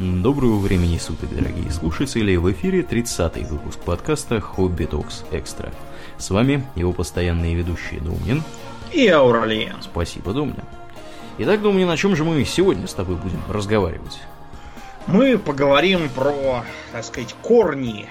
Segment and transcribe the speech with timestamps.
[0.00, 2.36] Доброго времени суток, дорогие слушатели!
[2.36, 5.72] В эфире 30-й выпуск подкаста Хобби Токс Экстра.
[6.18, 8.44] С вами его постоянные ведущие Домнин
[8.92, 9.74] и Ауралиен.
[9.82, 10.62] Спасибо, Домнин.
[11.38, 14.20] Итак, Домнин, о чем же мы сегодня с тобой будем разговаривать?
[15.08, 18.06] Мы поговорим про, так сказать, корни,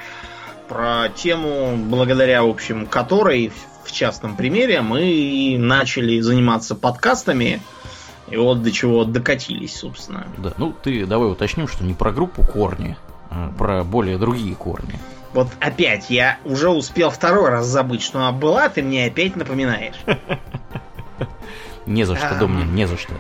[0.68, 3.54] про тему, благодаря, в общем, которой,
[3.86, 7.62] в частном примере, мы начали заниматься подкастами–
[8.30, 10.28] и вот до чего докатились, собственно.
[10.38, 12.98] Да, ну ты давай уточним, что не про группу корни,
[13.30, 15.00] а про более другие корни.
[15.34, 19.96] Вот опять, я уже успел второй раз забыть, что она была, ты мне опять напоминаешь.
[21.86, 23.14] Не за что, Домнин, не за что.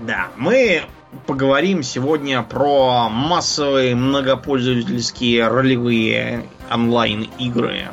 [0.00, 0.84] Да, мы
[1.26, 7.88] поговорим сегодня про массовые многопользовательские ролевые онлайн-игры.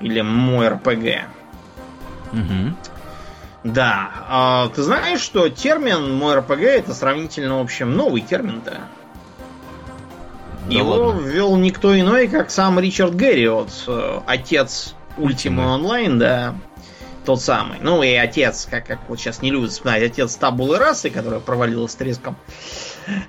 [0.00, 1.28] Или мой РПГ.
[2.32, 2.74] Угу.
[3.62, 4.10] Да.
[4.28, 8.80] А, ты знаешь, что термин мой РПГ это сравнительно, в общем, новый термин-то.
[10.66, 11.20] Да Его ладно.
[11.20, 16.54] ввел никто иной, как сам Ричард Герриот, э, отец Ultima Online, да.
[17.26, 17.78] Тот самый.
[17.82, 21.94] Ну и отец, как, как вот сейчас не любят вспоминать, отец табулы расы, которая провалилась
[21.94, 22.36] треском.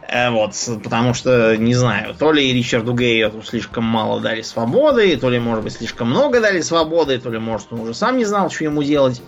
[0.08, 5.30] Э, вот, потому что, не знаю, то ли Ричарду Гейоту слишком мало дали свободы, то
[5.30, 8.50] ли, может быть, слишком много дали свободы, то ли, может, он уже сам не знал,
[8.50, 9.22] что ему делать.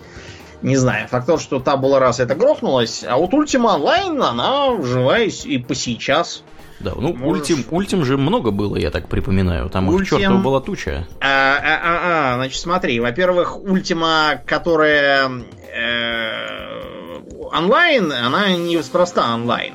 [0.64, 1.08] Не знаю.
[1.08, 5.58] Факт то, что та была раз это грохнулось, а вот Ultima Online, она жива и
[5.58, 6.42] по сейчас.
[6.80, 7.50] Да, ну Можешь...
[7.50, 9.68] Ультим, Ультим же много было, я так припоминаю.
[9.68, 10.16] Там Ультим...
[10.16, 11.06] их чертова была туча.
[11.20, 15.30] А, а, а, а, значит, смотри, во-первых, Ультима, которая
[15.70, 17.20] э,
[17.52, 19.74] онлайн, она не неспроста онлайн.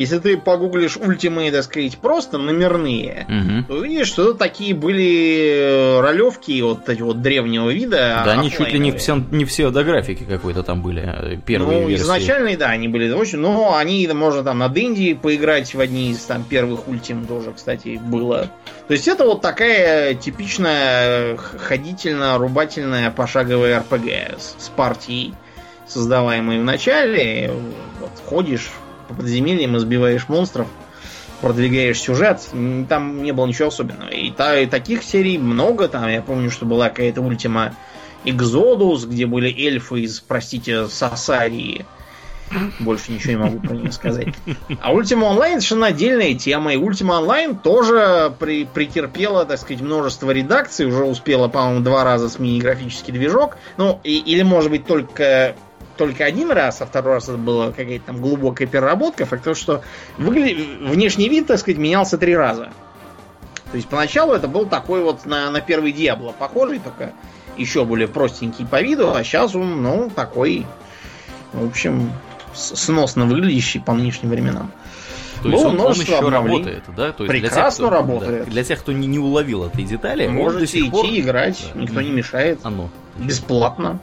[0.00, 3.66] Если ты погуглишь ультимы, так сказать, просто номерные, угу.
[3.68, 8.22] то увидишь, что это такие были э, ролевки вот эти вот древнего вида.
[8.24, 9.44] Да, они чуть ли не все, не
[9.84, 12.02] графики какой-то там были, э, первые ну, версии.
[12.02, 16.20] изначально, да, они были очень, но они, можно там на Дэнди поиграть в одни из
[16.20, 18.50] там первых ультим тоже, кстати, было.
[18.88, 24.08] То есть это вот такая типичная ходительно-рубательная пошаговая РПГ
[24.38, 25.34] с, с партией,
[25.86, 27.52] создаваемой в начале.
[28.00, 28.70] Вот, ходишь
[29.10, 30.68] по подземельям, избиваешь монстров,
[31.40, 32.40] продвигаешь сюжет,
[32.88, 34.10] там не было ничего особенного.
[34.10, 37.74] И, та, и таких серий много, там я помню, что была какая-то ультима
[38.24, 41.86] Экзодус, где были эльфы из, простите, Сасарии.
[42.80, 44.28] Больше ничего не могу про нее сказать.
[44.80, 46.74] А Ultima Online совершенно отдельная тема.
[46.74, 50.86] И Ultima Online тоже при, претерпела, так сказать, множество редакций.
[50.86, 53.56] Уже успела, по-моему, два раза сменить графический движок.
[53.76, 55.54] Ну, и, или, может быть, только
[56.00, 59.26] только один раз, а второй раз это была какая-то там глубокая переработка.
[59.26, 59.82] Факт то, что
[60.16, 60.56] выгля...
[60.80, 62.70] внешний вид, так сказать, менялся три раза.
[63.70, 67.12] То есть поначалу это был такой вот на, на первый Диабло похожий, только
[67.58, 70.64] еще более простенький по виду, а сейчас он, ну, такой,
[71.52, 72.10] в общем,
[72.54, 74.72] сносно выглядящий по нынешним временам.
[75.42, 77.12] То есть он, он еще работает, да?
[77.12, 78.44] То есть Прекрасно для тех, кто, работает.
[78.46, 81.06] Да, для тех, кто не, не уловил этой детали, можете идти пор...
[81.06, 81.80] играть, да.
[81.82, 82.60] никто не мешает.
[82.62, 82.88] Оно.
[83.18, 84.00] Бесплатно.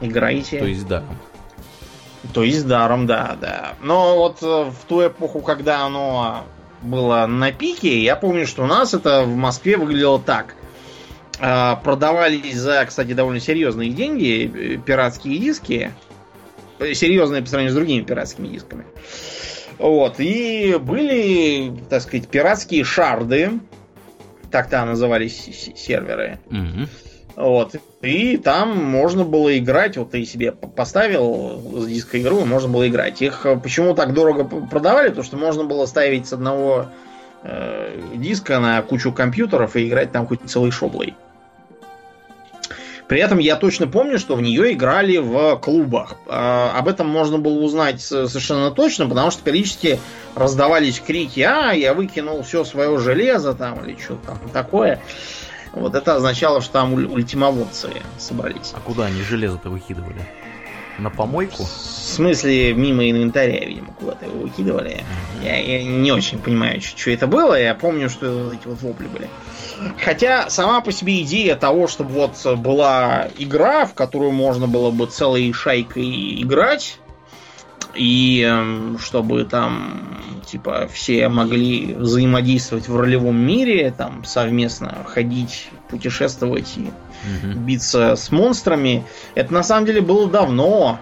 [0.00, 0.58] Играйте.
[0.58, 1.18] То есть даром.
[2.32, 3.74] То есть даром, да, да.
[3.82, 6.44] Но вот э, в ту эпоху, когда оно
[6.82, 10.54] было на пике, я помню, что у нас это в Москве выглядело так.
[11.38, 15.92] А, продавались за, кстати, довольно серьезные деньги э, пиратские диски.
[16.78, 18.84] Э, серьезные по сравнению с другими пиратскими дисками.
[19.78, 20.16] Вот.
[20.18, 23.52] И были, так сказать, пиратские шарды.
[24.50, 26.38] Так-то назывались серверы.
[26.50, 26.88] Угу.
[27.36, 27.76] Вот.
[28.02, 33.20] И там можно было играть, вот ты себе поставил с диска игру, можно было играть.
[33.20, 35.08] Их э, почему так дорого продавали?
[35.08, 36.86] Потому что можно было ставить с одного
[37.42, 41.14] э, диска на кучу компьютеров и играть там хоть целый шоблой.
[43.06, 46.14] При этом я точно помню, что в нее играли в клубах.
[46.26, 50.00] Э, об этом можно было узнать совершенно точно, потому что периодически
[50.34, 55.02] раздавались крики, а, я выкинул все свое железо там или что там такое.
[55.72, 58.72] Вот это означало, что там ультимоводцы собрались.
[58.74, 60.20] А куда они железо-то выкидывали?
[60.98, 61.64] На помойку?
[61.64, 65.02] В смысле, мимо инвентаря, видимо, куда-то его выкидывали.
[65.42, 67.58] Я, я не очень понимаю, что это было.
[67.58, 69.28] Я помню, что эти вот вопли были.
[70.04, 75.06] Хотя сама по себе идея того, чтобы вот была игра, в которую можно было бы
[75.06, 76.98] целой шайкой играть,
[77.94, 86.72] и эм, чтобы там типа все могли взаимодействовать в ролевом мире, там совместно ходить, путешествовать
[86.76, 87.58] и угу.
[87.60, 89.04] биться с монстрами.
[89.34, 90.98] Это на самом деле было давно.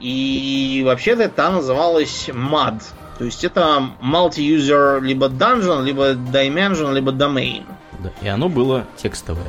[0.00, 2.82] И вообще-то это называлось MUD.
[3.18, 7.64] То есть это multi-user либо dungeon, либо dimension, либо domain.
[7.98, 9.48] Да, и оно было текстовое.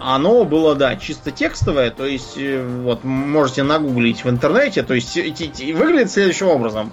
[0.00, 5.16] Оно было, да, чисто текстовое, то есть, э, вот, можете нагуглить в интернете, то есть,
[5.16, 6.92] выглядит следующим образом.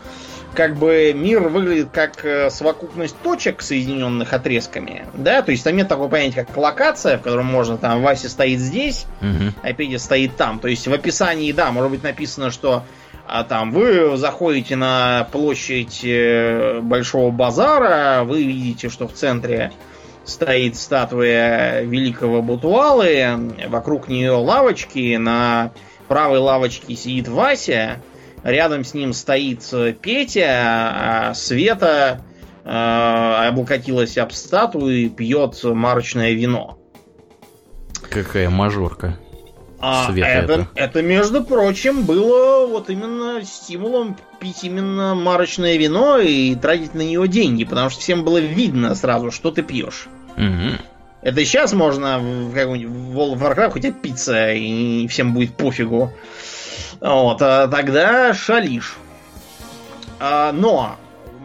[0.54, 5.06] как бы мир выглядит как э, совокупность точек, соединенных отрезками.
[5.14, 8.60] Да, то есть там нет такого понятия, как локация, в котором можно там Вася стоит
[8.60, 9.54] здесь, Мгм.
[9.62, 10.60] а Петя стоит там.
[10.60, 12.84] То есть в описании, да, может быть написано, что
[13.28, 19.74] а, там вы заходите на площадь э, Большого базара, вы видите, что в центре
[20.26, 25.72] стоит статуя великого Бутуалы, вокруг нее лавочки, на
[26.08, 28.02] правой лавочке сидит Вася,
[28.44, 29.64] рядом с ним стоит
[30.02, 32.22] Петя, а Света
[32.64, 36.80] э, облокотилась об статую и пьет марочное вино.
[38.10, 39.20] Какая мажорка.
[39.88, 40.68] А Света это, это.
[40.74, 47.28] это, между прочим, было вот именно стимулом пить именно марочное вино и тратить на него
[47.28, 50.08] деньги, потому что всем было видно сразу, что ты пьешь.
[50.38, 50.80] Мгм.
[51.22, 56.12] Это сейчас можно в какой-нибудь World of Warcraft хотя пицца, и всем будет пофигу.
[57.00, 58.96] Вот, а тогда шалишь.
[60.20, 60.96] А, но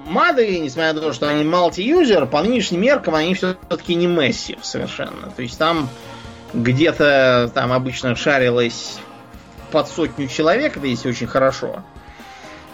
[0.07, 5.31] мады, несмотря на то, что они multi-user, по нынешним меркам они все-таки не массив совершенно.
[5.37, 5.91] То есть там
[6.53, 8.99] где-то там обычно шарилось
[9.71, 11.85] под сотню человек, это если очень хорошо.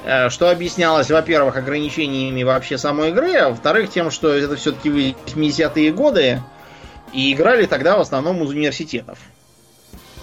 [0.04, 5.92] Э, Что объяснялось, во-первых, ограничениями вообще самой игры, а во-вторых, тем, что это все-таки 80-е
[5.92, 6.42] годы,
[7.12, 9.18] и играли тогда в основном из университетов.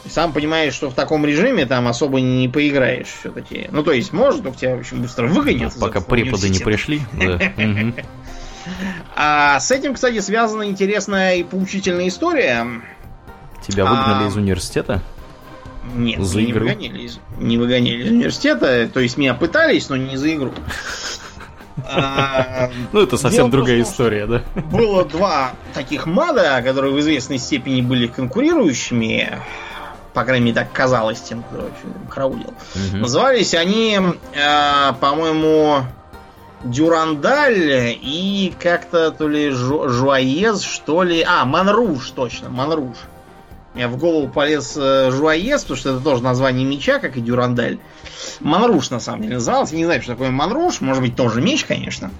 [0.09, 3.69] Сам понимаешь, что в таком режиме там особо не поиграешь все-таки.
[3.71, 5.73] Ну, то есть, может, только тебя очень быстро выгонят.
[5.79, 7.01] Пока преподы не пришли.
[9.13, 12.65] А с этим, кстати, связана интересная и поучительная история.
[13.67, 14.27] Тебя выгнали А.
[14.27, 15.01] из университета?
[15.95, 16.65] Нет, За меня не игру?
[16.67, 18.87] выгоняли, из, не выгоняли из университета.
[18.93, 20.51] То есть меня пытались, но не за игру.
[21.89, 24.43] А, Ну, это совсем другая история, да?
[24.71, 29.39] Было два таких мада, которые в известной степени были конкурирующими.
[30.13, 31.69] По крайней мере, так казалось тем, кто.
[32.75, 33.01] Мгм.
[33.01, 33.99] Назывались они,
[34.35, 35.79] э, по-моему,
[36.63, 41.23] Дюрандаль и как-то то ли Жу- Жуаез, что ли.
[41.27, 42.97] А, Манруш, точно, Манруш.
[43.75, 47.79] В голову полез э, Жуаез, потому что это тоже название меча, как и Дюрандаль.
[48.39, 49.75] Манруш, на самом деле, назывался.
[49.75, 50.81] Не знаю, что такое Манруш.
[50.81, 52.11] Может быть, тоже меч, конечно.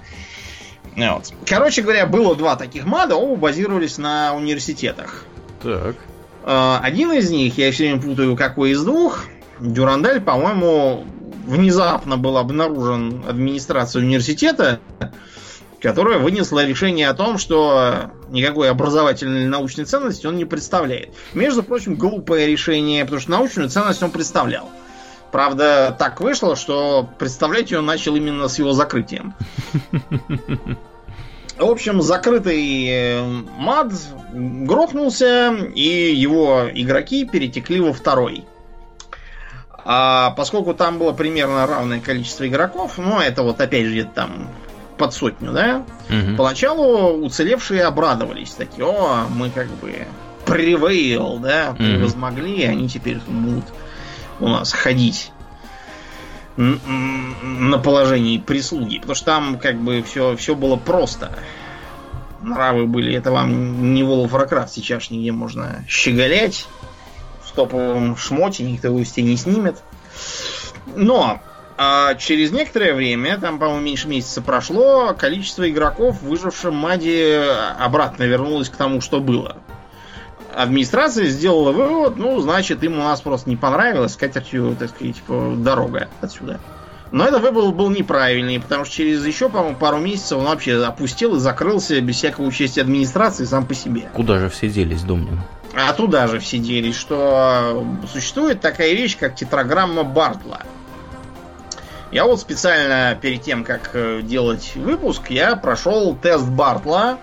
[0.96, 1.32] Вот.
[1.46, 5.24] Короче говоря, было два таких мада, оба базировались на университетах.
[5.62, 5.96] Так.
[6.44, 9.24] Э, Один из них, я все время путаю, какой из двух,
[9.60, 11.04] Дюрандаль, по-моему,
[11.46, 14.80] внезапно был обнаружен администрацией университета,
[15.84, 21.10] которая вынесла решение о том, что никакой образовательной или научной ценности он не представляет.
[21.34, 24.70] Между прочим, глупое решение, потому что научную ценность он представлял.
[25.30, 29.34] Правда, так вышло, что представлять ее начал именно с его закрытием.
[31.58, 33.22] В общем, закрытый э,
[33.58, 33.92] мад
[34.32, 38.46] грохнулся, и его игроки перетекли во второй.
[39.84, 44.48] А поскольку там было примерно равное количество игроков, ну, это вот опять же там
[44.96, 46.36] под сотню, да, Мгм.
[46.36, 48.50] поначалу уцелевшие обрадовались.
[48.50, 50.06] Такие, о, мы как бы
[50.46, 53.64] prevail, да, превозмогли, и они теперь будут
[54.40, 55.32] у нас ходить
[56.56, 58.98] на положении прислуги.
[58.98, 61.36] Потому что там как бы все, все было просто.
[62.42, 66.68] Нравы были, это вам не of Warcraft сейчас, где можно щеголять
[67.42, 69.82] в топовом шмоте, никто его с не снимет.
[70.94, 71.40] Но
[71.76, 77.44] а через некоторое время, там, по-моему, меньше месяца прошло, количество игроков, выживших в Маде,
[77.78, 79.56] обратно вернулось к тому, что было.
[80.54, 85.54] Администрация сделала вывод, ну, значит, им у нас просто не понравилось, катертью, так сказать, типа,
[85.56, 86.60] дорога отсюда.
[87.10, 91.36] Но это вывод был неправильный, потому что через еще, по-моему, пару месяцев он вообще опустил
[91.36, 94.10] и закрылся без всякого участия администрации сам по себе.
[94.14, 95.40] Куда же все делись, Домнин?
[95.74, 100.62] А туда же все делись, что существует такая вещь, как тетраграмма Бартла.
[102.14, 107.18] Я вот специально перед тем, как э, делать выпуск, я прошел тест Бартла.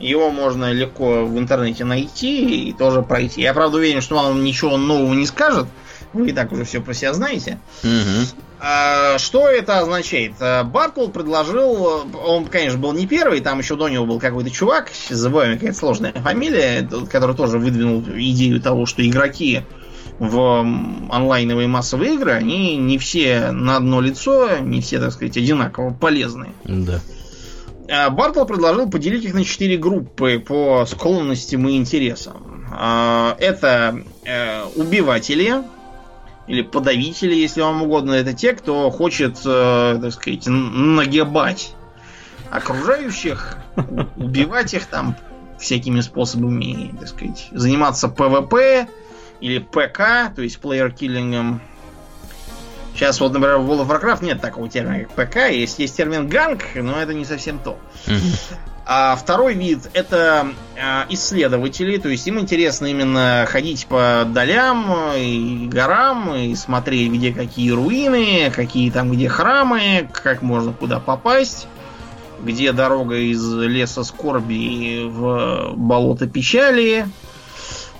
[0.00, 3.40] Его можно легко в интернете найти и тоже пройти.
[3.40, 5.66] Я, правда, уверен, что вам ничего нового не скажет.
[6.12, 7.60] Вы и так уже все про себя знаете.
[7.84, 8.26] Мгм.
[8.58, 10.32] А, Что это означает?
[10.40, 14.90] А, Бартл предложил, он, конечно, был не первый, там еще до него был какой-то чувак,
[15.08, 19.62] забываю, какая-то сложная фамилия, тот, который тоже выдвинул идею того, что игроки
[20.22, 20.64] в
[21.10, 26.52] онлайновые массовые игры, они не все на одно лицо, не все, так сказать, одинаково полезны.
[26.62, 27.00] Да.
[27.90, 32.68] А, Бартл предложил поделить их на четыре группы по склонностям и интересам.
[32.70, 35.64] А, Это э, убиватели,
[36.46, 38.12] или подавители, если вам угодно.
[38.12, 41.74] Это те, кто хочет, э, так сказать, нагибать
[42.48, 43.58] окружающих,
[44.16, 45.16] убивать их там
[45.58, 48.86] всякими способами, так сказать, заниматься ПВП
[49.42, 51.60] или ПК, то есть player killing ом.
[52.94, 55.36] Сейчас вот, например, в World of Warcraft нет такого термина, как ПК.
[55.50, 57.78] Есть, есть термин gank, но это не совсем то.
[58.84, 65.68] А второй вид это а, исследователи, то есть им интересно именно ходить по долам и
[65.68, 71.68] горам и смотреть, где какие руины, какие там где храмы, как можно куда попасть,
[72.42, 77.06] где дорога из леса скорби в болото печали,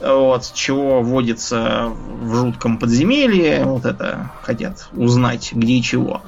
[0.04, 6.22] вот, чего водится в жутком подземелье, вот это хотят узнать, где и чего.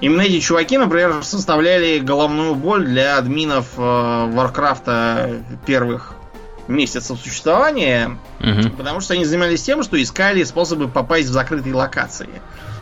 [0.00, 6.14] Именно эти чуваки, например, составляли головную боль для админов э, Варкрафта первых
[6.68, 8.70] месяцев существования, Мгм.
[8.72, 12.28] потому что они занимались тем, что искали способы попасть в закрытые локации.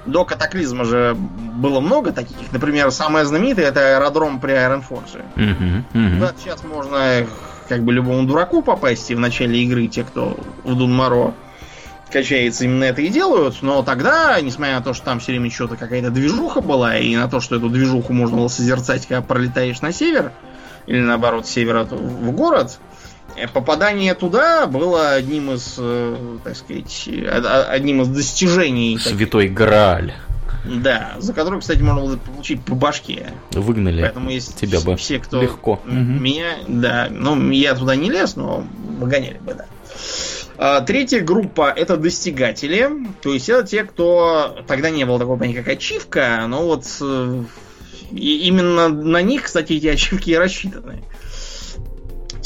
[0.05, 2.37] До катаклизма же было много таких.
[2.53, 5.25] Например, самое знаменитое это аэродром при Айронфорже.
[5.37, 5.85] Мгм.
[5.95, 6.21] Мгм.
[6.21, 7.27] Да, сейчас можно
[7.69, 11.35] как бы любому дураку попасть, и в начале игры те, кто в Дунмаро
[12.11, 13.57] качается, именно это и делают.
[13.63, 17.29] Но тогда, несмотря на то, что там все время что-то какая-то движуха была, и на
[17.29, 20.33] то, что эту движуху можно было созерцать, когда пролетаешь на север,
[20.87, 22.79] или наоборот, с севера в город,
[23.37, 28.99] э, попадание туда было одним из, э, так сказать, э, од- одним из достижений.
[28.99, 30.15] Святой Грааль.
[30.67, 33.33] Да, за который, кстати, можно было получить по башке.
[33.53, 34.03] Выгнали.
[34.03, 35.81] Поэтому есть тебя бы все, кто легко.
[35.85, 38.67] меня, да, ну я туда не лез, но
[38.99, 39.67] выгоняли бы, да.
[40.59, 45.63] А, Третья группа это достигатели, то есть это те, кто тогда не было такого понятия,
[45.63, 47.45] как ачивка, но вот э,
[48.11, 51.03] и именно на них, кстати, эти ачивки и рассчитаны.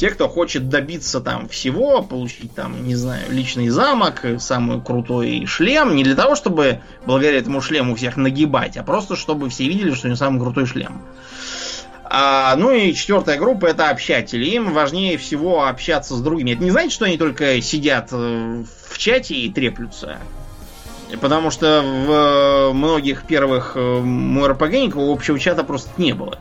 [0.01, 5.95] Те, кто хочет добиться там всего, получить там, не знаю, личный замок, самый крутой шлем,
[5.95, 10.07] не для того, чтобы благодаря этому шлему всех нагибать, а просто чтобы все видели, что
[10.07, 11.03] у него самый крутой шлем.
[12.05, 14.47] А, ну и четвертая группа это общатели.
[14.47, 16.53] Им важнее всего общаться с другими.
[16.53, 20.17] Это не значит, что они только сидят э, в чате и треплются.
[21.21, 26.39] Потому что в э, многих первых э, МРПГ общего чата просто не было.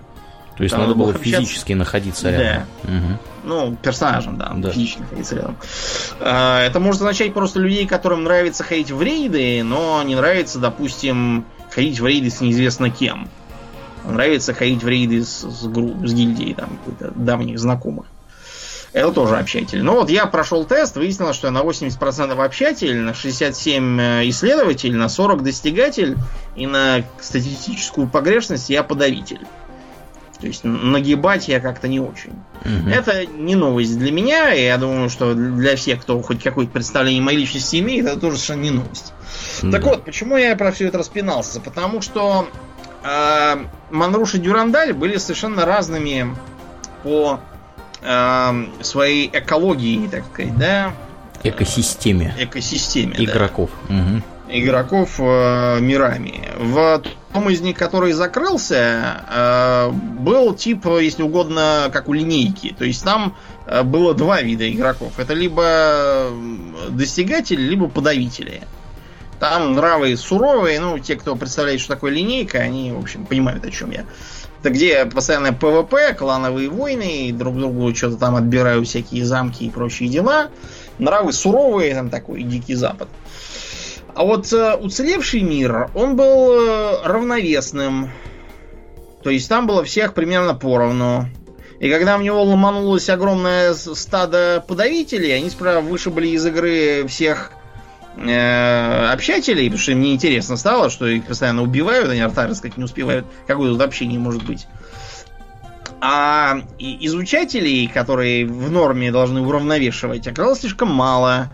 [0.59, 2.63] То есть Там надо надо было физически находиться рядом.
[2.83, 3.17] Мгм.
[3.45, 4.71] Ну, персонажем, да, Да.
[4.71, 5.55] физически находиться рядом.
[6.19, 11.45] А, Это может означать просто людей, которым нравится ходить в рейды, но не нравится, допустим,
[11.71, 13.29] ходить в рейды с неизвестно кем.
[14.03, 16.77] Нравится ходить в рейды с, с, гру- с гильдией там,
[17.15, 18.05] давних знакомых.
[18.91, 19.81] Это тоже общатель.
[19.81, 23.97] Но вот я прошел тест, выяснилось, что я на 80% общатель, на 67
[24.29, 26.17] исследователь, на 40 достигатель
[26.57, 29.39] и на статистическую погрешность я подавитель.
[30.39, 32.31] То есть нагибать я как-то не очень.
[32.63, 32.87] Мгм.
[32.89, 37.21] Это не новость для меня, и я думаю, что для всех, кто хоть какое-то представление
[37.21, 39.13] о моей личности имеет, это тоже совершенно не новость.
[39.61, 39.89] Так Да.
[39.89, 41.59] вот, почему я про все это распинался?
[41.59, 42.47] Потому что
[43.03, 43.55] э,
[43.91, 46.33] Манруш и Дюрандаль были совершенно разными
[47.03, 47.39] по
[48.01, 50.93] э, своей экологии, так сказать, да,
[51.43, 53.15] Экосистеме экосистеме.
[53.15, 53.69] да игроков.
[54.51, 56.43] Игроков э, мирами.
[56.57, 57.03] В
[57.33, 62.75] том из них, который закрылся, э, был тип, если угодно, как у линейки.
[62.77, 63.35] То есть там
[63.67, 65.19] э, было два вида игроков.
[65.19, 66.31] Это либо
[66.89, 68.63] достигатели, либо подавители.
[69.39, 73.71] Там нравы суровые, ну, те, кто представляет, что такое линейка, они, в общем, понимают, о
[73.71, 74.05] чем я.
[74.59, 80.09] Это где постоянно ПВП, клановые войны, друг другу что-то там отбирают всякие замки и прочие
[80.09, 80.47] дела.
[80.97, 83.07] Нравы суровые, там такой дикий запад.
[84.19, 88.11] А вот э, уцелевший мир, он был э, равновесным.
[89.23, 91.29] То есть там было всех примерно поровну.
[91.79, 97.53] И когда в него ломанулось огромное стадо подавителей, они справа вышибли из игры всех
[98.17, 102.83] э, общателей, потому что им неинтересно стало, что их постоянно убивают, они рта рассказать не
[102.83, 103.25] успевают.
[103.47, 104.67] Какое тут общение может быть?
[106.01, 111.51] А изучателей, которые в норме должны уравновешивать, оказалось слишком мало.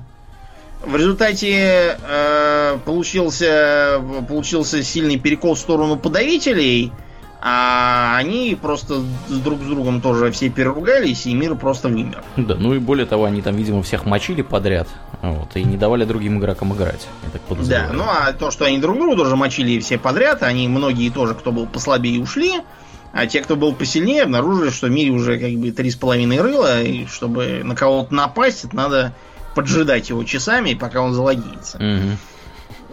[0.85, 6.91] В результате э, получился, получился сильный перекол в сторону подавителей,
[7.41, 12.23] а они просто с друг с другом тоже все переругались, и мир просто вымер.
[12.37, 14.87] Да, ну и более того, они там, видимо, всех мочили подряд,
[15.21, 17.93] вот, и не давали другим игрокам играть, я так Да, подозреваю.
[17.93, 21.51] ну а то, что они друг друга тоже мочили все подряд, они многие тоже, кто
[21.51, 22.61] был послабее, ушли,
[23.11, 26.41] а те, кто был посильнее, обнаружили, что в мире уже как бы три с половиной
[26.41, 29.13] рыла, и чтобы на кого-то напасть, это надо
[29.55, 31.77] поджидать его часами, пока он залогинится.
[31.79, 32.17] Мгм.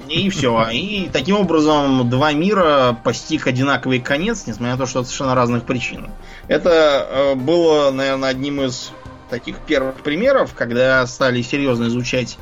[0.08, 0.68] И все.
[0.70, 5.64] И таким образом два мира постиг одинаковый конец, несмотря на то, что от совершенно разных
[5.64, 6.10] причин.
[6.48, 8.92] Это э, было, наверное, одним из
[9.30, 12.36] таких первых примеров, когда стали серьезно изучать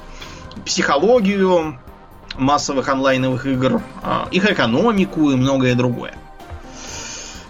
[0.64, 1.78] психологию
[2.36, 6.14] массовых онлайновых игр, э, их экономику и многое другое.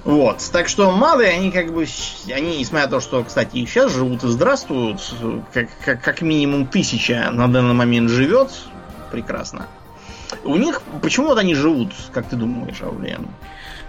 [0.04, 0.48] Вот.
[0.52, 1.86] Так что мады, они как бы,
[2.34, 5.00] они, несмотря на то, что, кстати, и сейчас живут и здравствуют,
[5.52, 8.50] как, как, как минимум тысяча на данный момент живет,
[9.10, 9.66] прекрасно.
[10.44, 13.28] У них почему вот они живут, как ты думаешь, Аурлиан?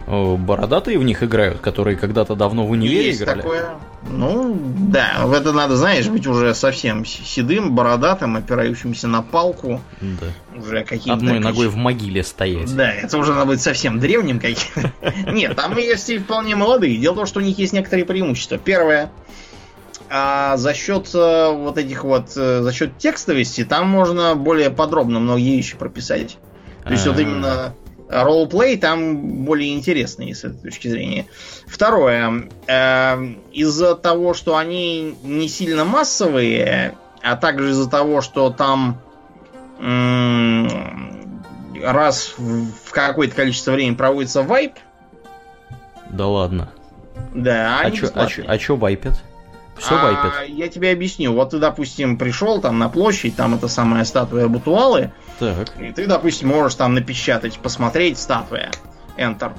[0.07, 3.41] Бородатые в них играют, которые когда-то давно в универе Есть играли.
[3.41, 3.69] такое.
[4.09, 9.79] Ну, да, в это надо, знаешь, быть уже совсем седым, бородатым, опирающимся на палку.
[10.01, 10.59] Да.
[10.59, 11.13] Уже каким-то...
[11.13, 12.75] Одной ногой в могиле стоять.
[12.75, 14.91] Да, это уже надо быть совсем древним каким
[15.33, 16.97] Нет, там есть и вполне молодые.
[16.97, 18.57] Дело в том, что у них есть некоторые преимущества.
[18.57, 19.11] Первое,
[20.09, 25.19] а за счет э, вот этих вот, э, за счет текстовости, там можно более подробно
[25.19, 26.37] многие вещи прописать.
[26.83, 27.21] То есть вот А.
[27.21, 27.75] именно
[28.11, 31.25] ролплей там более интересный с этой точки зрения.
[31.67, 32.49] Второе.
[32.67, 33.17] э,
[33.53, 38.99] из-за того, что они не сильно массовые, а также из-за того, что там
[39.79, 41.43] м,
[41.83, 44.73] раз в какое-то количество времени проводится вайп,
[46.09, 46.69] Да ладно.
[47.33, 49.13] да, А они чё, а, чё, а чё вайпят?
[49.77, 50.49] Все А, вайпят.
[50.49, 51.33] Я тебе объясню.
[51.33, 55.11] Вот ты, допустим, пришел там на площадь, там это самая статуя Бутуалы,
[55.41, 55.69] Так.
[55.79, 58.69] и ты, допустим, можешь там напечатать, посмотреть статуя.
[59.17, 59.53] Enter.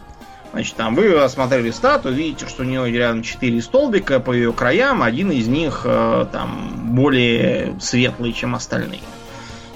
[0.52, 5.02] Значит, там вы осмотрели статую, видите, что у нее рядом четыре столбика по ее краям,
[5.02, 9.00] один из них э, там более светлый, чем остальные.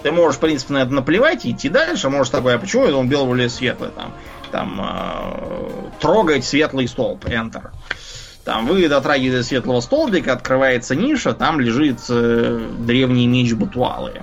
[0.05, 2.09] Ты можешь, в принципе, на это наплевать и идти дальше.
[2.09, 3.91] Можешь такой, а почему это он белый более светлый?
[3.91, 4.13] Там,
[4.53, 7.71] там э, трогать светлый столб, Enter.
[8.45, 14.23] Там вы дотрагиваете до светлого столбика, открывается ниша, там лежит э, древний меч Бутуалы.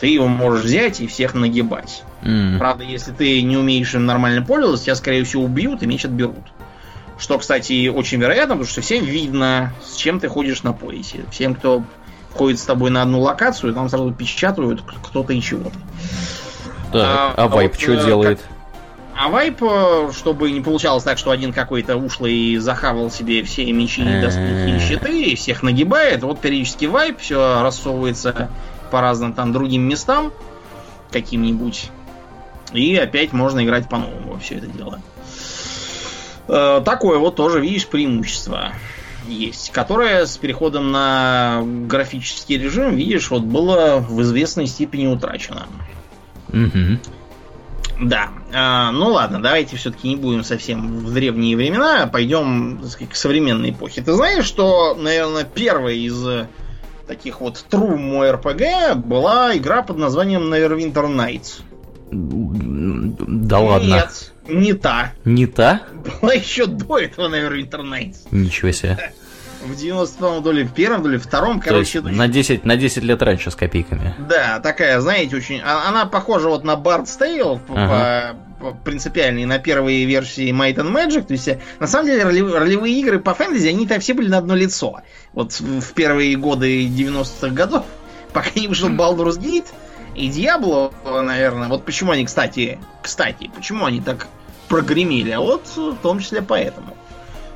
[0.00, 2.04] Ты его можешь взять и всех нагибать.
[2.22, 2.58] М.
[2.58, 6.44] Правда, если ты не умеешь им нормально пользоваться, тебя, скорее всего, убьют и меч отберут.
[7.18, 11.24] Что, кстати, очень вероятно, потому что всем видно, с чем ты ходишь на поясе.
[11.30, 11.84] Всем, кто
[12.34, 15.76] ходит с тобой на одну локацию, там сразу печатают кто-то и чего-то.
[16.92, 18.40] Так, А, а, вайп вот, что э, делает?
[19.16, 24.02] А вайп, э, чтобы не получалось так, что один какой-то ушлый захавал себе все мечи,
[24.02, 28.48] доспехи и щиты, и всех нагибает, вот периодически вайп, все рассовывается
[28.94, 30.32] по разным там другим местам,
[31.10, 31.90] каким-нибудь.
[32.72, 35.00] И опять можно играть по-новому во все это дело.
[36.46, 38.72] Э, Такое вот тоже, видишь, преимущество
[39.26, 45.66] есть, которое с переходом на графический режим, видишь, вот было в известной степени утрачено.
[46.52, 47.00] Мгм.
[48.00, 48.28] Да.
[48.52, 53.16] А, ну ладно, давайте все-таки не будем совсем в древние времена, а пойдем сказать, к
[53.16, 54.02] современной эпохе.
[54.02, 56.46] Ты знаешь, что, наверное, первой из э,
[57.06, 61.60] таких вот true RPG была игра под названием Neverwinter Nights?
[62.10, 63.86] Да ладно.
[63.94, 65.12] Нет, не та.
[65.24, 65.80] Не та?
[66.22, 68.16] Была еще до этого Neverwinter Nights.
[68.30, 69.12] Ничего себе.
[69.64, 72.28] В 90 по-моему, то ли в первом, то ли в втором, То есть короче, на
[72.28, 74.14] 10, на 10 лет раньше с копейками.
[74.28, 75.58] Да, такая, знаете, очень...
[75.64, 78.34] а- Она похожа вот на Bard's Tale, Ага.
[78.34, 81.26] по- принципиально, и на первые версии Might and Magic.
[81.26, 84.38] То есть, э, на самом деле, ролевые игры по фэнтези, они там все были на
[84.38, 85.00] одно лицо.
[85.32, 87.84] Вот в первые годы 90-х годов,
[88.32, 89.66] пока не вышел Baldur's Gate
[90.14, 91.68] и Diablo, наверное.
[91.68, 94.28] Вот почему они, кстати, кстати, почему они так
[94.68, 95.30] прогремели?
[95.30, 96.96] А вот в том числе поэтому.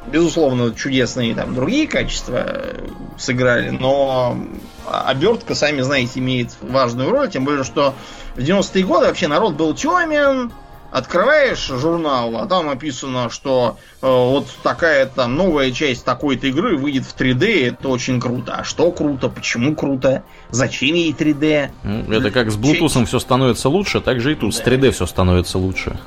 [0.07, 4.39] Безусловно, чудесные там другие качества э, сыграли, но
[4.87, 7.95] обертка, сами знаете, имеет важную роль, тем более, что
[8.35, 10.51] в 90-е годы вообще народ был темен,
[10.91, 17.05] открываешь журнал, а там написано, что э, вот такая там новая часть такой-то игры выйдет
[17.05, 18.55] в 3D, это очень круто.
[18.57, 19.29] А что круто?
[19.29, 20.23] Почему круто?
[20.51, 21.71] Зачем ей 3D?
[21.83, 25.07] Ну, Это как с Bluetooth все становится лучше, так же и тут с 3D все
[25.07, 25.99] становится лучше.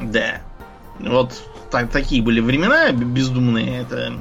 [0.00, 0.40] Да.
[0.98, 1.32] Вот
[1.70, 3.82] так- такие были времена бездумные.
[3.82, 4.14] Это...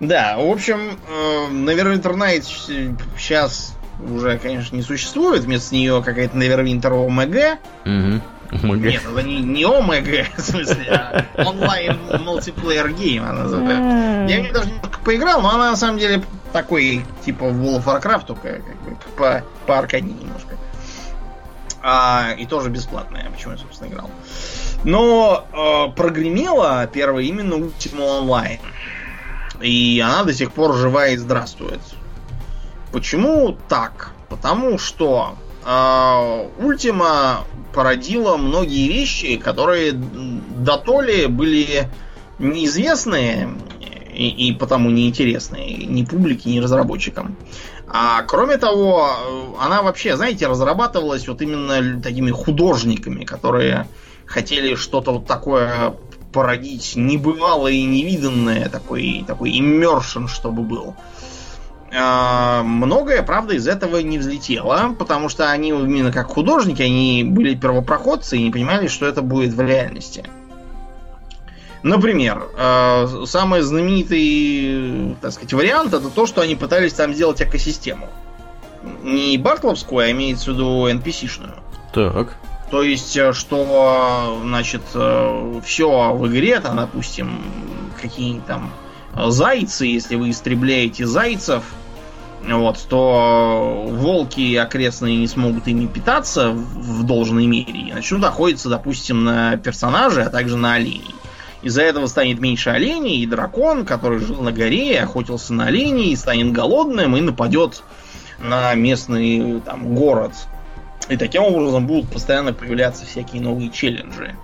[0.00, 3.76] Да, в общем, э, Neverwinter Nights сейчас
[4.10, 5.44] уже, конечно, не существует.
[5.44, 7.58] Вместо нее какая-то Neverwinter OMG.
[7.84, 8.22] Мгм.
[8.62, 8.90] Омега.
[8.90, 14.32] Нет, это не, не OMG, в смысле, а онлайн мультиплеер гейм она называется.
[14.32, 17.84] Я в нее даже немножко поиграл, но она на самом деле такой, типа World of
[17.84, 20.56] Warcraft, только как бы по, по аркаде немножко.
[21.82, 24.10] А, и тоже бесплатная, почему я, собственно, играл.
[24.84, 28.60] Но э, прогремела первая именно Ultima Online.
[29.60, 31.80] И она до сих пор жива и здравствует.
[32.92, 34.12] Почему так?
[34.28, 41.88] Потому что э, Ultima породила многие вещи, которые до то ли были
[42.38, 43.50] неизвестные
[44.14, 47.36] и, и потому неинтересные ни публике, ни разработчикам.
[47.86, 53.88] А кроме того, она вообще, знаете, разрабатывалась вот именно такими художниками, которые
[54.26, 55.94] хотели что-то вот такое
[56.32, 60.96] породить небывалое и невиданное, такой, такой immersion, чтобы был.
[60.96, 61.23] А,
[61.94, 68.36] Многое, правда, из этого не взлетело, потому что они именно как художники, они были первопроходцы
[68.36, 70.24] и не понимали, что это будет в реальности.
[71.84, 78.08] Например, э, самый знаменитый, так сказать, вариант это то, что они пытались там сделать экосистему.
[79.02, 81.54] Не батловскую, а имеется в виду NPC-шную.
[81.92, 82.36] Так.
[82.70, 84.80] То есть, э, что, значит,
[85.64, 87.42] все в игре, там, допустим,
[88.00, 88.72] какие-нибудь там
[89.14, 91.62] зайцы, если вы истребляете зайцев,
[92.46, 99.24] вот, то волки окрестные не смогут ими питаться в должной мере и начнут охотиться, допустим,
[99.24, 101.14] на персонажей, а также на оленей.
[101.62, 106.52] Из-за этого станет меньше оленей, и дракон, который жил на горе, охотился на оленей, станет
[106.52, 107.82] голодным и нападет
[108.38, 110.32] на местный там, город.
[111.08, 114.36] И таким образом будут постоянно появляться всякие новые челленджи.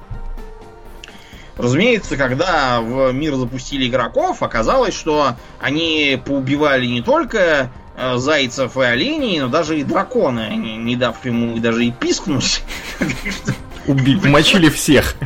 [1.59, 7.71] Разумеется, когда в мир запустили игроков, оказалось, что они поубивали не только
[8.17, 12.63] зайцев и оленей, но даже и дракона, не дав ему даже и пискнуть.
[13.87, 15.17] Убить, мочили всех.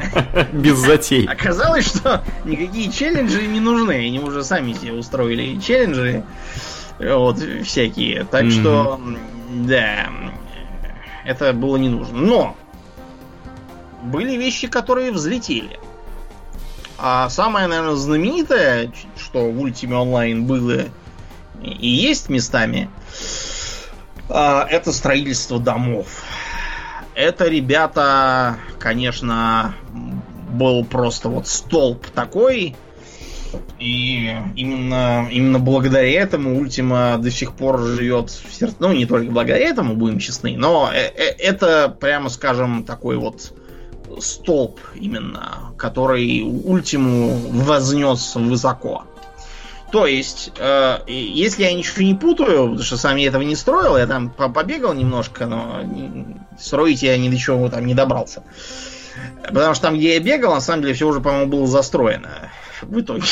[0.53, 1.27] Без затей.
[1.27, 4.07] Оказалось, что никакие челленджи не нужны.
[4.07, 6.25] Они уже сами себе устроили челленджи.
[6.99, 8.25] Вот, всякие.
[8.25, 9.01] Так что,
[9.51, 10.09] да,
[11.25, 12.17] это было не нужно.
[12.17, 12.57] Но
[14.05, 15.79] были вещи, которые взлетели.
[16.97, 20.85] А самое, наверное, знаменитое, что в Ultima Online было
[21.71, 22.91] и есть местами,
[24.29, 26.25] а, это строительство домов.
[27.15, 29.75] Это, ребята, конечно,
[30.51, 32.75] был просто вот столб такой.
[33.79, 38.77] И именно, именно благодаря этому Ультима до сих пор живет в сердце.
[38.81, 43.53] Ну, не только благодаря этому, будем честны, но э, э, это, прямо скажем, такой вот
[44.21, 49.05] столб именно, который Ультиму вознес высоко.
[49.95, 53.97] То есть, э, если я ничего не путаю, потому что сам я этого не строил,
[53.97, 55.85] я там побегал немножко, но
[56.59, 58.43] строить я ни до чего там не добрался.
[59.45, 62.51] Потому что там, где я бегал, на самом деле все уже, по-моему, было застроено
[62.83, 63.23] в итоге.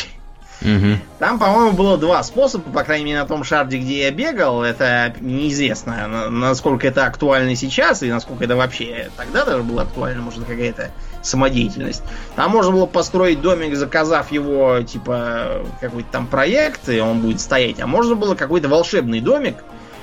[0.61, 0.99] Угу.
[1.19, 4.63] Там, по-моему, было два способа, по крайней мере, на том шарде, где я бегал.
[4.63, 10.45] Это неизвестно, насколько это актуально сейчас и насколько это вообще тогда даже было актуально, может,
[10.45, 10.91] какая-то
[11.23, 12.03] самодеятельность.
[12.35, 17.79] Там можно было построить домик, заказав его, типа, какой-то там проект, и он будет стоять.
[17.79, 19.55] А можно было какой-то волшебный домик,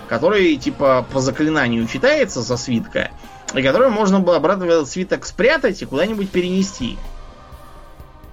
[0.08, 3.10] который, типа, по заклинанию читается со свитка,
[3.54, 6.98] и который можно было обратно в этот свиток спрятать и куда-нибудь перенести.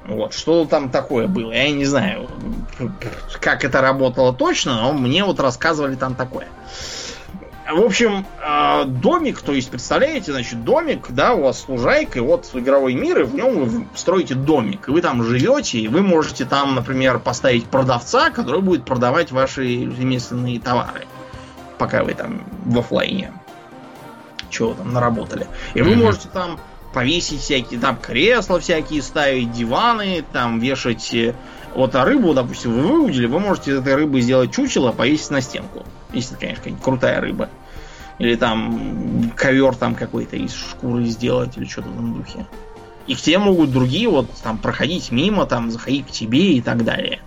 [0.05, 2.29] Вот, что там такое было, я не знаю,
[3.41, 6.47] как это работало точно, но мне вот рассказывали там такое.
[7.69, 12.49] В общем, а, домик, то есть, представляете, значит, домик, да, у вас лужайка, и вот
[12.53, 16.45] игровой мир, и в нем вы строите домик, и вы там живете, и вы можете
[16.45, 21.07] там, например, поставить продавца, который будет продавать ваши ремесленные товары,
[21.77, 23.33] пока вы там в офлайне
[24.49, 25.47] чего там наработали.
[25.73, 25.95] И вы mm-hmm.
[25.95, 26.59] можете там
[26.93, 31.13] повесить всякие, там кресла всякие ставить, диваны, там вешать...
[31.13, 31.35] Э,
[31.75, 35.41] вот а рыбу, допустим, вы выудили, вы можете из этой рыбы сделать чучело, повесить на
[35.41, 35.85] стенку.
[36.11, 37.49] Если, конечно, какая-нибудь крутая рыба.
[38.19, 42.47] Или там ковер там какой-то из шкуры сделать, или что-то в этом духе.
[43.05, 46.83] И к тебе могут другие вот там проходить мимо, там заходить к тебе и так
[46.83, 47.21] далее.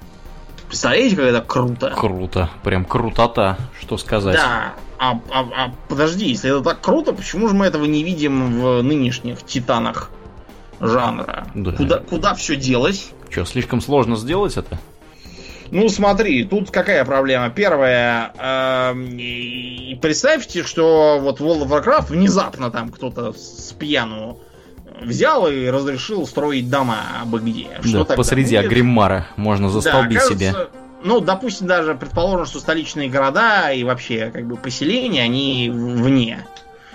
[0.67, 1.91] Представляете, как это круто?
[1.97, 2.51] Круто.
[2.63, 4.37] Прям крутота, что сказать.
[4.37, 4.75] Да.
[4.99, 8.83] А, а, а подожди, если это так круто, почему же мы этого не видим в
[8.83, 10.11] нынешних титанах
[10.79, 11.47] жанра?
[11.55, 11.73] Да.
[11.73, 13.11] Куда, куда все делось?
[13.31, 14.79] Что, слишком сложно сделать это?
[15.71, 17.51] Ну, смотри, тут какая проблема?
[17.51, 24.41] Первая, э, представьте, что вот World of Warcraft внезапно там кто-то с пьяну
[25.01, 27.69] взял и разрешил строить дома абы где.
[27.83, 28.67] Что да, посреди будет?
[28.67, 30.55] Агриммара можно застолбить да, кажется, себе
[31.03, 36.45] ну, допустим, даже предположим, что столичные города и вообще как бы поселения, они вне.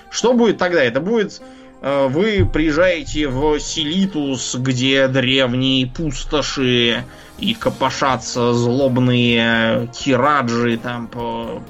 [0.10, 0.84] Что будет тогда?
[0.84, 1.42] Это будет
[1.86, 7.06] вы приезжаете в Селитус, где древние пустоши
[7.38, 11.62] и копошатся злобные тираджи там по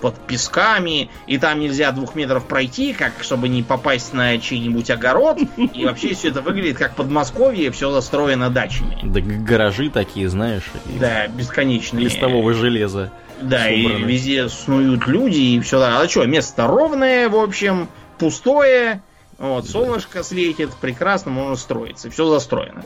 [0.00, 5.38] под песками, и там нельзя двух метров пройти, как чтобы не попасть на чей-нибудь огород.
[5.56, 8.98] И вообще все это выглядит как Подмосковье, все застроено дачами.
[9.02, 10.64] Да гаражи такие, знаешь.
[11.00, 12.04] Да, бесконечные.
[12.04, 13.10] Листового железа.
[13.40, 13.76] Да, собраны.
[13.76, 15.80] и везде снуют люди, и все.
[15.80, 19.02] А что, место ровное, в общем, пустое.
[19.38, 22.10] Вот, солнышко светит, прекрасно можно строиться.
[22.10, 22.84] Все застроено.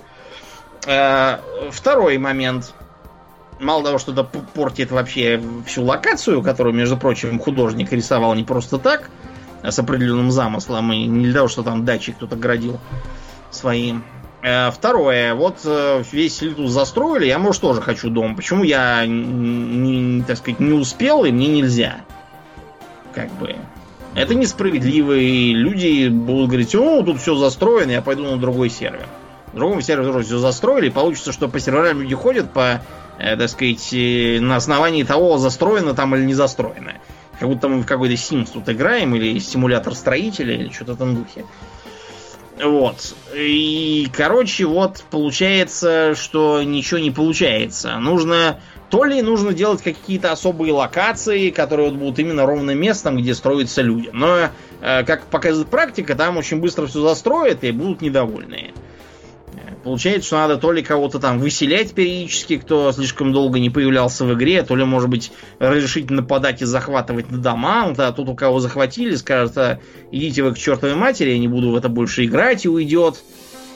[0.86, 1.38] Э,
[1.70, 2.74] второй момент
[3.60, 8.78] мало того, что это портит вообще всю локацию, которую, между прочим, художник рисовал не просто
[8.78, 9.10] так,
[9.62, 12.80] а с определенным замыслом, и не для того, что там дачи кто-то градил
[13.50, 14.02] своим.
[14.42, 18.34] Э, второе, вот э, весь Литус застроили, я, может, тоже хочу дом.
[18.34, 22.00] Почему я, не, так сказать, не успел, и мне нельзя?
[23.14, 23.56] Как бы.
[24.14, 29.06] Это несправедливо, и люди будут говорить, о, тут все застроено, я пойду на другой сервер.
[29.52, 32.80] Другом сервере тоже все застроили, получится, что по серверам люди ходят по
[33.18, 36.94] э, так сказать, э, на основании того, застроено там или не застроено.
[37.38, 41.44] Как будто мы в какой-то Sims тут играем, или симулятор строителя, или что-то этом духе.
[42.62, 43.14] Вот.
[43.34, 47.98] И, короче, вот получается, что ничего не получается.
[47.98, 48.60] Нужно...
[48.90, 53.82] То ли нужно делать какие-то особые локации, которые вот будут именно ровным местом, где строятся
[53.82, 54.10] люди.
[54.12, 54.48] Но,
[54.80, 58.72] э, как показывает практика, там очень быстро все застроят и будут недовольные.
[59.82, 64.34] Получается, что надо то ли кого-то там выселять периодически, кто слишком долго не появлялся в
[64.34, 67.86] игре, то ли, может быть, разрешить нападать и захватывать на дома.
[67.86, 71.48] Вот, а тут у кого захватили, скажут, а, идите вы к чертовой матери, я не
[71.48, 73.22] буду в это больше играть, и уйдет.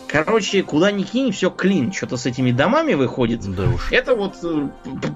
[0.06, 1.92] Короче, куда ни кинь, все клин.
[1.92, 3.40] Что-то с этими домами выходит.
[3.52, 3.90] Да уж.
[3.90, 4.68] Это вот э,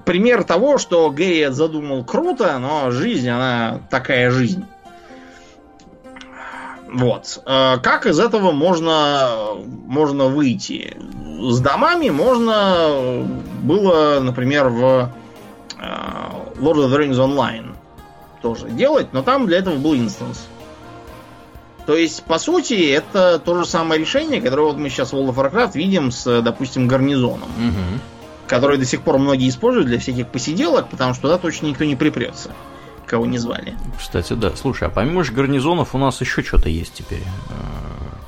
[0.05, 4.65] пример того, что Гэри задумал круто, но жизнь, она такая жизнь.
[6.91, 7.41] Вот.
[7.45, 9.49] Э, как из этого можно,
[9.85, 10.97] можно выйти?
[11.39, 13.25] С домами можно
[13.61, 15.11] было, например, в
[15.77, 15.83] э,
[16.57, 17.75] Lord of the Rings Online
[18.41, 20.47] тоже делать, но там для этого был инстанс.
[21.85, 25.33] То есть, по сути, это то же самое решение, которое вот мы сейчас в World
[25.33, 27.49] of Warcraft видим с, допустим, гарнизоном.
[27.49, 27.99] Угу.
[28.47, 31.95] Который до сих пор многие используют для всяких посиделок, потому что туда точно никто не
[31.95, 32.51] припрется
[33.09, 33.75] кого не звали.
[33.97, 34.55] Кстати, да.
[34.55, 37.23] Слушай, а помимо же гарнизонов у нас еще что-то есть теперь.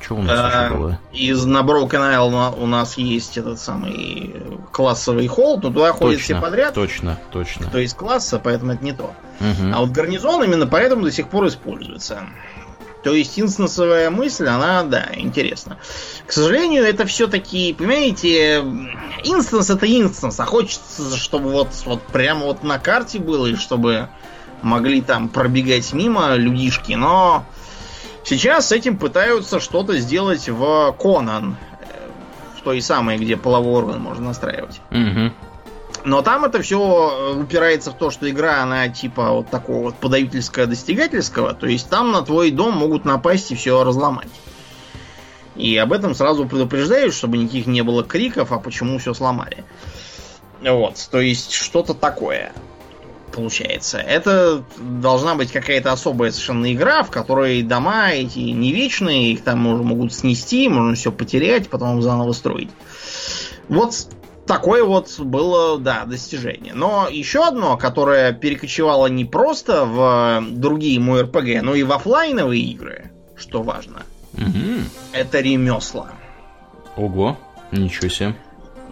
[0.00, 0.98] Что у нас А, еще было?
[1.12, 4.34] Из на Broken Isle у нас есть этот самый
[4.72, 6.74] классовый холл, но туда ходят все подряд.
[6.74, 7.70] Точно, точно.
[7.70, 9.14] То есть класса, поэтому это не то.
[9.40, 12.24] А вот гарнизон именно поэтому до сих пор используется.
[13.02, 15.78] То есть инстансовая мысль, она, да, интересна.
[16.24, 18.58] К сожалению, это все-таки, понимаете,
[19.24, 24.08] инстанс это инстанс, а хочется, чтобы вот, вот прямо вот на карте было, и чтобы
[24.62, 27.44] могли там пробегать мимо людишки, но
[28.24, 32.08] сейчас с этим пытаются что-то сделать в э,
[32.58, 34.80] в той самой, где половой орган можно настраивать.
[34.90, 35.32] Мгм.
[36.04, 41.54] Но там это все упирается в то, что игра, она типа вот такого вот подавительско-достигательского.
[41.54, 44.28] То есть там на твой дом могут напасть и все разломать.
[45.54, 49.64] И об этом сразу предупреждают, чтобы никаких не было криков, а почему все сломали.
[50.60, 52.52] Вот, то есть что-то такое
[53.32, 53.98] получается.
[53.98, 59.58] Это должна быть какая-то особая совершенно игра, в которой дома эти не вечные, их там
[59.60, 62.70] можно, могут снести, можно все потерять, потом заново строить.
[63.68, 63.94] Вот
[64.46, 66.74] такое вот было, да, достижение.
[66.74, 73.10] Но еще одно, которое перекочевало не просто в другие МОРПГ, но и в оффлайновые игры,
[73.36, 74.02] что важно,
[74.34, 74.84] Мгм.
[75.12, 76.10] это ремесла.
[76.96, 77.38] Ого,
[77.70, 78.34] ничего себе.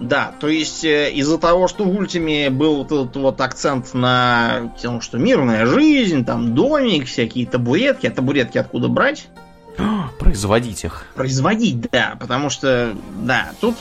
[0.00, 4.72] Да, то есть э, из-за того, что в Ультиме был вот этот вот акцент на
[4.80, 9.28] том, что мирная жизнь, там домик, всякие табуретки, а табуретки откуда брать?
[10.18, 11.04] Производить их.
[11.14, 13.76] Производить, да, потому что, да, тут,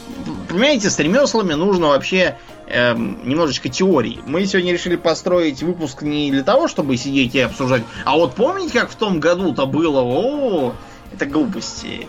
[0.49, 4.19] понимаете, с ремеслами нужно вообще эм, немножечко теории.
[4.25, 8.77] Мы сегодня решили построить выпуск не для того, чтобы сидеть и обсуждать, а вот помните,
[8.77, 10.01] как в том году-то было?
[10.01, 10.75] О,
[11.13, 12.07] это глупости.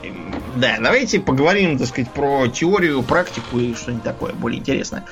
[0.57, 5.05] Да, давайте поговорим, так сказать, про теорию, практику и что-нибудь такое более интересное.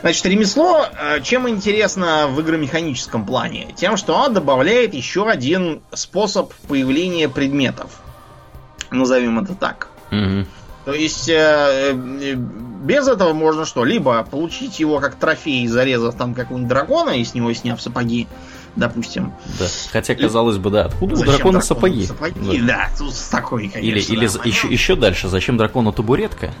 [0.00, 3.68] Значит, ремесло э, чем интересно в игромеханическом плане?
[3.76, 7.90] Тем, что оно добавляет еще один способ появления предметов.
[8.90, 9.88] Назовем это так.
[10.84, 13.84] То есть э, э, без этого можно что?
[13.84, 18.28] Либо получить его как трофей, зарезав там какого-нибудь дракона и с него сняв сапоги,
[18.76, 19.32] допустим.
[19.58, 19.66] Да.
[19.92, 22.06] Хотя, казалось бы, да, откуда у Зачем дракона дракону сапоги?
[22.06, 23.78] Сапоги, да, тут такой, конечно.
[23.78, 24.46] Или, или да, момент.
[24.46, 26.52] еще, еще дальше, зачем дракону табуретка?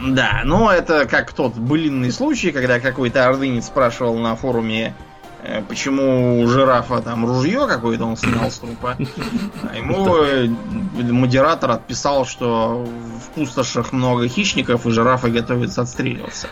[0.00, 4.94] Да, но это как тот былинный случай, когда какой-то ордынец спрашивал на форуме,
[5.42, 8.96] э, почему у жирафа там ружье какое-то он снял с трупа.
[9.70, 10.48] А ему э,
[11.02, 16.48] модератор отписал, что в пустошах много хищников, и жирафы готовятся отстреливаться.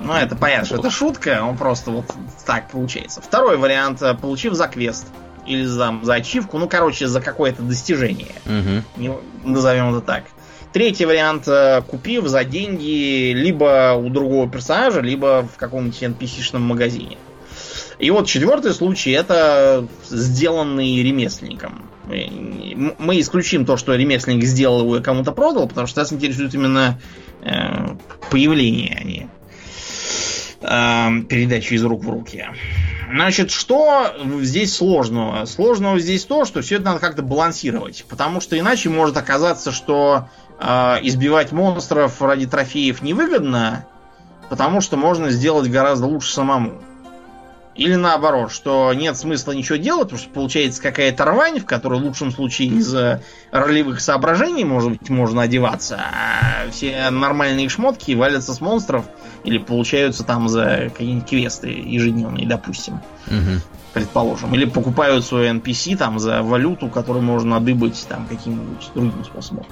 [0.00, 2.06] Ну, это понятно, что это шутка, он просто вот
[2.46, 3.20] так получается.
[3.20, 5.06] Второй вариант, э, получив за квест
[5.46, 8.34] или за, за ачивку, ну, короче, за какое-то достижение.
[8.96, 10.24] Не- назовем это так.
[10.72, 17.16] Третий вариант, э, купив за деньги либо у другого персонажа, либо в каком-нибудь NPC-шном магазине.
[17.98, 21.90] И вот четвертый случай это сделанный ремесленником.
[22.06, 26.54] Мы мы исключим то, что ремесленник сделал его и кому-то продал, потому что нас интересует
[26.54, 27.00] именно
[27.42, 27.96] э,
[28.30, 29.28] появление, а не
[30.60, 32.46] э, передача из рук в руки.
[33.10, 35.46] Значит, что здесь сложного?
[35.46, 38.04] Сложного здесь то, что все это надо как-то балансировать.
[38.08, 40.28] Потому что иначе может оказаться, что
[40.60, 40.64] э,
[41.02, 43.86] избивать монстров ради трофеев невыгодно,
[44.50, 46.82] потому что можно сделать гораздо лучше самому.
[47.78, 52.04] Или наоборот, что нет смысла ничего делать, потому что получается какая-то рвань, в которой в
[52.04, 58.60] лучшем случае из-за ролевых соображений, может быть, можно одеваться, а все нормальные шмотки валятся с
[58.60, 59.04] монстров
[59.44, 63.00] или получаются там за какие-нибудь квесты ежедневные, допустим.
[63.28, 63.62] Мгм.
[63.94, 64.52] Предположим.
[64.52, 69.66] Или покупают свой NPC там за валюту, которую можно добыть там каким-нибудь другим способом.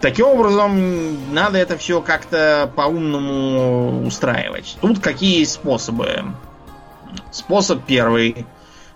[0.00, 4.76] Таким образом, надо это все как-то по-умному устраивать.
[4.80, 6.24] Тут какие есть способы?
[7.30, 8.46] Способ первый.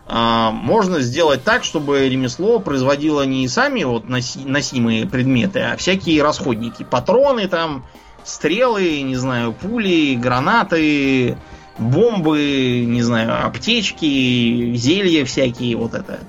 [0.06, 6.22] А, Можно сделать так, чтобы ремесло производило не сами вот носи- носимые предметы, а всякие
[6.22, 6.82] расходники.
[6.82, 7.84] Патроны там,
[8.24, 11.36] стрелы, не знаю, пули, гранаты,
[11.78, 16.20] бомбы, не знаю, аптечки, зелья всякие, вот это.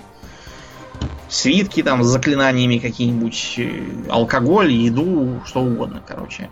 [1.30, 6.50] Свитки там с заклинаниями какие-нибудь, э, алкоголь, еду, что угодно, короче.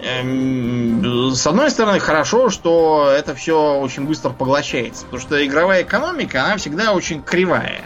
[0.00, 6.44] Эм, С одной стороны, хорошо, что это все очень быстро поглощается, потому что игровая экономика,
[6.44, 7.82] она всегда очень кривая.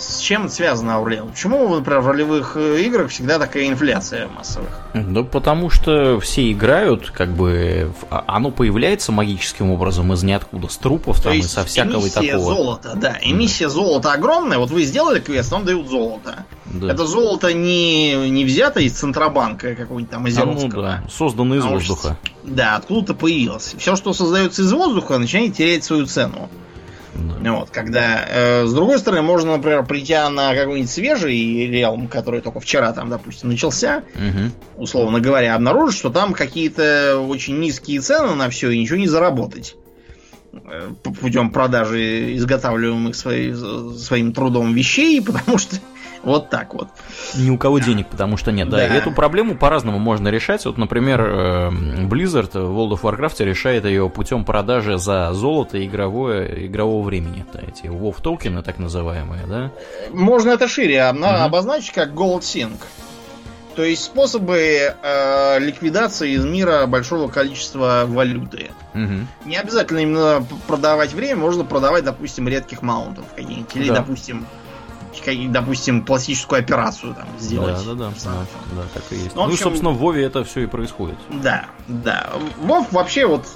[0.00, 1.28] С чем это связано, Аурлен?
[1.28, 4.68] Почему, например, в ролевых э, играх всегда такая инфляция массовых?
[4.94, 10.76] Да потому что все играют, как бы а- оно появляется магическим образом из ниоткуда, с
[10.78, 12.54] трупов То там и со всякого и эмиссия такого.
[12.54, 13.16] золота, да.
[13.22, 14.58] Эмиссия золота огромная.
[14.58, 16.44] Вот вы сделали квест, вам дают золото.
[16.66, 16.90] Да.
[16.92, 20.82] Это золото не, не взято из Центробанка какого-нибудь там А, ну Озеровского.
[20.82, 22.16] да, создано из А воздуха.
[22.44, 23.74] Да, откуда-то появилось.
[23.78, 26.48] Все, что создается из воздуха, начинает терять свою цену.
[27.42, 27.52] Да.
[27.52, 32.60] Вот, когда, э, с другой стороны, можно, например, прийти на какой-нибудь свежий реалм, который только
[32.60, 34.52] вчера там, допустим, начался, Мгм.
[34.76, 39.76] условно говоря, обнаружить, что там какие-то очень низкие цены на все и ничего не заработать
[40.52, 43.52] э, путем продажи изготавливаемых свои-
[43.96, 45.76] своим трудом вещей, потому что
[46.22, 46.88] вот так вот.
[47.36, 48.68] Ни у кого денег, потому что нет.
[48.68, 48.86] Да, Да.
[48.86, 50.64] и эту проблему по-разному можно решать.
[50.66, 56.66] Вот, например, э, Blizzard в World of Warcraft решает ее путем продажи за золото игровое,
[56.66, 57.44] игрового времени.
[57.52, 59.70] Да, эти WoW токены, так называемые, да?
[60.12, 61.24] Можно это шире Мгм.
[61.24, 62.76] обозначить как Gold Sync.
[63.76, 68.70] То есть способы э, ликвидации из мира большого количества валюты.
[68.94, 69.28] Мгм.
[69.46, 73.74] Не обязательно именно продавать время, можно продавать, допустим, редких маунтов каких-нибудь.
[73.76, 73.94] Или, Да.
[73.96, 74.44] допустим,
[75.48, 77.76] допустим, классическую операцию там сделать.
[77.84, 79.34] Да, да, да, да, да, так и есть.
[79.34, 81.16] Ну, Ну, общем- собственно, в Вове это все и происходит.
[81.28, 82.30] Да, да.
[82.58, 83.46] Вов вообще вот,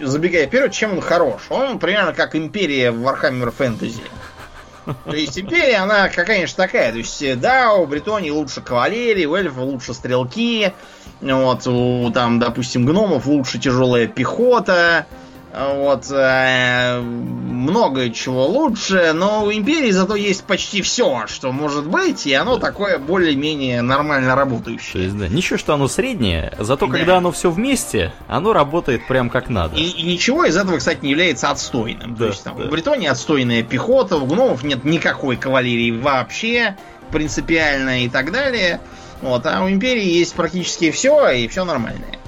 [0.00, 1.42] забегая вперед, чем он хорош?
[1.50, 4.02] Он примерно как империя в Warhammer Fantasy.
[5.04, 6.92] То есть империя, она какая конечно такая.
[6.92, 10.72] То есть, э, да, у Бретонии лучше кавалерии, у эльфов лучше стрелки.
[11.20, 15.06] Вот, у, там, допустим, гномов лучше тяжелая пехота.
[15.56, 22.26] Вот, э, много чего лучше, но у Империи зато есть почти все, что может быть,
[22.26, 25.04] и оно такое более-менее нормально То работающее.
[25.04, 26.96] есть, да, ничего, что оно среднее, зато Да.
[26.96, 29.76] когда оно все вместе, оно работает прям как надо.
[29.76, 32.14] И, и ничего из этого, кстати, не является отстойным.
[32.16, 32.64] Да, То есть там да.
[32.64, 36.76] в Бретонии отстойная пехота, у гномов нет никакой кавалерии вообще,
[37.12, 38.80] принципиально и так далее.
[39.22, 42.18] Вот, а у Империи есть практически все, и все нормальное.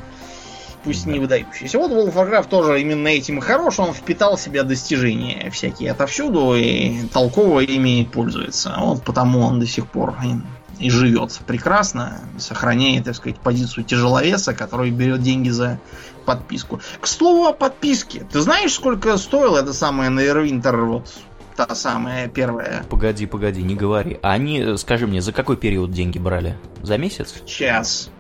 [0.87, 1.11] Пусть Да.
[1.11, 1.79] не выдающееся.
[1.79, 5.91] Вот World of Warcraft тоже именно этим и хорош, он впитал в себя достижения всякие
[5.91, 8.75] отовсюду и толково ими пользуется.
[8.79, 14.55] Вот потому он до сих пор и, и живет прекрасно, сохраняет, так сказать, позицию тяжеловеса,
[14.55, 15.81] который берет деньги за
[16.25, 16.81] подписку.
[17.01, 18.25] К слову о подписке.
[18.31, 21.13] Ты знаешь, сколько стоила эта самая Neverwinter, вот
[21.57, 22.85] та самая первая?
[22.89, 24.19] Погоди, погоди, не говори.
[24.23, 26.57] А они, э, скажи мне, за какой период деньги брали?
[26.83, 27.43] За месяц?
[27.47, 28.11] Час.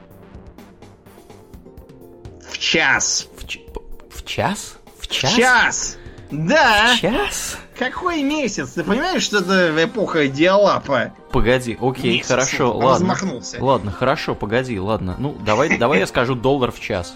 [2.56, 3.28] В час.
[3.36, 4.76] В, ч- п- в час?
[4.98, 5.34] В В час?
[5.34, 5.98] час.
[6.30, 6.94] Да.
[6.96, 7.58] В час?
[7.78, 8.70] Какой месяц?
[8.70, 11.12] Ты понимаешь, что это эпоха диалапа?
[11.32, 12.92] Погоди, окей, Месяц хорошо, он ладно.
[13.14, 13.62] размахнулся.
[13.62, 15.16] Ладно, хорошо, погоди, ладно.
[15.18, 17.14] Ну, давай, давай я скажу доллар в час.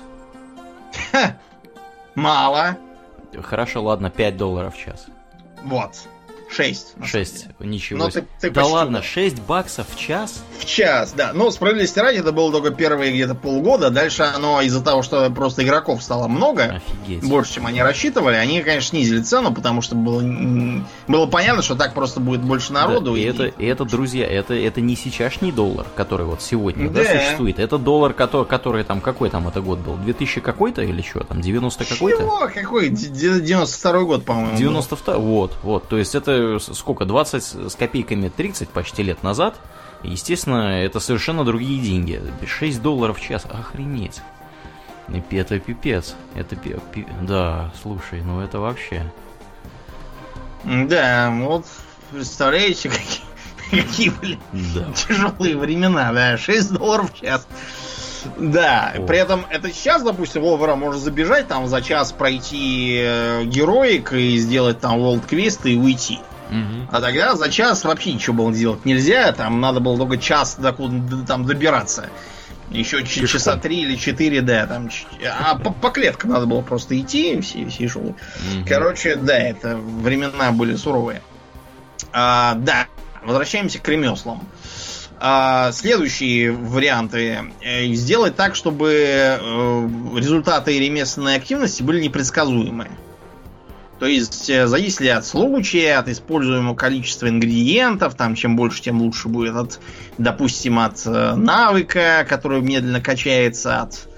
[2.15, 2.77] Мало.
[3.43, 5.07] Хорошо, ладно, 5 долларов в час.
[5.65, 5.93] Вот.
[6.51, 6.97] Шесть.
[6.97, 7.55] на самом 6, деле.
[7.61, 9.03] ничего Ну, ты- ты да ладно, угадал.
[9.05, 10.43] 6 баксов в час?
[10.61, 11.33] В час, да.
[11.33, 13.89] Но справедливости ради, это было только первые где-то полгода.
[13.91, 17.27] Дальше оно из-за того, что просто игроков стало много, Офигеть.
[17.29, 20.23] больше, чем они рассчитывали, они, конечно, снизили цену, потому что было,
[21.09, 23.13] было понятно, что так просто будет больше народу.
[23.13, 26.91] Да, и, и- это, и это, друзья, это, это не сейчасшний доллар, который вот сегодня
[26.91, 27.03] да.
[27.05, 27.11] Да.
[27.19, 27.59] существует.
[27.59, 29.97] Это доллар, который, который там, какой там это год был?
[29.97, 31.41] 2000 какой-то или что там?
[31.41, 32.19] 90 какой-то?
[32.19, 32.51] Чего?
[32.55, 32.91] Какой?
[32.91, 34.51] Д- д- 92 год, по-моему.
[34.53, 34.59] был.
[34.59, 39.57] 92 вот, вот, то есть это сколько, 20 с копейками 30 почти лет назад,
[40.03, 44.21] естественно, это совершенно другие деньги, 6 долларов в час, охренеть.
[45.31, 49.03] Это пипец, это пи- пи- да, слушай, ну это вообще,
[50.65, 51.67] Да, вот
[52.13, 54.85] представляете, какие, какие были да.
[54.93, 57.47] тяжелые времена, да, 6 долларов в час.
[58.39, 59.03] Да, О.
[59.07, 64.37] при этом это сейчас, допустим, Вовера может забежать, там за час пройти э, героик и
[64.37, 66.21] сделать там World Quest и уйти.
[66.91, 70.97] А тогда за час вообще ничего было сделать нельзя, там надо было только час докуда
[70.99, 72.09] д- там добираться.
[72.71, 73.27] Еще Пешком.
[73.27, 74.91] часа три или четыре, да, там.
[75.41, 78.17] А по, по клеткам надо было просто идти, все, все шоу.
[78.55, 78.65] Мгм.
[78.67, 81.21] Короче, да, это времена были суровые.
[82.13, 82.87] А, да,
[83.25, 84.47] возвращаемся к ремеслам.
[85.19, 87.41] А, следующие варианты.
[87.61, 92.89] Э, Сделать так, чтобы э, результаты ремесленной активности были непредсказуемы.
[94.01, 99.29] То есть э, зависели от случая, от используемого количества ингредиентов, там чем больше, тем лучше
[99.29, 99.79] будет, от,
[100.17, 104.09] допустим, от э, навыка, который медленно качается, от,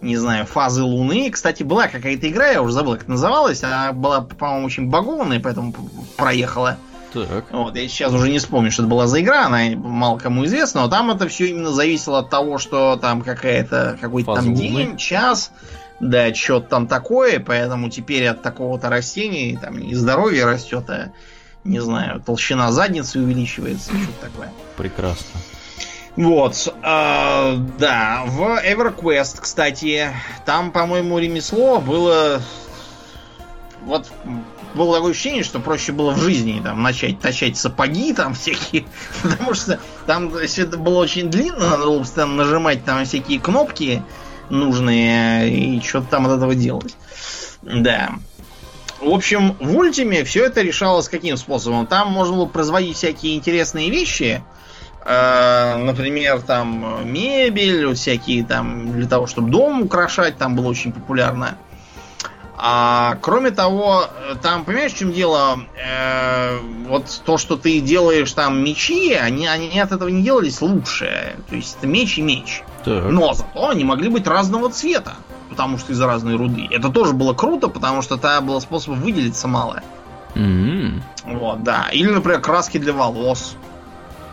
[0.00, 1.30] не знаю, фазы Луны.
[1.30, 5.72] Кстати, была какая-то игра, я уже забыл, как называлась, она была, по-моему, очень багованная, поэтому
[6.16, 6.76] проехала.
[7.12, 7.44] Так.
[7.52, 10.82] Вот, я сейчас уже не вспомню, что это была за игра, она мало кому известна,
[10.82, 15.52] но там это все именно зависело от того, что там какая-то какой-то там день, час,
[16.00, 21.12] да, что-то там такое, поэтому теперь от такого-то растения там не здоровье растет, а
[21.64, 24.52] не знаю, толщина задницы увеличивается, что-то такое.
[24.76, 25.40] Прекрасно.
[26.16, 30.10] Вот, а, да, в EverQuest, кстати,
[30.44, 32.42] там, по-моему, ремесло было...
[33.84, 34.10] Вот
[34.74, 38.84] было такое ощущение, что проще было в жизни там начать точать сапоги там всякие,
[39.22, 44.02] потому что там все это было очень длинно, надо было постоянно нажимать там всякие кнопки
[44.50, 46.96] нужные и что-то там от этого делать.
[47.62, 48.10] Да.
[49.00, 51.86] В общем, в ультиме все это решалось каким способом?
[51.86, 54.42] Там можно было производить всякие интересные вещи,
[55.10, 60.92] Э, например, там мебель, вот всякие там для того, чтобы дом украшать, там было очень
[60.92, 61.56] популярно.
[62.58, 64.04] А кроме того,
[64.42, 65.60] там, понимаешь, в чем дело?
[65.82, 71.36] Э, вот то, что ты делаешь там мечи, они, они от этого не делались лучше.
[71.48, 72.62] То есть это меч и меч.
[72.88, 73.10] Так.
[73.10, 75.14] Но зато они могли быть разного цвета,
[75.50, 76.66] потому что из разной руды.
[76.70, 79.82] Это тоже было круто, потому что тогда было способов выделиться мало.
[80.34, 81.02] М.
[81.24, 81.88] Вот, да.
[81.92, 83.56] Или, например, краски для волос.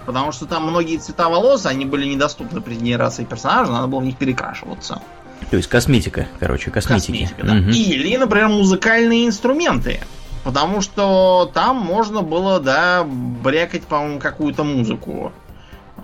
[0.05, 4.05] Потому что там многие цвета волос, они были недоступны при генерации персонажа, надо было в
[4.05, 5.01] них перекрашиваться.
[5.49, 7.23] То есть косметика, короче, косметики.
[7.23, 7.53] Косметика, да.
[7.55, 7.69] Мгм.
[7.71, 9.99] Или, например, музыкальные инструменты.
[10.43, 15.33] Потому что там можно было, да, брякать, по-моему, какую-то музыку.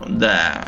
[0.08, 0.64] Да,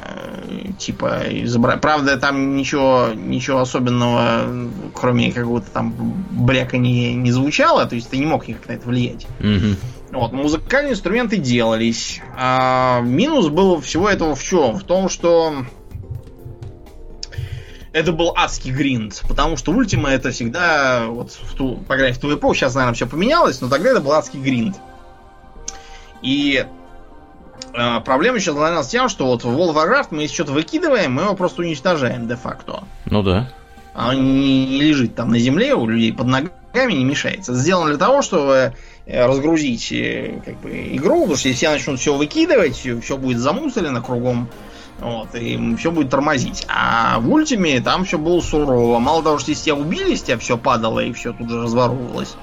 [0.78, 5.94] типа изобра- Правда, там ничего, ничего особенного, кроме какого-то там
[6.32, 9.28] брякания, не звучало, то есть ты не мог никак на это влиять.
[9.40, 9.78] Мгм.
[10.12, 12.22] Вот, музыкальные инструменты делались.
[12.38, 14.76] А, минус был всего этого в чем?
[14.78, 15.66] В том, что
[17.94, 22.16] это был адский гринд, потому что Ультима это всегда, вот в ту, по крайней мере,
[22.16, 24.76] в ту эпоху, сейчас, наверное, все поменялось, но тогда это был адский гринд.
[26.22, 26.66] И
[27.72, 31.36] проблема сейчас началась с тем, что вот в Warcraft мы если что-то выкидываем, мы его
[31.36, 32.84] просто уничтожаем де-факто.
[33.06, 33.52] Ну да.
[33.94, 37.54] А Он не, лежит там на земле у людей под ногами, не мешается.
[37.54, 38.74] Сделано для того, чтобы
[39.06, 43.38] э, разгрузить э, как бы, игру, потому что если все начнут все выкидывать, все будет
[43.38, 44.50] замусорено кругом,
[45.00, 46.66] вот, и все будет тормозить.
[46.70, 48.98] А в ультиме там все было сурово.
[49.00, 52.36] Мало того, что если тебя убили, с тебя все падало и все тут же разворовывалось.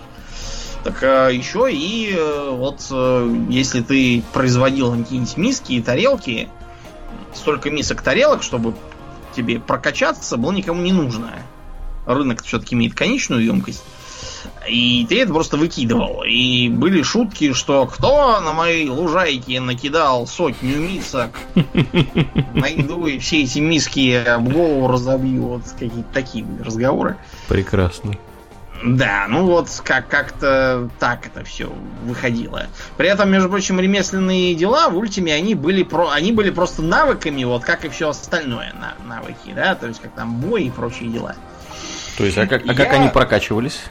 [0.85, 6.49] Так э, еще и э, вот э, если ты производил какие-нибудь миски и тарелки,
[7.35, 8.75] столько мисок тарелок, чтобы
[9.37, 11.33] тебе прокачаться, было никому не нужно.
[12.07, 13.85] Рынок все-таки имеет конечную емкость.
[14.69, 16.23] И ты это просто выкидывал.
[16.27, 21.31] И были шутки, что кто на моей лужайке накидал сотню мисок,
[22.55, 25.43] найду и все эти миски об голову разобью.
[25.47, 27.17] Вот какие-то такие разговоры.
[27.49, 28.15] Прекрасно.
[28.83, 31.71] Да, ну вот как- как-то так это все
[32.05, 32.67] выходило.
[32.97, 37.45] При этом, между прочим, ремесленные дела в ультиме они были, про, они были просто навыками,
[37.45, 41.11] вот как и все остальное на, навыки, да, то есть как там бой и прочие
[41.11, 41.37] дела.
[42.17, 43.83] То есть, а как, а как Я- они прокачивались?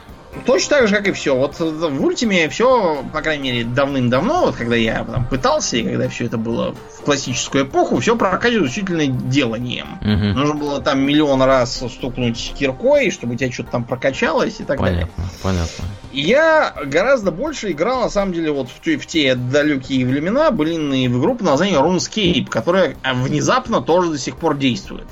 [0.46, 1.36] Точно так же, как и все.
[1.36, 6.08] Вот в ультиме все, по крайней мере, давным-давно, вот когда я там пытался, и когда
[6.08, 9.98] все это было в классическую эпоху, все прокачивалось исключительно деланием.
[10.00, 10.32] Мгм.
[10.32, 14.80] Нужно было там миллион раз стукнуть киркой, чтобы у тебя что-то там прокачалось и так
[14.80, 15.08] далее.
[15.16, 15.84] Понятно, понятно.
[16.12, 21.08] Я гораздо больше играл, на самом деле, вот в те, в те далекие времена, блинные
[21.08, 25.06] в игру под названием RuneScape, которая а, внезапно тоже до сих пор действует.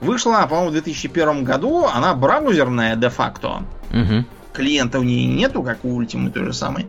[0.00, 3.62] Вышла по-моему, в 2001 году, она браузерная де-факто.
[3.90, 4.26] Мгм.
[4.52, 6.88] Клиента у нее нету, как у Ultimate той же самой.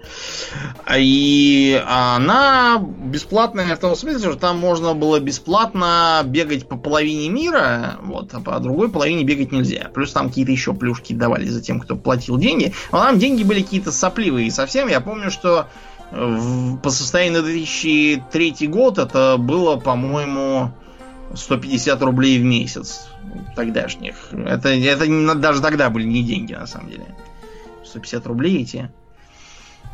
[0.98, 7.96] И она бесплатная в том смысле, что там можно было бесплатно бегать по половине мира,
[8.02, 9.90] вот, а по другой половине бегать нельзя.
[9.94, 12.74] Плюс там какие-то еще плюшки давали за тем, кто платил деньги.
[12.92, 14.88] Но там деньги были какие-то сопливые совсем.
[14.88, 15.68] Я помню, что
[16.12, 20.72] в- по состоянию на 2003 год это было, по-моему,
[21.34, 23.08] 150 рублей в месяц.
[23.56, 24.16] тогдашних.
[24.32, 27.06] Это, это даже тогда были не деньги, на самом деле.
[27.94, 28.90] 150 рублей эти.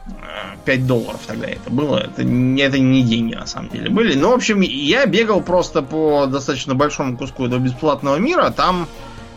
[0.07, 1.97] э, 5 долларов тогда это было.
[1.97, 4.15] Это, не- это не деньги, на самом деле, были.
[4.15, 8.49] Ну, в общем, я бегал просто по достаточно большому куску этого бесплатного мира.
[8.49, 8.87] Там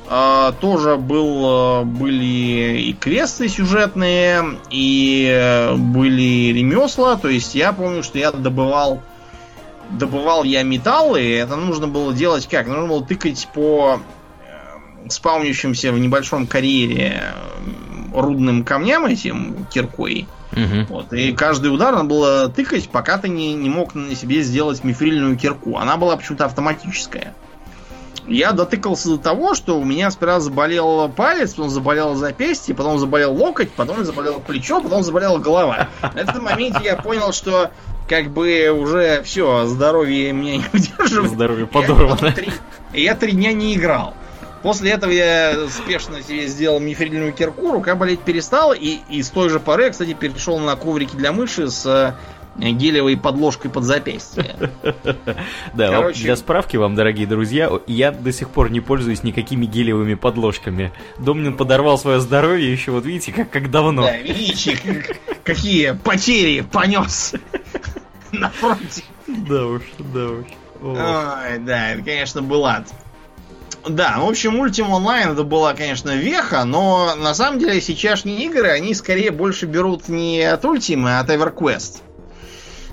[0.08, 7.16] э, тоже был, э, были и квесты сюжетные, и э, были ремесла.
[7.16, 9.02] То есть я помню, что я добывал
[9.90, 12.66] добывал я металл, и это нужно было делать как?
[12.66, 14.00] Нужно было тыкать по
[15.08, 17.22] спавнящимся в небольшом карьере
[18.14, 20.26] рудным камням этим киркой.
[20.52, 20.84] Мгм.
[20.90, 24.84] Вот, и каждый удар надо было тыкать, пока ты не, не мог на себе сделать
[24.84, 25.78] мифрильную кирку.
[25.78, 27.34] Она была почему-то автоматическая.
[28.28, 33.32] Я дотыкался до того, что у меня сперва заболел палец, потом заболело запястье, потом заболел
[33.34, 35.88] локоть, потом заболело плечо, потом заболела голова.
[36.14, 37.70] На этом моменте я понял, что
[38.08, 41.32] как бы уже все, здоровье меня не удерживает.
[41.32, 42.30] Здоровье подорвано.
[42.32, 42.52] три-
[42.92, 44.14] Я три дня не играл.
[44.62, 49.48] После этого я спешно себе сделал мифрильную кирку, рука болеть перестала, и, и с той
[49.48, 52.14] же поры, кстати, перешел на коврики для мыши с э,
[52.70, 54.54] гелевой подложкой под запястье.
[55.74, 60.14] Да, Короче- для справки вам, дорогие друзья, я до сих пор не пользуюсь никакими гелевыми
[60.14, 60.92] подложками.
[61.18, 64.02] Домнин подорвал свое здоровье еще, вот видите, как, как давно.
[64.02, 67.34] Да, видите, как- какие потери понес
[68.32, 69.02] на фронте.
[69.26, 70.46] Да уж, да уж.
[70.82, 72.86] Ой, да, это, конечно, был ад.
[73.88, 78.68] Да, в общем, Ultima Online это была, конечно, веха, но на самом деле сейчасшние игры,
[78.68, 82.00] они скорее больше берут не от Ultima, а от EverQuest.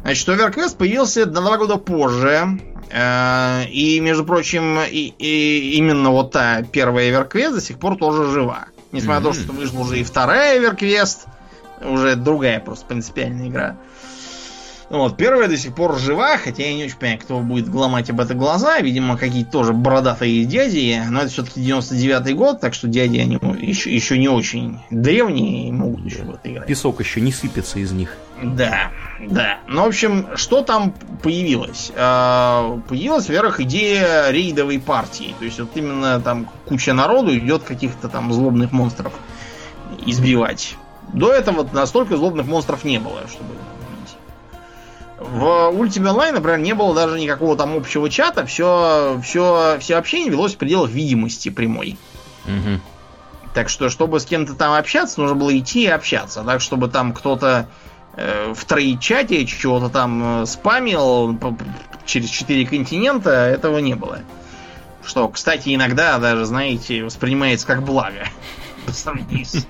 [0.02, 2.60] Значит, EverQuest появился на два года позже.
[2.92, 8.32] э, И, между прочим, и, и именно вот та первая EverQuest до сих пор тоже
[8.32, 8.66] жива.
[8.92, 11.18] Несмотря на то, что вышла уже и вторая EverQuest,
[11.82, 13.76] уже другая просто принципиальная игра.
[14.90, 18.20] Вот, первая до сих пор жива, хотя я не очень понимаю, кто будет гломать об
[18.20, 18.80] это глаза.
[18.80, 21.00] Видимо, какие-то тоже бородатые дяди.
[21.10, 25.72] Но это все-таки 99-й год, так что дяди они еще, еще не очень древние и
[25.72, 26.68] могут еще в это играть.
[26.68, 28.18] Песок еще не сыпется из них.
[28.42, 28.92] Да,
[29.28, 29.60] да.
[29.68, 31.92] Ну, в общем, что там появилось?
[31.96, 35.36] А, Появилась, во-первых, идея рейдовой партии.
[35.38, 39.14] То есть вот именно там куча народу идет каких-то там злобных монстров
[40.06, 40.78] избивать.
[41.14, 43.50] До этого настолько злобных монстров не было, чтобы.
[45.20, 45.44] В
[45.74, 50.56] Ultimate Online, например, не было даже никакого там общего чата, все, все, все общение велось
[50.56, 51.98] в пределах видимости прямой.
[52.46, 52.82] Мгм.
[53.54, 56.44] Так что, чтобы с кем-то там общаться, нужно было идти и общаться.
[56.44, 57.68] Так, чтобы там кто-то
[58.16, 61.38] э, в трейд-чате чего-то там э, спамил
[62.06, 64.20] через четыре континента, этого не было.
[65.06, 68.28] Что, кстати, иногда даже, знаете, воспринимается как благо.
[68.86, 69.66] По сравнению с-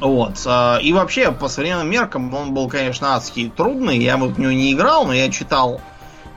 [0.00, 0.42] Вот.
[0.46, 3.98] а, И вообще, по современным меркам, он был, конечно, адский трудный.
[3.98, 5.80] Я вот в него не играл, но я читал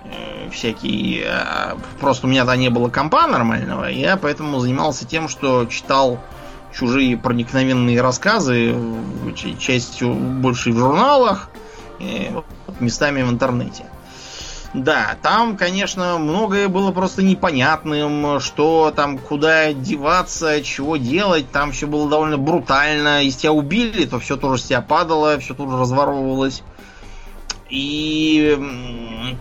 [0.05, 1.23] э, всякие...
[1.25, 6.19] э, Просто у меня тогда не было компа нормального, я поэтому занимался тем, что читал
[6.73, 8.75] чужие проникновенные рассказы,
[9.59, 11.49] частью больше в журналах,
[11.99, 12.31] э,
[12.79, 13.85] местами в интернете.
[14.73, 21.87] Да, там, конечно, многое было просто непонятным, что там, куда деваться, чего делать, там все
[21.87, 23.23] было довольно брутально.
[23.23, 26.61] Если тебя убили, то все тоже с тебя падало, все тоже разворовывалось.
[27.71, 28.57] И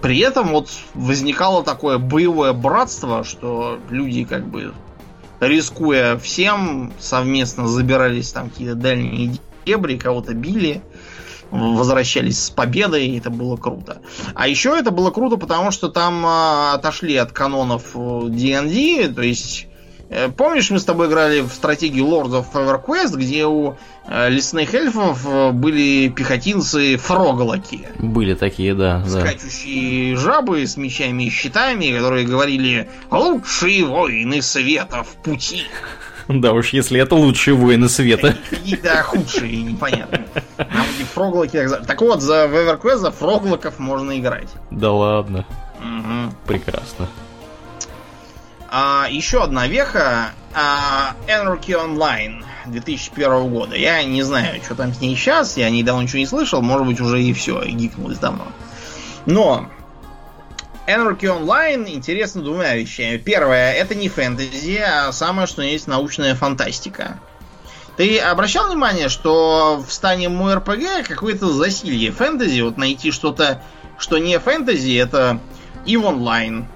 [0.00, 4.72] при этом вот возникало такое боевое братство, что люди как бы
[5.40, 10.82] рискуя всем, совместно забирались там какие-то дальние дебри, кого-то били,
[11.50, 14.00] возвращались с победой, и это было круто.
[14.34, 19.22] А еще это было круто, потому что там а, отошли от канонов э, D&D, то
[19.22, 19.66] есть
[20.10, 23.76] э, Помнишь, мы с тобой играли в стратегию Lords of EverQuest, где у
[24.06, 27.88] э, лесных эльфов э, были пехотинцы фроголоки?
[27.98, 29.20] Были такие, да, да.
[29.20, 35.64] скачущие жабы с мечами и щитами, которые говорили «Лучшие воины света в пути».
[36.40, 38.36] Да уж, если это лучшие воины света.
[38.50, 40.26] Какие-то худшие, непонятные.
[40.58, 41.68] А вот эти фроглоки...
[41.86, 44.48] так вот, за в EverQuest за фроглоков можно играть.
[44.70, 45.46] Да ладно,
[45.80, 46.34] Мгм.
[46.46, 47.08] прекрасно.
[48.70, 50.32] А, еще одна веха.
[50.54, 53.76] а, Anarchy Online 2001 года.
[53.76, 55.56] Я не знаю, что там с ней сейчас.
[55.56, 56.60] Я недавно ничего не слышал.
[56.60, 57.62] Может быть, уже и все.
[57.62, 58.46] И гикнулось давно.
[59.24, 59.70] Но
[60.88, 63.18] Anarchy Online интересно двумя вещами.
[63.18, 67.20] Первое, это не фэнтези, а самое, что есть научная фантастика.
[67.98, 73.62] Ты обращал внимание, что в стане мой РПГ какое-то засилье фэнтези, вот найти что-то,
[73.98, 75.40] что не фэнтези, это
[75.84, 76.66] и в онлайн.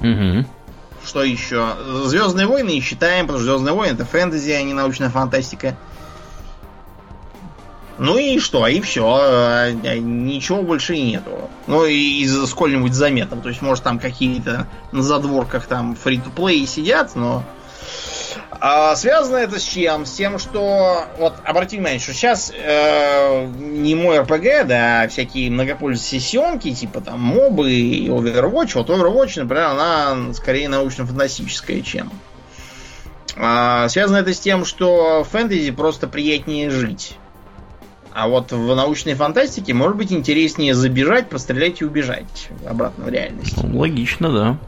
[0.00, 0.46] Угу.
[1.04, 1.76] Что еще?
[2.04, 5.76] Звездные войны считаем, потому что Звездные войны это фэнтези, а не научная фантастика.
[8.02, 11.48] Ну и что, и все, ничего больше и нету.
[11.68, 13.36] Ну и из сколь-нибудь заметно.
[13.36, 17.44] То есть, может, там какие-то на задворках там фри-то-плей сидят, но
[18.50, 20.04] а связано это с чем?
[20.04, 25.52] С тем, что вот обрати внимание, что сейчас э, не мой РПГ, да, а всякие
[25.52, 28.72] многопользовательские типа там мобы и Overwatch.
[28.74, 32.10] Вот Overwatch, например, она скорее научно-фантастическая, чем.
[33.36, 37.16] А, связано это с тем, что в фэнтези просто приятнее жить.
[38.14, 43.56] А вот в научной фантастике может быть интереснее забежать, пострелять и убежать обратно в реальность.
[43.62, 44.58] Ну, логично, да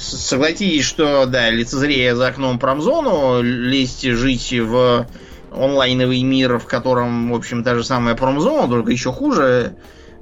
[0.00, 5.06] согласитесь, что, да, лицезрея за окном промзону, лезть жить в
[5.52, 9.74] онлайновый мир, в котором, в общем, та же самая промзона, только еще хуже,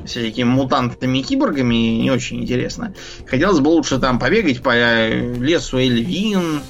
[0.05, 2.95] всякими мутантами киборгами, не очень интересно.
[3.27, 6.63] Хотелось бы лучше там побегать по лесу Эльвин,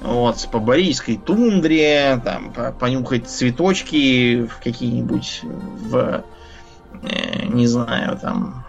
[0.00, 6.24] вот, по Борийской тундре, там, понюхать цветочки в какие-нибудь, в,
[7.02, 8.64] э, не знаю, там,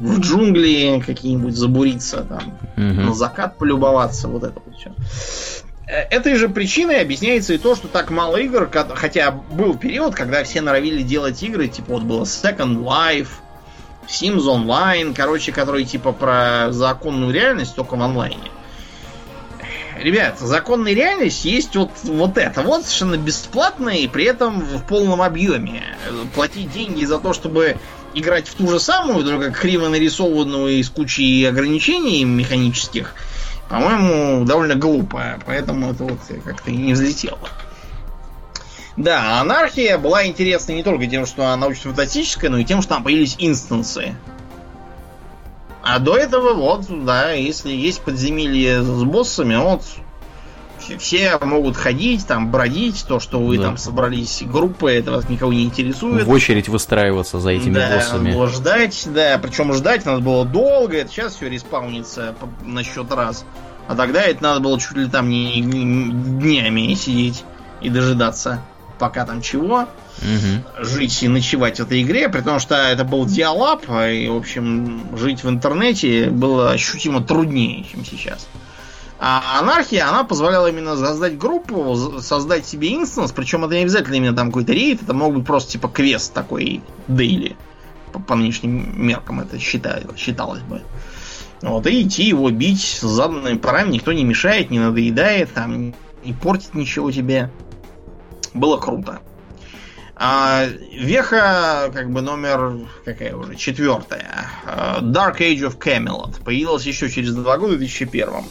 [0.00, 3.00] в джунгли какие-нибудь забуриться, там, угу.
[3.06, 4.92] на закат полюбоваться, вот это вот все.
[5.86, 10.42] Э, этой же причиной объясняется и то, что так мало игр, хотя был период, когда
[10.44, 13.28] все норовили делать игры, типа вот было Second Life,
[14.06, 18.50] Sims Online, короче, которые типа про законную реальность, только в онлайне.
[20.00, 22.62] Ребят, законная реальность есть вот, вот это.
[22.62, 25.82] Вот совершенно бесплатно и при этом в полном объеме.
[26.34, 27.76] Платить деньги за то, чтобы
[28.14, 33.14] играть в ту же самую, только криво нарисованную и с кучей ограничений механических,
[33.68, 35.38] по-моему, довольно глупо.
[35.44, 37.38] Поэтому это вот как-то и не взлетело.
[38.96, 43.04] Да, анархия была интересна не только тем, что она научно-фантастическая, но и тем, что там
[43.04, 44.14] появились инстансы.
[45.82, 49.82] А до этого, вот, да, если есть подземелье с боссами, вот
[50.98, 53.64] все могут ходить, там, бродить, то, что вы да.
[53.64, 56.26] там собрались группы, это вас никого не интересует.
[56.26, 58.32] В очередь выстраиваться за этими да, боссами.
[58.32, 63.44] Было ждать, да, причем ждать надо было долго, это сейчас все респаунится на счет раз.
[63.88, 67.44] А тогда это надо было чуть ли там не днями сидеть
[67.80, 68.62] и дожидаться,
[68.98, 69.88] пока там чего.
[70.22, 70.84] Угу.
[70.84, 75.44] Жить и ночевать в этой игре, потому что это был диалап, и, в общем, жить
[75.44, 78.46] в интернете было ощутимо труднее, чем сейчас.
[79.18, 84.36] А анархия, она позволяла именно создать группу, создать себе инстанс, причем это не обязательно именно
[84.36, 87.56] там какой-то рейд, это мог быть просто типа квест такой дейли.
[88.12, 90.82] По, по нынешним меркам это считалось, считалось бы.
[91.62, 95.94] Вот, и идти его бить с заданными парами, никто не мешает, не надоедает, там,
[96.24, 97.50] не портит ничего тебе.
[98.54, 99.20] Было круто.
[100.22, 104.50] А, веха, как бы номер, какая уже, четвертая.
[104.66, 106.44] А, Dark Age of Camelot.
[106.44, 108.44] Появилась еще через два года, в 2001.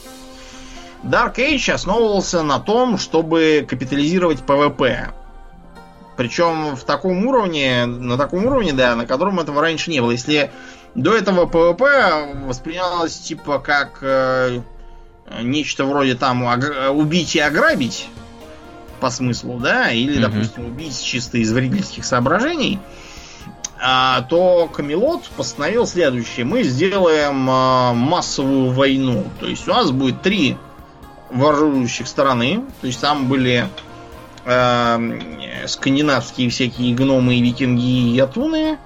[1.03, 5.13] Dark Age основывался на том, чтобы капитализировать ПВП.
[6.17, 10.09] Причем в таком уровне, на таком уровне, да, на котором этого раньше не было.
[10.09, 10.49] Если
[10.95, 14.61] до этого ПВП воспринималось типа как э,
[15.43, 16.41] нечто вроде там
[16.89, 18.09] убить и ограбить
[18.99, 20.21] по смыслу, да, или, mm-hmm.
[20.21, 22.79] допустим, убить чисто из вредительских соображений,
[23.81, 26.45] а, то Камелот постановил следующее.
[26.45, 29.25] Мы сделаем а, массовую войну.
[29.39, 30.57] То есть у нас будет три
[31.29, 32.63] вооружающих стороны.
[32.81, 33.69] То есть там были
[34.45, 38.77] э, скандинавские всякие гномы викинги и атуны,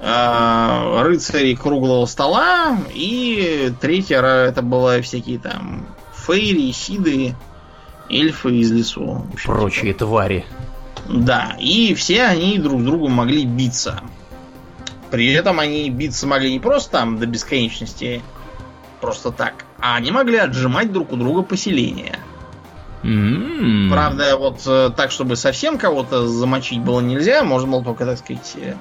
[0.00, 7.34] э, рыцари круглого стола, и третья это была всякие там фейри, сиды,
[8.08, 9.26] эльфы из лесу.
[9.44, 10.44] Прочие твари.
[11.08, 14.02] Да, и все они друг с другом могли биться.
[15.10, 18.22] При этом они биться могли не просто там до бесконечности,
[19.00, 22.18] просто так, а они могли отжимать друг у друга поселения.
[23.02, 23.90] Mm-hmm.
[23.90, 28.52] Правда, вот э, так, чтобы совсем кого-то замочить было нельзя, можно было только, так сказать,
[28.56, 28.74] э,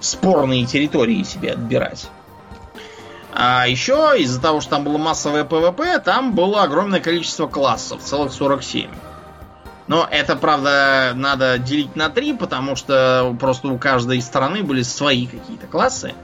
[0.00, 2.08] спорные территории себе отбирать.
[3.32, 8.32] А еще из-за того, что там было массовое ПВП, там было огромное количество классов, целых
[8.32, 8.90] 47.
[9.86, 15.26] Но это, правда, надо делить на три, потому что просто у каждой страны были свои
[15.26, 16.14] какие-то классы.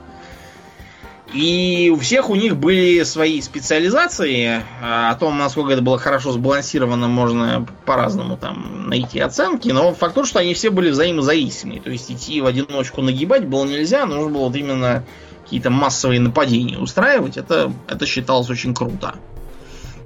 [1.33, 4.63] И у всех у них были свои специализации.
[4.81, 9.69] О том, насколько это было хорошо сбалансировано, можно по-разному там найти оценки.
[9.71, 11.81] Но факт тот, что они все были взаимозависимы.
[11.81, 14.07] То есть идти в одиночку нагибать было нельзя.
[14.07, 15.05] Нужно было вот именно
[15.47, 17.37] какие-то массовые нападения устраивать.
[17.37, 19.15] Это, это считалось очень круто.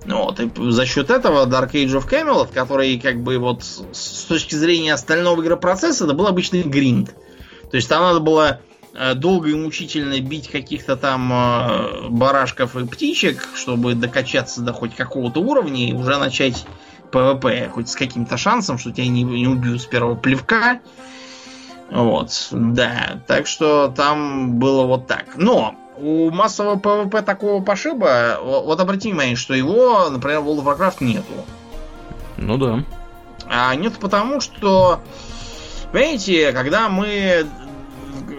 [0.07, 4.55] Вот, и за счет этого Dark Age of Camelot, который как бы вот с точки
[4.55, 7.15] зрения остального игропроцесса, это был обычный гринд.
[7.71, 8.61] То есть там надо было
[8.93, 14.97] Э, долго и мучительно бить каких-то там э, барашков и птичек, чтобы докачаться до хоть
[14.97, 16.65] какого-то уровня и уже начать
[17.13, 20.81] ПВП, хоть с каким-то шансом, что тебя не, не убьют с первого плевка.
[21.91, 23.21] Вот, да.
[23.27, 25.37] Так что там было вот так.
[25.37, 30.79] Но у массового ПВП такого пошиба, вот обрати внимание, что его, например, в World of
[30.79, 31.33] Warcraft нету.
[32.37, 32.85] Ну да.
[33.49, 35.01] А нет потому, что,
[35.93, 37.47] понимаете, когда мы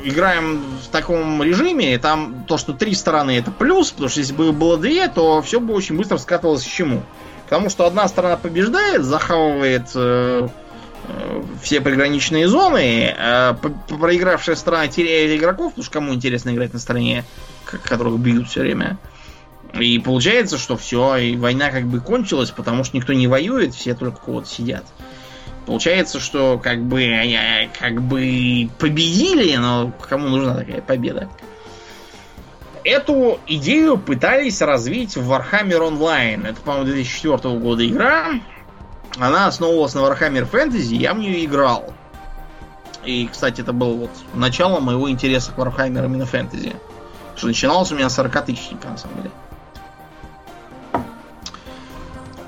[0.04, 4.52] играем в таком режиме, там то, что три стороны это плюс, потому что если бы
[4.52, 7.04] было две, то все бы очень быстро скатывалось к чему.
[7.43, 10.47] Потому что одна сторона побеждает, захапывает э,
[11.62, 17.24] все приграничные зоны, а проигравшая сторона теряет игроков, потому что кому интересно играть на стороне,
[17.66, 18.97] которых бьют все время.
[19.80, 23.93] И получается, что все, и война как бы кончилась, потому что никто не воюет, все
[23.95, 24.84] только вот сидят.
[25.66, 31.30] Получается, что как бы, э, как бы победили, но кому нужна такая победа?
[32.84, 36.47] Эту идею пытались развить в Warhammer Online.
[36.47, 38.32] Это, по-моему, 2004 года игра.
[39.18, 41.93] Она основывалась на Warhammer Fantasy, я в нее играл.
[43.03, 46.76] И, кстати, это было вот начало моего интереса к Warhammer именно фэнтези.
[47.36, 49.32] Что начиналось у меня с 40 тысячника, на самом деле.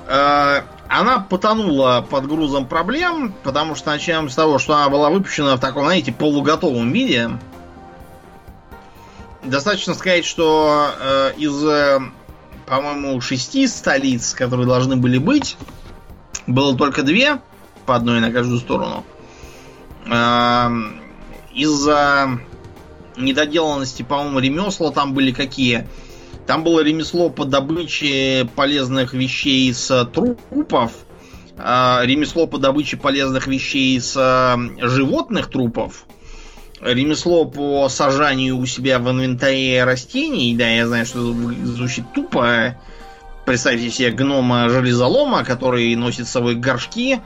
[0.06, 5.56] Э, она потонула под грузом проблем, потому что начинаем с того, что она была выпущена
[5.56, 7.30] в таком, знаете, полуготовом виде.
[9.42, 12.00] Достаточно сказать, что э, из, э,
[12.66, 15.56] по-моему, шести столиц, которые должны были быть,
[16.46, 17.40] было только две,
[17.86, 19.04] по одной на каждую сторону.
[20.06, 20.68] Э,
[21.54, 22.40] из-за
[23.16, 25.86] недоделанности, по-моему, ремесла там были какие?
[26.46, 30.92] Там было ремесло по добыче полезных вещей с трупов,
[31.56, 36.04] а, ремесло по добыче полезных вещей с а, животных трупов,
[36.80, 40.54] ремесло по сажанию у себя в инвентаре растений.
[40.54, 42.78] Да, я знаю, что звучит тупо.
[43.44, 47.20] Представьте себе гнома железолома, который носит с собой горшки,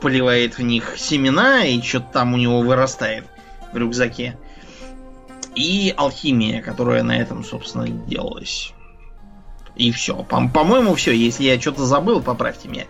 [0.00, 3.24] поливает в них семена, и что-то там у него вырастает
[3.72, 4.36] в рюкзаке
[5.54, 8.72] и алхимия, которая на этом, собственно, делалась.
[9.76, 10.14] И все.
[10.22, 11.12] По- по-моему, все.
[11.12, 12.84] Если я что-то забыл, поправьте меня.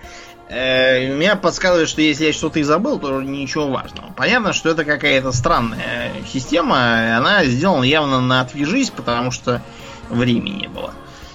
[0.48, 4.12] Э, меня подсказывает, что если я что-то и забыл, то ничего важного.
[4.16, 7.16] Понятно, что это какая-то странная система.
[7.16, 9.62] Она сделана явно на отвяжись, потому что
[10.10, 10.92] времени не было.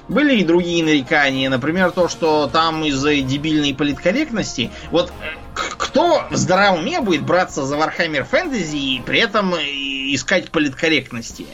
[0.08, 4.72] Были и другие нарекания, например, то, что там из-за дебильной политкорректности.
[4.90, 10.50] Вот э, кто в здравом уме будет браться за Warhammer Fantasy и при этом искать
[10.50, 11.46] политкорректности?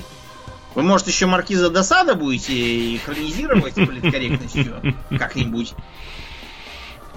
[0.75, 5.73] Вы, может, еще Маркиза Досада будете экранизировать политкорректностью как-нибудь?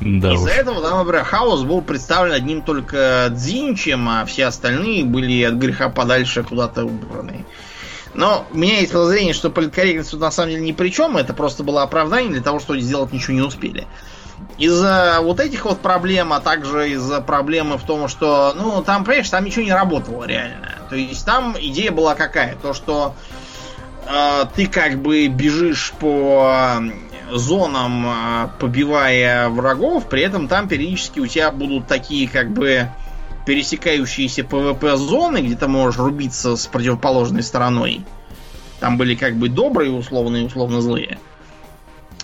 [0.00, 5.42] Да Из-за этого там, например, Хаос был представлен одним только Дзинчем, а все остальные были
[5.42, 7.46] от греха подальше куда-то убраны.
[8.16, 11.18] Но у меня есть подозрение, что политкорректность тут на самом деле ни при чем.
[11.18, 13.86] Это просто было оправдание для того, чтобы сделать ничего не успели.
[14.56, 19.28] Из-за вот этих вот проблем, а также из-за проблемы в том, что, ну, там, понимаешь,
[19.28, 20.76] там ничего не работало реально.
[20.88, 22.56] То есть там идея была какая?
[22.56, 23.14] То, что
[24.06, 26.80] э, ты как бы бежишь по
[27.30, 32.88] зонам, э, побивая врагов, при этом там периодически у тебя будут такие как бы
[33.46, 38.04] пересекающиеся PvP-зоны, где ты можешь рубиться с противоположной стороной.
[38.80, 41.18] Там были как бы добрые условно и условно злые.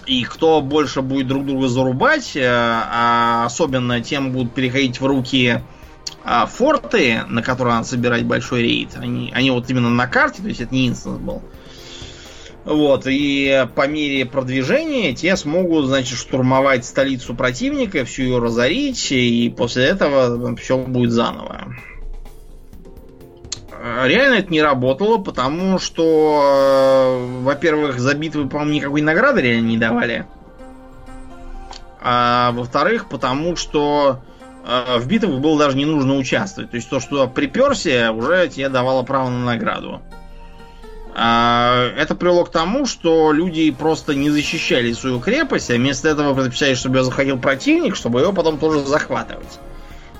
[0.04, 5.62] И кто больше будет друг друга зарубать, э, а особенно тем будут переходить в руки
[6.24, 8.96] а, форты, на которые надо собирать большой рейд.
[8.96, 11.40] Они, они вот именно на карте, то есть это не инстанс был.
[12.64, 19.52] Вот, и по мере продвижения те смогут, значит, штурмовать столицу противника, всю ее разорить, и
[19.56, 21.74] после этого все будет заново.
[24.04, 29.78] Реально это не работало, потому что, э, во-первых, за битвы, по-моему, никакой награды реально не
[29.78, 30.24] давали.
[32.00, 34.20] А во-вторых, потому что
[34.64, 36.70] э, в битвах было даже не нужно участвовать.
[36.70, 40.00] То есть то, что приперся, уже тебе давало право на награду.
[41.14, 46.34] А, это привело к тому, что люди просто не защищали свою крепость, а вместо этого
[46.34, 49.58] предпочитали, чтобы ее заходил противник, чтобы ее потом тоже захватывать.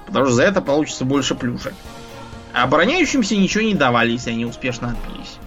[0.07, 1.73] Потому что за это получится больше плюшек.
[2.53, 5.39] А обороняющимся ничего не давали, если они успешно отбились.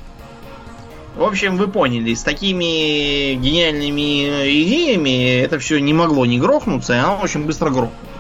[1.16, 6.98] В общем, вы поняли, с такими гениальными идеями это все не могло не грохнуться, и
[6.98, 8.15] оно очень быстро грохнулось.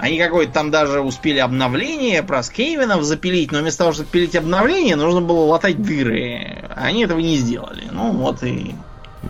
[0.00, 4.96] Они какое-то там даже успели обновление про скейвенов запилить, но вместо того, чтобы пилить обновление,
[4.96, 6.64] нужно было латать дыры.
[6.74, 7.84] Они этого не сделали.
[7.92, 8.74] Ну вот и...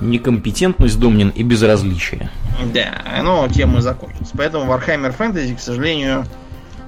[0.00, 2.30] Некомпетентность, Домнин, и безразличие.
[2.72, 4.30] Да, ну, тем и закончилось.
[4.36, 6.24] Поэтому Warhammer Fantasy, к сожалению...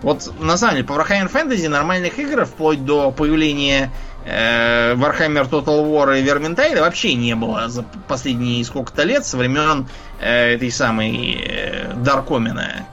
[0.03, 3.91] Вот, на самом деле, по Warhammer Fantasy нормальных игр, вплоть до появления
[4.25, 9.89] э, Warhammer Total War и Vermintide вообще не было за последние сколько-то лет, со времен
[10.21, 12.87] э, этой самой э, Даркомина.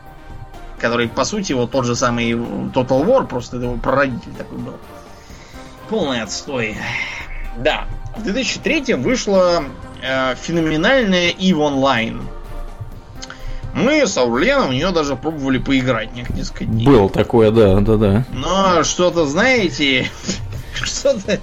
[0.80, 4.74] Который, по сути, вот тот же самый Total War, просто его прародитель такой был.
[5.90, 6.78] Полный отстой.
[7.58, 9.64] Да, в 2003 вышла
[10.02, 12.22] э, феноменальная EVE Online.
[13.74, 16.86] Мы с Аурленом в нее даже пробовали поиграть несколько дней.
[16.86, 18.26] Был такое, да, да, да.
[18.34, 20.10] Но что-то, знаете,
[20.74, 21.40] что-то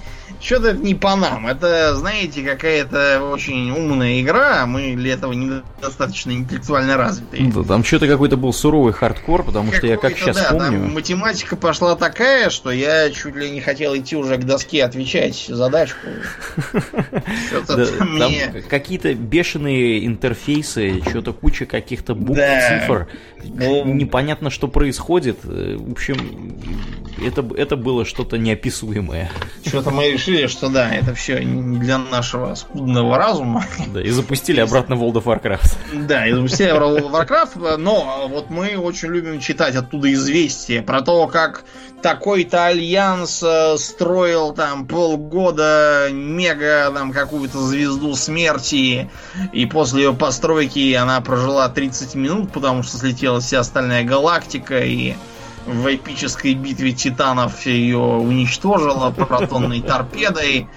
[0.47, 1.45] что-то не по нам.
[1.45, 7.51] Это, знаете, какая-то очень умная игра, а мы для этого недостаточно интеллектуально развитые.
[7.51, 10.83] Да, там что-то какой-то был суровый хардкор, потому что я как сейчас да, помню...
[10.83, 15.47] Там математика пошла такая, что я чуть ли не хотел идти уже к доске отвечать
[15.49, 16.07] задачку.
[18.69, 23.07] Какие-то бешеные интерфейсы, что-то куча каких-то букв, цифр.
[23.43, 25.43] Ну, непонятно, что происходит.
[25.43, 26.55] В общем,
[27.17, 29.29] это было что-то неописуемое.
[29.65, 33.65] Что-то мы решили, что да, это все не для нашего скудного разума.
[33.87, 36.05] Да, и запустили обратно World of Warcraft.
[36.07, 41.01] Да, и запустили World of Warcraft, но вот мы очень любим читать оттуда известия про
[41.01, 41.63] то, как
[42.01, 49.09] такой-то альянс э, строил там полгода мега там какую-то звезду смерти,
[49.51, 55.15] и после ее постройки она прожила 30 минут, потому что слетела вся остальная галактика, и
[55.67, 60.67] в эпической битве титанов ее уничтожила протонной торпедой.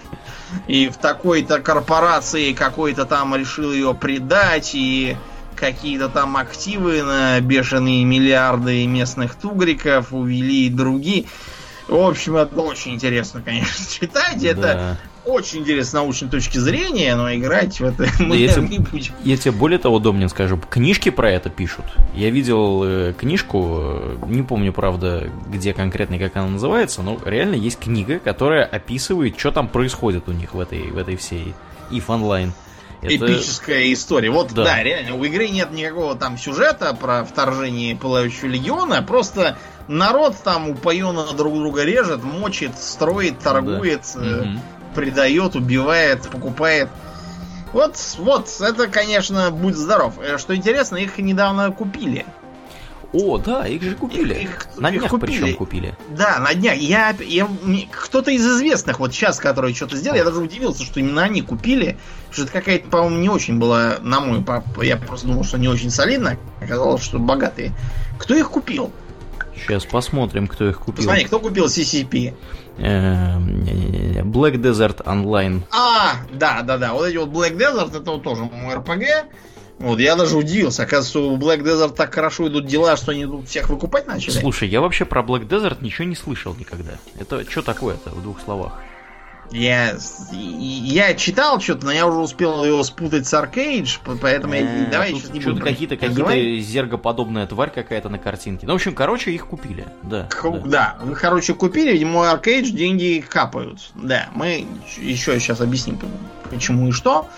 [0.67, 5.17] И в такой-то корпорации какой-то там решил ее предать, и
[5.55, 11.27] какие-то там активы на бешеные миллиарды местных тугриков увели и другие.
[11.87, 14.43] В общем, это очень интересно, конечно, читать.
[14.43, 18.77] Это да очень интересно с научной точки зрения, но играть в это мы я не
[18.77, 19.15] тебе, будем.
[19.25, 21.85] Я тебе более того, Домнин, скажу, книжки про это пишут.
[22.15, 27.19] Я видел э, книжку, э, не помню, правда, где конкретно и как она называется, но
[27.25, 31.55] реально есть книга, которая описывает, что там происходит у них в этой, в этой всей
[31.91, 32.53] if онлайн.
[33.03, 33.15] Это...
[33.15, 34.31] Эпическая история.
[34.31, 34.65] Вот, да.
[34.65, 39.57] да, реально, у игры нет никакого там сюжета про вторжение Пылающего Легиона, просто
[39.89, 44.03] народ там упоенно друг друга режет, мочит, строит, торгует.
[44.15, 44.41] Да.
[44.41, 44.61] Угу
[44.95, 46.89] предает, убивает, покупает.
[47.73, 50.15] Вот, вот, это, конечно, будь здоров.
[50.21, 52.27] Э, что интересно, их недавно купили.
[53.13, 54.35] О, да, их же купили.
[54.35, 55.43] Их, их, на днях купили.
[55.43, 55.97] причем купили.
[56.11, 56.77] Да, на днях.
[56.77, 57.49] Я, я,
[57.91, 61.99] кто-то из известных, вот сейчас, который что-то сделал, я даже удивился, что именно они купили.
[62.31, 64.45] Что это какая-то, по-моему, не очень была, на мой.
[64.83, 66.39] Я просто думал, что не очень солидно.
[66.61, 67.73] Оказалось, что богатые.
[68.19, 68.93] Кто их купил?
[69.57, 70.97] Сейчас посмотрим, кто их купил.
[70.97, 72.35] Посмотри, кто купил CCP?
[72.81, 73.63] Эм,
[74.31, 75.63] Black Desert Online.
[75.71, 76.95] А, да, да, да.
[76.95, 79.05] Вот эти вот Black Desert, это вот тоже мой РПГ.
[79.79, 80.83] Вот, я даже удивился.
[80.83, 84.31] Оказывается, у Black Desert так хорошо идут дела, что они тут всех выкупать начали.
[84.39, 86.93] Слушай, я вообще про Black Desert ничего не слышал никогда.
[87.19, 88.79] Это что такое-то в двух словах?
[89.51, 89.97] Я,
[90.31, 93.89] я читал что-то, но я уже успел его спутать с Arcade,
[94.21, 95.61] поэтому я, э, давай сейчас не буду.
[95.61, 98.67] Какие-то какие зергоподобная тварь какая-то на картинке.
[98.67, 99.87] Ну, в общем, короче, их купили.
[100.03, 100.29] Да.
[100.43, 100.61] Да.
[100.65, 103.81] да, короче, купили, видимо, Arcade деньги капают.
[103.95, 104.67] Да, мы
[104.99, 105.99] еще сейчас объясним,
[106.51, 107.29] почему и что.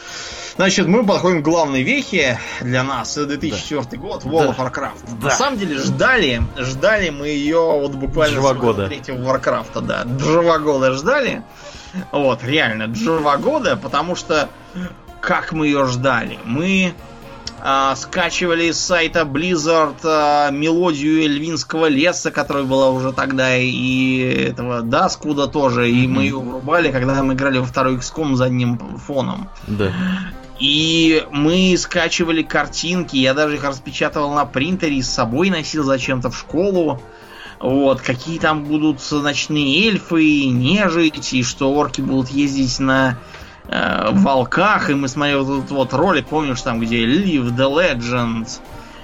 [0.56, 3.14] Значит, мы подходим к главной вехе для нас.
[3.16, 3.96] 2004 да.
[3.96, 4.64] год, World да.
[4.64, 5.18] of Warcraft.
[5.20, 5.28] Да.
[5.28, 8.86] На самом деле ждали, ждали мы ее вот буквально Два года.
[8.86, 10.04] третьего Warcraft, да.
[10.04, 11.42] Два года ждали.
[12.10, 14.48] Вот, реально, два года, потому что
[15.20, 16.38] как мы ее ждали?
[16.44, 16.94] Мы
[17.60, 24.82] а, скачивали из сайта Blizzard а, мелодию Эльвинского леса, которая была уже тогда, и этого
[24.82, 29.48] Даскуда тоже, и мы ее врубали, когда мы играли во второй XCOM задним фоном.
[29.68, 29.92] Да.
[30.58, 36.30] И мы скачивали картинки, я даже их распечатывал на принтере и с собой носил зачем-то
[36.30, 37.00] в школу.
[37.62, 43.18] Вот, какие там будут ночные эльфы, нежить, и что орки будут ездить на
[43.68, 44.90] э, волках.
[44.90, 48.48] И мы смотрели вот этот вот ролик, помнишь, там, где Live the Legend.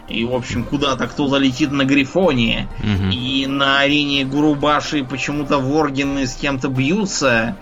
[0.09, 2.69] И, в общем, куда-то кто-то летит на Грифоне.
[2.81, 3.13] Угу.
[3.13, 7.57] И на арене Гурубаши почему-то воргины с кем-то бьются.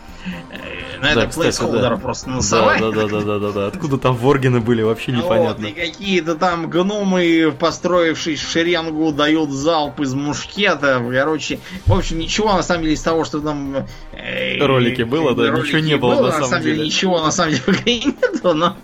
[0.96, 1.96] Ну, да, это плейсхолдер да.
[1.96, 2.80] просто насовали.
[2.80, 3.66] Да, да, да, да, да, да.
[3.66, 5.66] Откуда там воргины были, вообще непонятно.
[5.66, 11.04] Вот, и какие-то там гномы, построившись в шеренгу, дают залп из мушкета.
[11.12, 13.86] Короче, в общем, ничего на самом деле из того, что там...
[14.12, 15.50] Э, ролики было, да?
[15.50, 16.76] Ничего не было, было на, самом деле.
[16.76, 16.86] деле.
[16.86, 18.76] Ничего на самом деле нету, но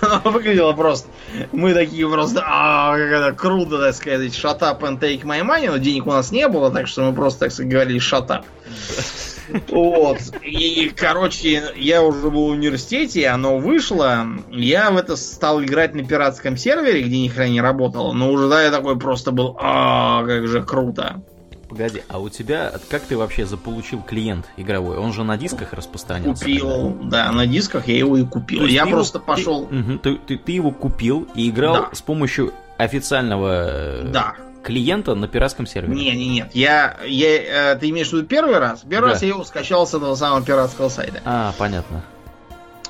[0.00, 1.08] оно выглядело просто...
[1.52, 2.42] Мы такие просто...
[2.44, 6.10] А, как это круто, так сказать, shut up and take my money, но денег у
[6.10, 8.44] нас не было, так что мы просто, так сказать, говорили shut up.
[9.68, 10.18] Вот.
[10.42, 14.26] И, короче, я уже был в университете, оно вышло.
[14.50, 18.12] Я в это стал играть на пиратском сервере, где ни хрена не работало.
[18.12, 21.22] Но уже да, я такой просто был, а как же круто.
[21.68, 24.96] Погоди, а у тебя, как ты вообще заполучил клиент игровой?
[24.96, 26.44] Он же на дисках распространялся.
[26.44, 27.26] Купил, когда?
[27.26, 28.64] да, на дисках я его и купил.
[28.64, 29.66] Я просто его, пошел...
[29.66, 31.88] Ты, угу, ты, ты, ты его купил и играл да.
[31.92, 34.34] с помощью официального да
[34.68, 35.94] клиента на пиратском сервере.
[35.94, 36.50] Не, не, нет.
[36.52, 38.82] Я, я, э, ты имеешь в виду первый раз?
[38.88, 39.12] Первый Да.
[39.14, 41.20] раз я его скачал с этого самого пиратского сайта.
[41.24, 42.04] А, понятно.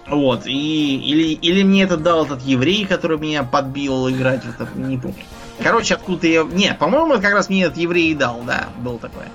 [0.08, 4.68] Вот, и или, или мне это дал этот еврей, который меня подбил играть в это,
[4.74, 5.22] не помню.
[5.62, 6.42] Короче, откуда я...
[6.44, 9.28] Не, по-моему, это как раз мне этот еврей и дал, да, был такое.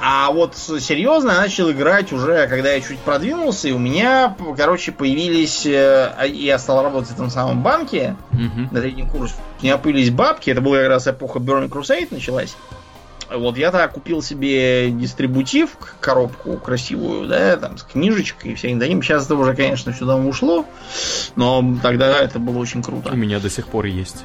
[0.00, 4.92] А вот серьезно я начал играть уже, когда я чуть продвинулся, и у меня, короче,
[4.92, 5.64] появились...
[5.66, 8.68] э, Я стал работать в этом самом банке Мгм.
[8.72, 9.34] на третьем курсе.
[9.60, 12.56] У меня появились бабки, это была как раз эпоха Burning Crusade началась.
[13.34, 15.70] Вот я тогда купил себе дистрибутив,
[16.00, 19.02] коробку красивую, да, там с книжечкой и всяким таким.
[19.02, 20.64] Сейчас это уже, конечно, давно ушло,
[21.34, 23.10] но тогда это было очень круто.
[23.12, 24.24] У меня до сих пор есть.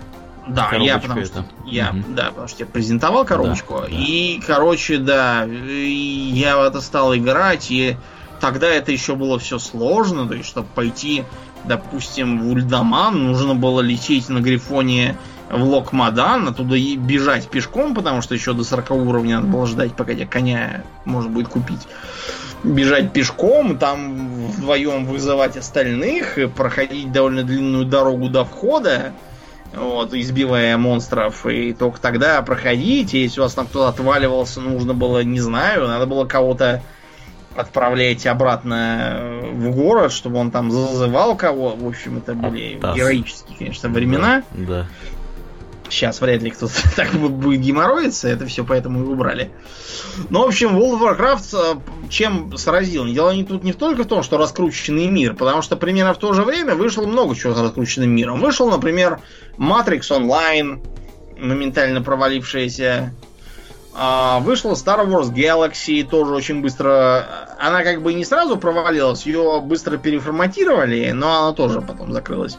[0.53, 1.49] Да, Коробочка я потому что эта.
[1.65, 2.15] я, Мгм.
[2.15, 3.75] да, потому что я презентовал коробочку.
[3.81, 3.87] Да, да.
[3.89, 7.95] И, короче, да, я в это стал играть, и
[8.39, 11.23] тогда это еще было все сложно, то есть, чтобы пойти,
[11.63, 15.15] допустим, в Ульдаман, нужно было лететь на Грифоне
[15.49, 19.93] в Локмадан, оттуда и бежать пешком, потому что еще до 40 уровня надо было ждать,
[19.93, 21.87] пока тебе коня можно будет купить.
[22.63, 29.13] Бежать пешком, там вдвоем вызывать остальных, проходить довольно длинную дорогу до входа,
[29.73, 35.23] вот, избивая монстров, и только тогда проходить, если у вас там кто-то отваливался, нужно было,
[35.23, 36.81] не знаю, надо было кого-то
[37.55, 41.75] отправлять обратно в город, чтобы он там зазывал кого.
[41.75, 42.95] В общем, это были Оттас.
[42.95, 44.43] героические, конечно, времена.
[44.51, 44.87] Да.
[45.91, 49.51] Сейчас вряд ли кто-то так бу- будет геморроиться, это все поэтому и убрали.
[50.29, 53.05] Ну, в общем, World of Warcraft э, чем сразил?
[53.05, 56.33] Дело не тут не только в том, что раскрученный мир, потому что примерно в то
[56.33, 58.39] же время вышло много чего с раскрученным миром.
[58.39, 59.19] Вышел, например,
[59.57, 60.81] Matrix Online,
[61.37, 63.13] моментально провалившаяся.
[63.93, 67.25] А, Вышла Star Wars Galaxy, тоже очень быстро.
[67.59, 72.57] Она как бы не сразу провалилась, ее быстро переформатировали, но она тоже потом закрылась.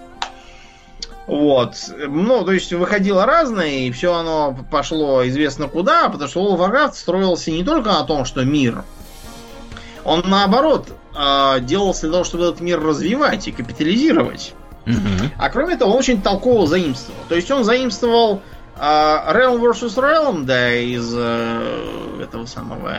[1.27, 1.77] Вот.
[2.09, 6.71] Ну, то есть выходило разное, и все оно пошло известно куда, потому что World of
[6.71, 8.85] Warcraft строился не только на том, что мир.
[10.05, 14.55] Он наоборот э, делался для того, чтобы этот мир развивать и капитализировать.
[14.85, 15.31] Мгм.
[15.39, 17.21] А кроме того, он очень толково заимствовал.
[17.29, 18.43] То есть он заимствовал
[18.77, 19.97] э, Realm vs.
[19.97, 22.95] Realm, да, из э, этого самого,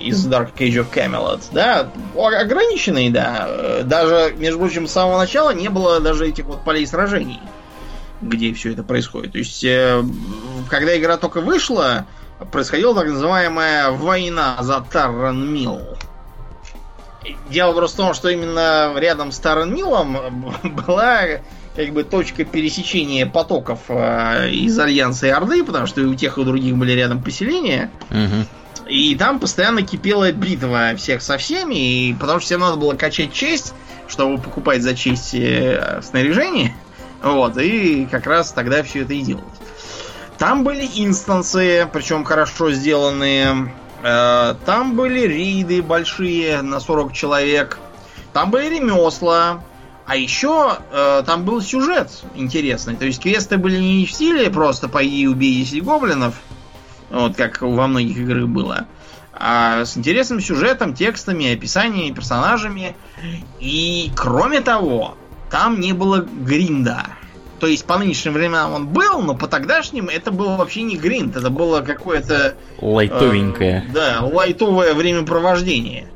[0.00, 3.82] из Dark Age of Camelot, да, ограниченный, да.
[3.84, 7.40] Даже, между прочим, с самого начала не было даже этих вот полей сражений,
[8.20, 9.32] где все это происходит.
[9.32, 10.02] То есть, э,
[10.68, 12.06] когда игра только вышла,
[12.50, 15.80] происходила так называемая война за Тарранмил.
[17.48, 20.54] Дело просто в том, что именно рядом с Тарранмилом
[20.86, 21.22] была
[21.74, 26.38] как бы точка пересечения потоков э, из Альянса и Орды, потому что и у тех,
[26.38, 27.90] и у других были рядом поселения.
[28.10, 28.46] Мгм.
[28.88, 33.32] И там постоянно кипела битва всех со всеми, и потому что всем надо было качать
[33.32, 33.74] честь,
[34.08, 36.74] чтобы покупать за честь э, снаряжение.
[37.22, 39.48] Вот, и как раз тогда все это и делалось.
[40.38, 43.72] Там были инстансы, причем хорошо сделанные.
[44.02, 47.78] Э, Там были рейды большие на 40 человек.
[48.32, 49.62] Там были ремесла.
[50.06, 52.96] А еще э, там был сюжет интересный.
[52.96, 56.34] То есть квесты были не в стиле просто пойди и убей 10 гоблинов.
[57.10, 58.86] Вот как во многих играх было.
[59.32, 62.96] А с интересным сюжетом, текстами, описаниями, персонажами.
[63.60, 65.16] И кроме того,
[65.50, 67.06] там не было гринда.
[67.60, 71.36] То есть по нынешним временам он был, но по тогдашним это был вообще не гринд.
[71.36, 72.56] Это было какое-то...
[72.80, 73.86] Лайтовенькая.
[73.88, 76.08] Э, да, лайтовое времяпровождение.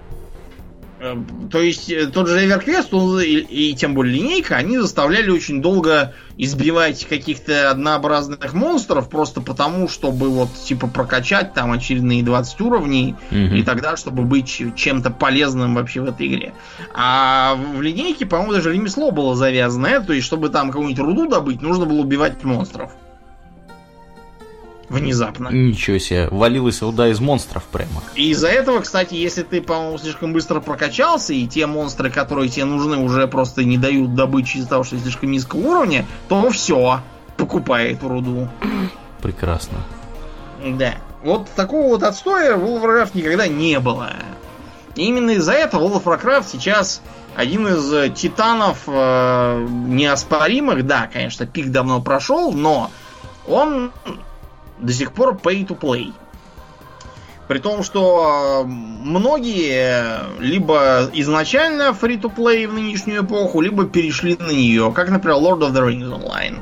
[1.00, 1.16] Э,
[1.50, 5.62] То есть э, тот же Эверквест он, и, и тем более линейка, они заставляли очень
[5.62, 13.14] долго избивать каких-то однообразных монстров просто потому, чтобы вот типа прокачать там очередные 20 уровней
[13.30, 13.54] Мгм.
[13.56, 16.52] и тогда, чтобы быть чем-то полезным вообще в этой игре.
[16.94, 21.62] А в линейке, по-моему, даже ремесло было завязанное, то есть, чтобы там какую-нибудь руду добыть,
[21.62, 22.92] нужно было убивать монстров.
[24.88, 25.48] Внезапно.
[25.48, 28.02] Ничего себе, валилась руда из монстров прямо.
[28.14, 32.64] И из-за этого, кстати, если ты, по-моему, слишком быстро прокачался, и те монстры, которые тебе
[32.64, 37.00] нужны, уже просто не дают добычи из-за того, что слишком низкого уровня, то все,
[37.36, 38.48] покупай эту руду.
[39.20, 39.78] Прекрасно.
[40.64, 40.94] Да.
[41.22, 44.12] Вот такого вот отстоя в World of Warcraft никогда не было.
[44.94, 47.02] И именно из-за этого World of Warcraft сейчас
[47.34, 50.86] один из э, титанов э, неоспоримых.
[50.86, 52.90] Да, конечно, пик давно прошел, но
[53.46, 53.92] он
[54.80, 56.12] до сих пор pay to play.
[57.48, 64.36] При том, что э, многие либо изначально free to play в нынешнюю эпоху, либо перешли
[64.38, 66.58] на нее, как, например, Lord of the Rings Online.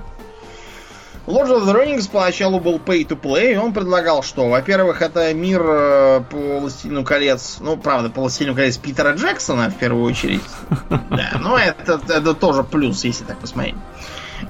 [1.27, 4.49] Lord of the Rings поначалу был pay to play, и он предлагал что?
[4.49, 9.77] Во-первых, это мир э, по Властелину колец, ну, правда, по Властелину колец Питера Джексона, в
[9.77, 10.43] первую очередь.
[10.89, 13.75] Да, но это, это тоже плюс, если так посмотреть.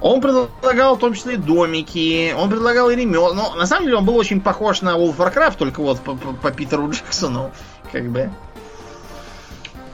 [0.01, 3.33] Он предлагал в том числе и домики, он предлагал и ремесла.
[3.33, 6.15] Но на самом деле он был очень похож на World of Warcraft, только вот по,
[6.15, 7.51] по, по Питеру Джексону,
[7.91, 8.29] как бы.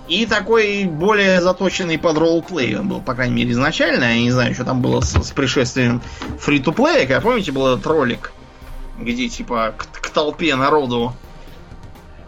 [0.08, 4.04] И такой более заточенный под роллплей он был, по крайней мере, изначально.
[4.04, 6.02] Я не знаю, что там было с, с пришествием
[6.40, 7.08] фри-то-плея.
[7.08, 8.34] Как помните, был этот ролик,
[9.00, 11.14] где типа к, к толпе народу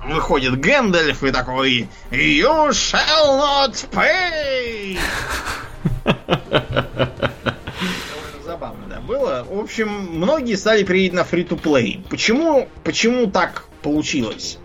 [0.07, 4.97] выходит Гэндальф и такой You shall not pay!
[8.65, 9.45] Забавно, да, было.
[9.47, 12.03] В общем, многие стали переходить на free-to-play.
[12.09, 14.57] Почему, почему так получилось?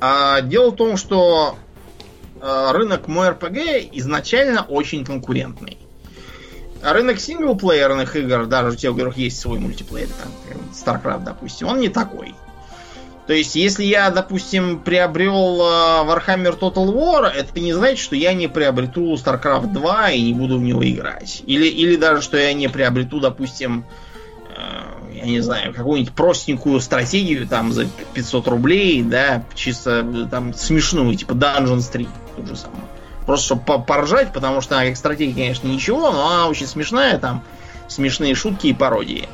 [0.00, 1.56] А, дело в том, что
[2.40, 5.76] а, рынок MMORPG изначально очень конкурентный.
[6.82, 10.32] Рынок синглплеерных игр, даже те, у которых есть свой мультиплеер, там,
[10.72, 12.34] StarCraft, допустим, он не такой.
[13.26, 18.34] То есть, если я, допустим, приобрел uh, Warhammer Total War, это не значит, что я
[18.34, 21.42] не приобрету StarCraft 2 и не буду в него играть.
[21.46, 23.84] Или, или даже, что я не приобрету, допустим,
[24.56, 31.14] uh, я не знаю, какую-нибудь простенькую стратегию там за 500 рублей, да, чисто там смешную,
[31.14, 32.80] типа Dungeons 3, тот же самый.
[33.24, 37.44] Просто чтобы поржать, потому что как стратегия, конечно, ничего, но она очень смешная, там
[37.86, 39.28] смешные шутки и пародии.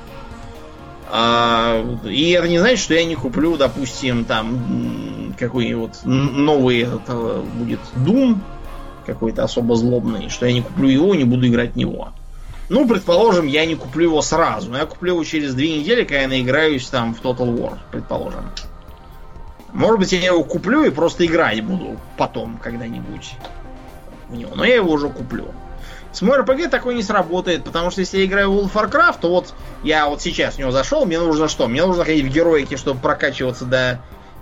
[1.11, 7.81] А, и это не значит, что я не куплю, допустим, там какой-нибудь новый это будет
[7.97, 8.39] Doom,
[9.07, 12.11] какой-то особо злобный, что я не куплю его, не буду играть в него.
[12.69, 16.29] Ну, предположим, я не куплю его сразу, я куплю его через две недели, когда я
[16.29, 18.51] наиграюсь там в Total War, предположим.
[19.73, 23.35] Может быть, я его куплю и просто играть буду потом когда-нибудь
[24.29, 25.47] в него, но я его уже куплю.
[26.13, 29.17] С мой RPG такой не сработает, потому что если я играю в World of Warcraft,
[29.21, 31.69] то вот я вот сейчас в него зашел, мне нужно что?
[31.69, 34.01] Мне нужно ходить в героике, чтобы прокачиваться до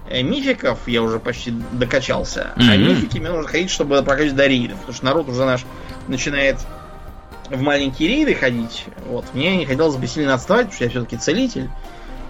[0.09, 2.53] э, мификов, я уже почти докачался.
[2.57, 2.71] Mm-hmm.
[2.71, 5.65] А мифики мне нужно ходить, чтобы прокачивать до рейдов, потому что народ уже наш
[6.07, 6.59] начинает
[7.51, 8.87] в маленькие рейды ходить.
[9.07, 9.25] Вот.
[9.35, 11.71] Мне не хотелось бы сильно отставать, потому что я все-таки целитель.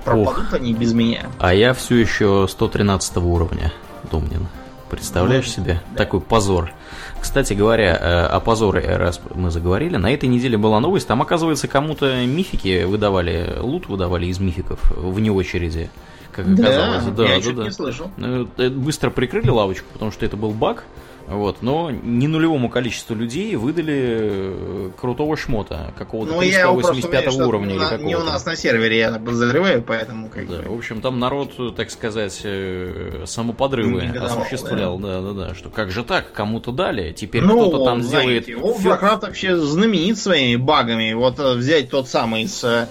[0.05, 0.55] Пропадут Ох.
[0.55, 1.26] они без меня.
[1.39, 3.72] А я все еще 113 уровня,
[4.11, 4.49] Думнин.
[4.89, 5.82] Представляешь ну, себе?
[5.91, 5.99] Да.
[5.99, 6.72] Такой позор.
[7.20, 11.68] Кстати говоря, э, о позоре, раз мы заговорили, на этой неделе была новость, там, оказывается,
[11.68, 15.90] кому-то мифики выдавали, лут выдавали из мификов вне очереди.
[16.32, 17.04] Как оказалось.
[17.04, 17.64] Да, да, я да, да.
[17.64, 18.10] не слышал.
[18.18, 20.84] Э, быстро прикрыли лавочку, потому что это был баг.
[21.27, 27.79] Вот, но не нулевому количеству людей выдали э, крутого шмота, какого-то ну, 385 уровня или
[27.81, 28.05] какого-то.
[28.05, 31.91] Не у нас на сервере, я подозреваю, поэтому как да, В общем, там народ, так
[31.91, 34.99] сказать, э, самоподрывы годовал, осуществлял.
[34.99, 35.20] Да.
[35.20, 35.55] да, да, да.
[35.55, 38.79] Что как же так, кому-то дали, теперь ну, кто-то там знаете, сделает...
[38.81, 41.12] Warcraft вообще знаменит своими багами.
[41.12, 42.89] Вот э, взять тот самый с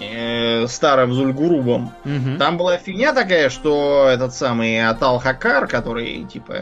[0.00, 1.92] э, старым Зульгурубом.
[2.04, 2.38] Угу.
[2.38, 6.54] Там была фигня такая, что этот самый Атал Хакар, который типа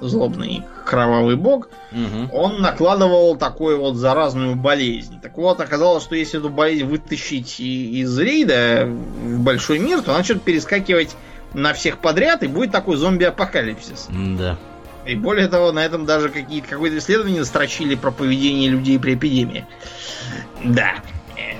[0.00, 2.36] злобный кровавый бог, угу.
[2.36, 5.20] он накладывал такую вот заразную болезнь.
[5.20, 10.18] Так вот, оказалось, что если эту болезнь вытащить из рейда в большой мир, то она
[10.18, 11.16] начнет перескакивать
[11.54, 14.08] на всех подряд, и будет такой зомби-апокалипсис.
[14.38, 14.58] Да.
[15.06, 19.66] И более того, на этом даже какие-то какое-то исследование строчили про поведение людей при эпидемии.
[20.62, 20.94] Да.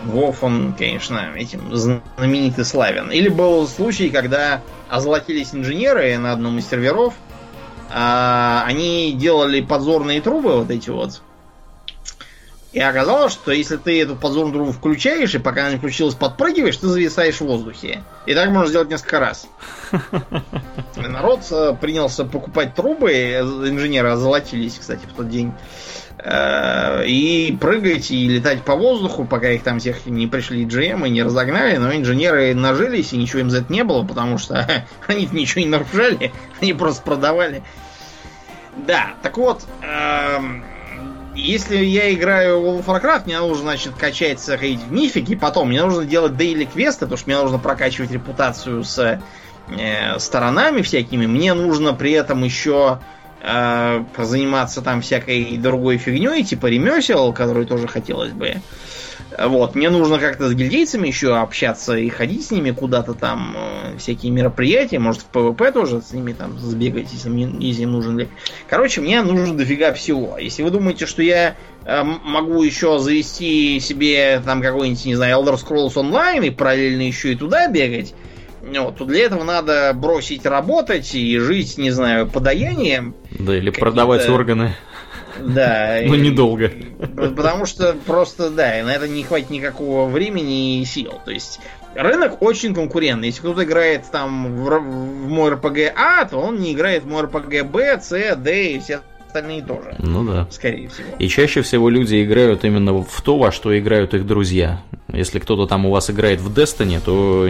[0.05, 3.11] Вов, он, конечно, этим знаменит и славен.
[3.11, 7.14] Или был случай, когда озолотились инженеры на одном из серверов.
[7.91, 11.22] А, они делали подзорные трубы, вот эти вот.
[12.73, 16.77] И оказалось, что если ты эту подзорную трубу включаешь, и пока она не включилась, подпрыгиваешь,
[16.79, 18.03] ты зависаешь в воздухе.
[18.25, 19.47] И так можно сделать несколько раз.
[20.97, 25.53] И народ э, принялся покупать трубы, инженеры озолотились, кстати, в тот день.
[26.18, 31.11] Э, и прыгать, и летать по воздуху, пока их там всех не пришли GM и
[31.11, 35.29] не разогнали, но инженеры нажились, и ничего им за это не было, потому что они
[35.33, 37.62] ничего не нарушали, они просто продавали.
[38.77, 40.64] Да, так вот, эм,
[41.35, 45.83] если я играю в World Warcraft, мне нужно, значит, качаться, ходить в мифики, потом мне
[45.83, 49.20] нужно делать daily квесты, потому что мне нужно прокачивать репутацию с
[49.68, 53.01] э, сторонами всякими, мне нужно при этом еще
[53.40, 58.56] э, заниматься там всякой другой фигней, типа ремесел, который тоже хотелось бы.
[59.38, 63.98] Вот, мне нужно как-то с гильдейцами еще общаться и ходить с ними куда-то там, э,
[63.98, 68.28] всякие мероприятия, может в ПВП тоже с ними там сбегать, если, мне, если им нужен.
[68.68, 70.38] Короче, мне нужно дофига всего.
[70.38, 75.54] Если вы думаете, что я э, могу еще завести себе там какой-нибудь, не знаю, Elder
[75.54, 78.14] Scrolls Online и параллельно еще и туда бегать,
[78.62, 83.14] вот, то для этого надо бросить работать и жить, не знаю, подаянием.
[83.30, 84.76] Да, или продавать органы.
[85.40, 85.98] Да.
[86.06, 86.70] Но недолго.
[87.16, 91.20] Потому что просто, да, на это не хватит никакого времени и сил.
[91.24, 91.60] То есть
[91.94, 93.28] рынок очень конкурентный.
[93.28, 97.22] Если кто-то играет там в, в мой RPG А, то он не играет в мой
[97.22, 99.00] RPG Б, С, Д и все
[99.32, 99.94] остальные тоже.
[99.98, 100.46] Ну да.
[100.50, 101.09] Скорее всего.
[101.18, 104.82] И чаще всего люди играют именно в то, во что играют их друзья.
[105.12, 107.48] Если кто-то там у вас играет в Destiny, то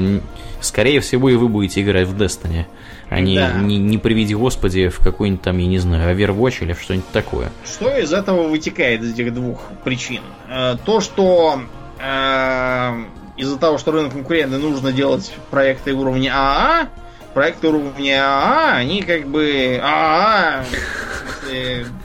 [0.60, 2.66] скорее всего и вы будете играть в Destiny.
[3.12, 3.52] А не, да.
[3.52, 7.52] не, не приведи господи в какой-нибудь там, я не знаю, Overwatch или что-нибудь такое.
[7.64, 10.22] Что из этого вытекает из этих двух причин?
[10.48, 11.60] Э, то, что
[12.01, 13.05] э,
[13.36, 16.89] из-за того, что рынок конкурентный, нужно делать проекты уровня АА,
[17.34, 20.64] проекты уровня АА, они как бы АА,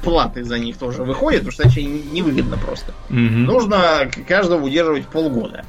[0.04, 2.94] платы за них тоже выходят, потому что иначе невыгодно просто.
[3.10, 3.18] Угу.
[3.18, 5.64] Нужно каждого удерживать полгода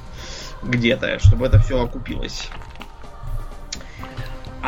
[0.62, 2.50] где-то, чтобы это все окупилось.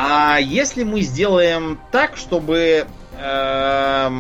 [0.03, 2.87] А если мы сделаем так, чтобы
[3.19, 4.11] э,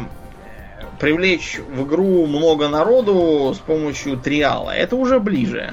[0.98, 5.72] привлечь в игру много народу с помощью триала, это уже ближе.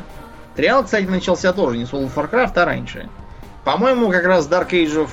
[0.55, 3.09] Trial, кстати, начался тоже не с World of Warcraft, а раньше.
[3.65, 5.09] По-моему, как раз Dark Age of...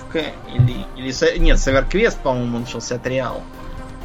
[0.55, 1.39] Или, или...
[1.39, 3.43] Нет, в EverQuest, по-моему, начался trial.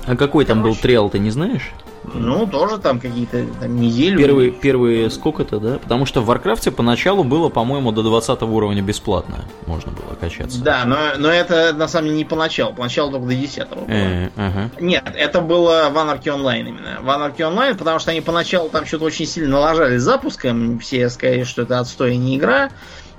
[0.07, 1.69] А какой там был trial, ты не знаешь?
[2.15, 4.17] Ну, тоже там какие-то там, неделю.
[4.17, 5.79] Первые, первые сколько-то, да?
[5.79, 9.45] Потому что в Варкрафте поначалу было, по-моему, до 20 уровня бесплатно.
[9.65, 10.61] Можно было качаться.
[10.61, 12.73] Да, но, но это на самом деле не поначалу.
[12.73, 13.85] Поначалу только до 10 было.
[13.87, 14.69] Э, ага.
[14.79, 16.99] Нет, это было в Anarchy Online именно.
[17.01, 20.79] В Anarchy Online, потому что они поначалу там что-то очень сильно налажали с запуском.
[20.79, 22.69] Все сказали, что это отстой, а не игра.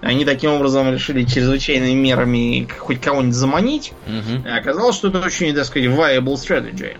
[0.00, 3.92] Они таким образом решили чрезвычайными мерами хоть кого-нибудь заманить.
[4.06, 4.48] Угу.
[4.50, 6.96] оказалось, что это очень, так сказать, viable strategy.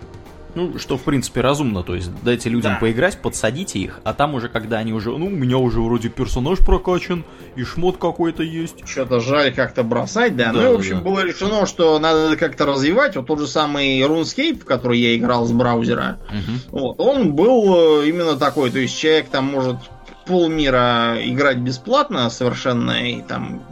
[0.53, 1.83] Ну, что, в принципе, разумно.
[1.83, 2.79] То есть, дайте людям да.
[2.79, 5.11] поиграть, подсадите их, а там уже, когда они уже...
[5.11, 7.23] Ну, у меня уже вроде персонаж прокачан,
[7.55, 8.87] и шмот какой-то есть.
[8.87, 10.51] Что-то жаль как-то бросать, да.
[10.51, 11.03] да ну, и, в общем, да.
[11.03, 13.15] было решено, что надо как-то развивать.
[13.15, 16.79] Вот тот же самый RuneScape, в который я играл с браузера, угу.
[16.79, 18.71] вот, он был э, именно такой.
[18.71, 19.77] То есть, человек там может
[20.25, 23.63] полмира играть бесплатно совершенно, и там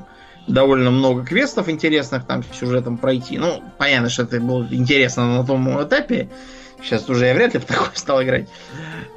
[0.49, 3.37] довольно много квестов интересных там сюжетом пройти.
[3.37, 6.29] Ну, понятно, что это было интересно на том этапе.
[6.81, 8.47] Сейчас уже я вряд ли в такое стал играть.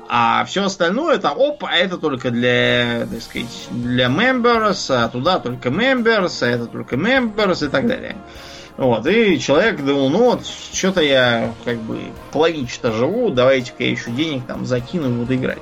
[0.09, 5.39] А все остальное там, оп, а это только для, так сказать, для members, а туда
[5.39, 8.17] только members, а это только members и так далее.
[8.77, 12.01] Вот, и человек думал, ну вот, что-то я как бы
[12.33, 15.59] половинчато живу, давайте-ка я еще денег там закину и буду играть.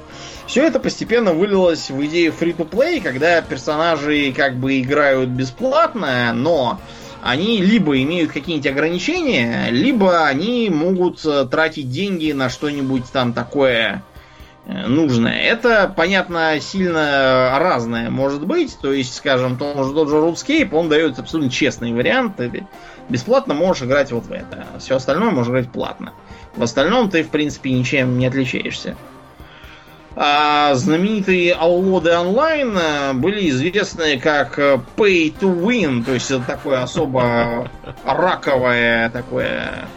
[0.47, 6.81] Все это постепенно вылилось в идею free-to-play, когда персонажи как бы играют бесплатно, но
[7.23, 14.03] они либо имеют какие-нибудь ограничения, либо они могут э, тратить деньги на что-нибудь там такое
[14.67, 15.43] э, нужное.
[15.43, 18.79] Это, понятно, сильно разное может быть.
[18.81, 22.37] То есть, скажем, тот же, тот же RuneScape, он дает абсолютно честный вариант.
[22.37, 22.67] Ты
[23.09, 24.67] бесплатно можешь играть вот в это.
[24.79, 26.13] Все остальное можешь играть платно.
[26.57, 28.97] В остальном ты, в принципе, ничем не отличаешься.
[30.23, 36.43] А знаменитые Аллоды онлайн э, были известны как э, Pay to Win, то есть это
[36.43, 37.71] такое особо
[38.05, 39.89] раковое такое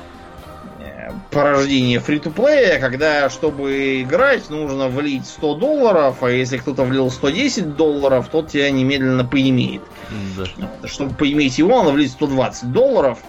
[0.80, 7.76] э, порождение фри-то-плея, когда, чтобы играть, нужно влить 100 долларов, а если кто-то влил 110
[7.76, 9.82] долларов, тот тебя немедленно поимеет.
[10.38, 10.88] Да.
[10.88, 13.20] Чтобы поиметь его, надо влить 120 долларов.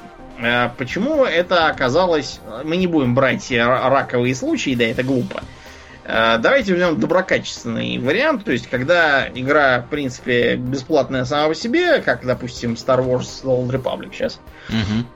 [0.79, 2.39] Почему это оказалось...
[2.63, 5.43] Мы не будем брать раковые случаи, да, это глупо.
[5.43, 5.64] Э,
[6.07, 12.27] давайте возьмем доброкачественный вариант, то есть когда игра, в принципе, бесплатная сама по себе, как,
[12.27, 14.41] допустим, Star Wars The Old Republic сейчас.
[14.69, 15.07] Угу.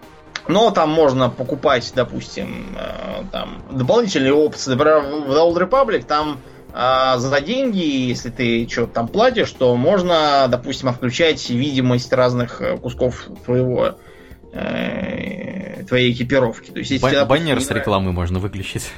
[0.49, 4.71] Но там можно покупать, допустим, э, там дополнительные опции.
[4.71, 6.41] Например, в The Old Republic там
[6.73, 13.27] э, за деньги, если ты что-то там платишь, то можно, допустим, отключать видимость разных кусков
[13.45, 13.93] твоего Э,
[15.89, 16.71] твоей экипировки.
[16.71, 18.91] То есть, если, Бан- допустим, баннер с рекламы можно выключить.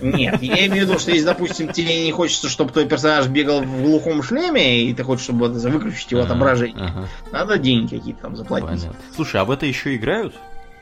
[0.00, 3.62] Нет, я имею в виду, что если, допустим, тебе не хочется, чтобы твой персонаж бегал
[3.62, 6.92] в глухом шлеме, и ты хочешь, чтобы выключить его отображение,
[7.32, 8.86] надо деньги какие-то там заплатить.
[9.16, 10.34] Слушай, а в это еще играют?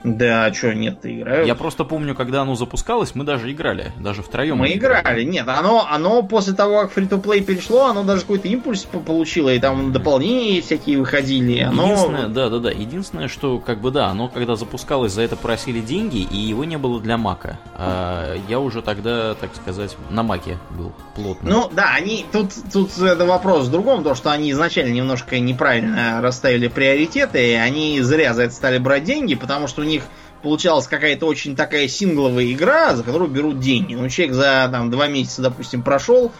[0.05, 1.47] Да, а что, нет, ты играют.
[1.47, 4.59] Я просто помню, когда оно запускалось, мы даже играли, даже втроем.
[4.59, 9.53] Мы играли, нет, оно, оно после того, как free-to-play перешло, оно даже какой-то импульс получило,
[9.53, 11.61] и там дополнения всякие выходили.
[11.61, 11.85] Оно...
[11.85, 15.81] Единственное, да, да, да, единственное, что, как бы, да, оно когда запускалось, за это просили
[15.81, 17.59] деньги, и его не было для Мака.
[17.74, 21.49] А я уже тогда, так сказать, на Маке был плотно.
[21.49, 26.20] Ну, да, они, тут, тут это вопрос в другом, то, что они изначально немножко неправильно
[26.20, 30.02] расставили приоритеты, и они зря за это стали брать деньги, потому что у них
[30.43, 33.94] получалась какая-то очень такая сингловая игра, за которую берут деньги.
[33.94, 36.32] Ну, человек за там, два месяца, допустим, прошел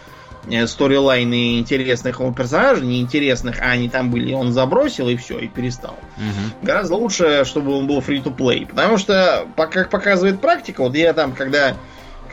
[0.49, 5.47] э, сторилайны интересных его персонажей, неинтересных, а они там были, он забросил и все, и
[5.47, 5.97] перестал.
[6.17, 6.65] Угу.
[6.65, 8.67] Гораздо лучше, чтобы он был free-to-play.
[8.67, 11.75] Потому что, как показывает практика, вот я там, когда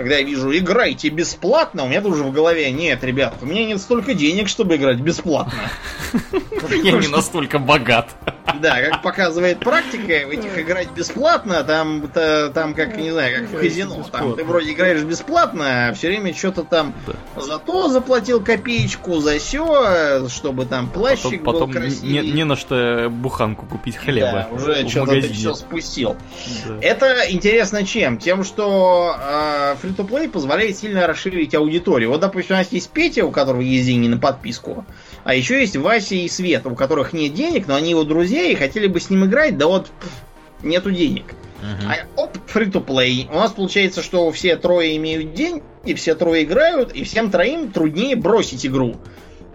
[0.00, 3.66] когда я вижу играйте бесплатно, у меня тут уже в голове, нет, ребят, у меня
[3.66, 5.70] нет столько денег, чтобы играть бесплатно.
[6.82, 8.08] Я не настолько богат.
[8.60, 13.60] Да, как показывает практика, в этих играть бесплатно, там, там как, не знаю, как в
[13.60, 14.04] казино.
[14.10, 16.92] Там ты вроде играешь бесплатно, а все время что-то там
[17.36, 22.10] за то заплатил копеечку, за все, чтобы там плащик потом, был красивый.
[22.10, 24.48] Не, не на что буханку купить хлеба.
[24.50, 26.16] Да, уже что-то ты все спустил.
[26.80, 28.18] Это интересно чем?
[28.18, 32.10] Тем, что э, Free-to-Play позволяет сильно расширить аудиторию.
[32.10, 34.84] Вот, допустим, у нас есть Петя, у которого есть деньги на подписку.
[35.24, 38.54] А еще есть Вася и Света, у которых нет денег, но они его друзья и
[38.54, 39.90] хотели бы с ним играть, да вот
[40.62, 41.24] нету денег.
[41.62, 42.06] Uh-huh.
[42.16, 43.28] А оп, free-to-play.
[43.30, 48.16] У нас получается, что все трое имеют деньги, все трое играют, и всем троим труднее
[48.16, 48.96] бросить игру.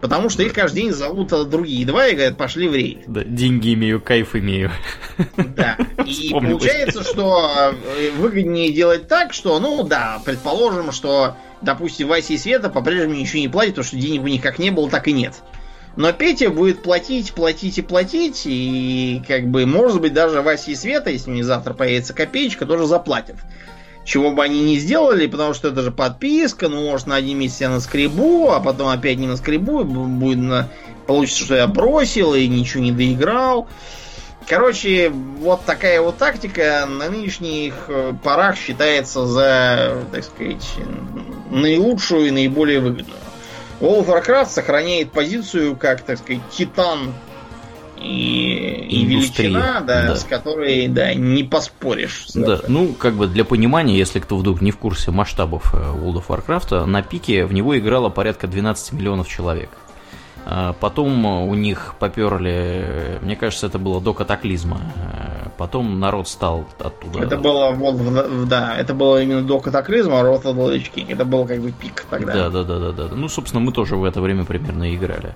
[0.01, 3.03] Потому что их каждый день зовут другие два и говорят, пошли в рейд.
[3.07, 4.72] Да, деньги имею, кайф имею.
[5.38, 5.77] Да.
[6.05, 12.38] И получается, что э, выгоднее делать так, что, ну да, предположим, что, допустим, Вася и
[12.38, 15.13] Света по-прежнему ничего не платят, потому что денег у них как не было, так и
[15.13, 15.34] нет.
[15.95, 20.76] Но Петя будет платить, платить и платить, и как бы, может быть, даже Вася и
[20.76, 23.38] Света, если у них завтра появится копеечка, тоже заплатят.
[24.06, 27.61] Чего бы они не сделали, потому что это же подписка, ну, может, на один месяц
[27.61, 30.69] я наскребу, а потом опять не наскребу, будет на...
[31.07, 33.68] получится, что я бросил и ничего не доиграл.
[34.48, 40.76] Короче, вот такая вот тактика на нынешних э, порах считается за, так сказать,
[41.49, 43.18] наилучшую и наиболее выгодную.
[43.80, 47.11] World of Warcraft сохраняет позицию как, так сказать, титан
[48.06, 50.15] и, и величина, да, да.
[50.15, 52.27] с которой, да, не поспоришь.
[52.34, 56.23] Да, ну, как бы для понимания, если кто вдруг не в курсе масштабов э, World
[56.23, 59.69] of Warcraft, на пике в него играло порядка 12 миллионов человек.
[60.48, 64.80] А потом у них поперли, мне кажется, это было до катаклизма.
[64.95, 67.23] Э, потом народ стал оттуда.
[67.23, 71.72] Это было вот, да, это было именно до катаклизма, Road of Это был как бы
[71.72, 72.34] пик тогда.
[72.34, 73.15] Да, да, да, да, да.
[73.15, 75.34] Ну, собственно, мы тоже в это время примерно играли.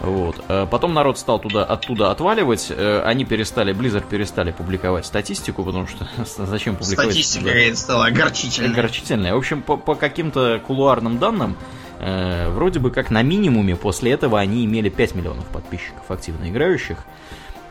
[0.00, 0.42] Вот.
[0.48, 2.66] Э, потом народ стал туда, оттуда отваливать.
[2.70, 6.08] Э, они перестали, Blizzard перестали публиковать статистику, потому что
[6.46, 7.12] зачем публиковать?
[7.12, 7.76] Статистика да.
[7.76, 8.70] стала огорчительная.
[8.70, 9.34] Огорчительная.
[9.34, 11.56] В общем, по, по каким-то кулуарным данным,
[12.00, 16.98] Э, вроде бы как на минимуме после этого они имели 5 миллионов подписчиков активно играющих.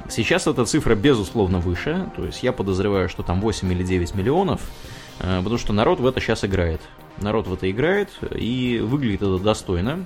[0.09, 4.61] Сейчас эта цифра безусловно выше, то есть я подозреваю, что там 8 или 9 миллионов,
[5.19, 6.81] э, потому что народ в это сейчас играет.
[7.17, 10.05] Народ в это играет, и выглядит это достойно.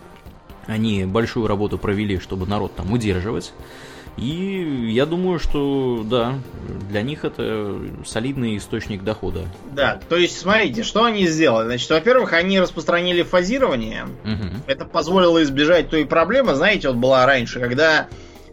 [0.68, 3.54] Они большую работу провели, чтобы народ там удерживать.
[4.18, 6.40] И я думаю, что да,
[6.90, 9.46] для них это солидный источник дохода.
[9.72, 11.68] Да, то есть смотрите, что они сделали.
[11.68, 14.06] Значит, во-первых, они распространили фазирование.
[14.24, 14.64] Угу.
[14.66, 18.08] Это позволило избежать той проблемы, знаете, вот была раньше, когда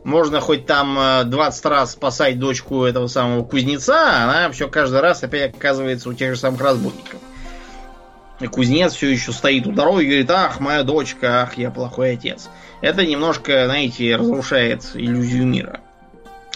[0.05, 0.99] можно хоть там
[1.31, 6.13] 20 э, раз спасать дочку этого самого кузнеца, она все каждый раз опять оказывается у
[6.13, 7.21] тех же самых разбойников.
[8.41, 12.13] И кузнец все еще стоит у дороги и говорит, ах, моя дочка, ах, я плохой
[12.15, 12.49] отец
[12.85, 15.81] это немножко, знаете, разрушает иллюзию мира.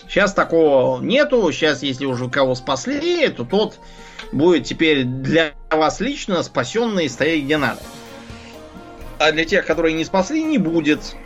[0.07, 1.51] Сейчас такого нету.
[1.53, 3.79] Сейчас, если уже кого спасли, то тот
[4.33, 7.81] будет теперь для вас лично спасенный стоять где надо.
[9.19, 11.17] А для тех, которые не спасли, не будет.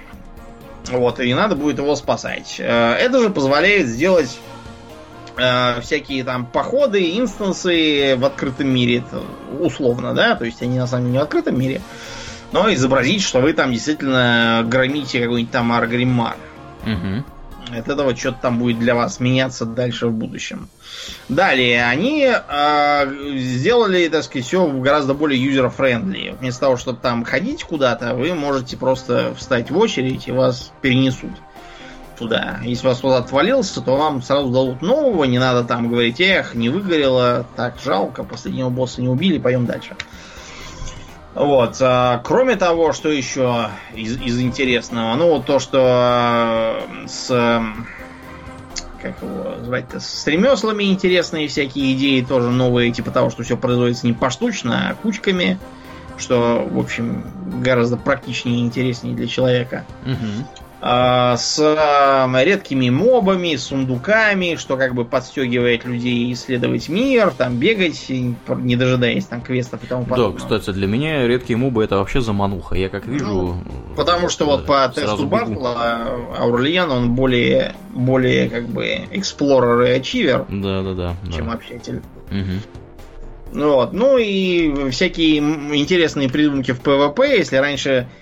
[0.88, 2.56] Вот, и не надо будет его спасать.
[2.58, 4.38] Э, это же позволяет сделать
[5.36, 9.04] э, всякие там походы, инстансы в открытом мире,
[9.58, 11.80] условно, да, то есть они на самом деле не в открытом мире,
[12.52, 16.36] но изобразить, что вы там действительно громите какой-нибудь там Аргримар.
[16.84, 17.24] Угу.
[17.78, 20.68] От этого что-то там будет для вас меняться дальше в будущем.
[21.28, 26.36] Далее, они э, сделали, так сказать, все гораздо более user-friendly.
[26.38, 31.30] Вместо того, чтобы там ходить куда-то, вы можете просто встать в очередь и вас перенесут
[32.16, 32.58] туда.
[32.62, 36.54] Если у вас кто-то отвалился, то вам сразу дадут нового, не надо там говорить, эх,
[36.54, 39.96] не выгорело, так жалко, последнего босса не убили, пойдем дальше.
[41.34, 41.76] Вот.
[41.80, 47.62] А, кроме того, что еще из, из интересного, ну вот то, что с
[49.00, 54.06] как его звать-то, с ремеслами интересные всякие идеи тоже новые, типа того, что все производится
[54.06, 55.58] не поштучно, а кучками,
[56.18, 57.24] что, в общем,
[57.60, 59.84] гораздо практичнее и интереснее для человека.
[60.06, 60.61] Угу.
[60.84, 61.60] А, с
[62.42, 69.42] редкими мобами, сундуками, что как бы подстегивает людей исследовать мир, там бегать, не дожидаясь там
[69.42, 70.40] квестов и тому подобное.
[70.40, 72.74] Да, кстати, для меня редкие мобы это вообще замануха.
[72.74, 73.24] Я как вижу...
[73.26, 73.64] Ну,
[73.94, 80.46] потому что вот по тесту Бартла Аурлиен он более, более как бы эксплорер и ачивер,
[80.48, 81.52] да, да, да, чем да.
[81.52, 82.02] общатель.
[82.32, 83.62] Угу.
[83.64, 83.92] Вот.
[83.92, 88.08] ну и всякие интересные придумки в PvP, если раньше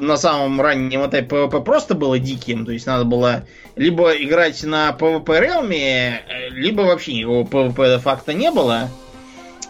[0.00, 2.64] на самом раннем этапе PvP просто было диким.
[2.66, 3.44] То есть надо было
[3.74, 8.88] либо играть на PvP realm, э, либо вообще никакого PvP де факто не было.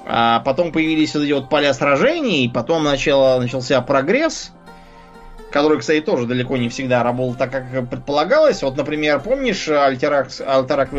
[0.09, 4.53] А потом появились вот эти вот поля сражений, потом начало, начался прогресс,
[5.51, 8.63] который, кстати, тоже далеко не всегда работал так, как предполагалось.
[8.63, 10.91] Вот, например, помнишь Альтерак, Альтерак?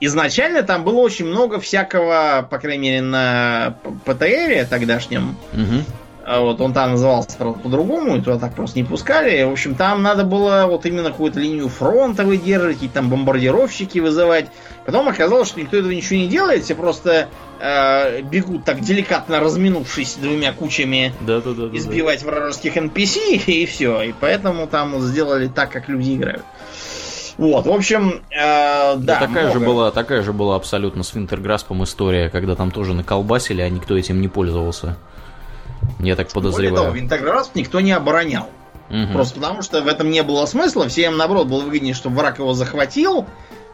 [0.00, 5.36] Изначально там было очень много всякого, по крайней мере, на ПТРе тогдашнем.
[5.52, 6.05] Угу.
[6.26, 9.44] Вот он там назывался по-другому, и туда так просто не пускали.
[9.44, 14.46] В общем, там надо было вот именно какую-то линию фронта выдерживать, какие-то там бомбардировщики вызывать.
[14.84, 17.28] Потом оказалось, что никто этого ничего не делает, все просто
[17.60, 22.30] э, бегут так деликатно разминувшись двумя кучами да, да, да, избивать да.
[22.30, 24.02] вражеских NPC, и все.
[24.02, 26.42] И поэтому там сделали так, как люди играют.
[27.36, 28.96] Вот, в общем, э, да.
[28.96, 29.58] да такая, много...
[29.60, 33.96] же была, такая же была абсолютно с Винтерграспом история, когда там тоже наколбасили, а никто
[33.96, 34.96] этим не пользовался.
[36.00, 36.70] Я так подозреваю.
[36.70, 38.48] Более того, Винтоград никто не оборонял.
[38.90, 39.12] Угу.
[39.12, 40.88] Просто потому, что в этом не было смысла.
[40.88, 43.26] Всем, наоборот, было выгоднее, чтобы враг его захватил,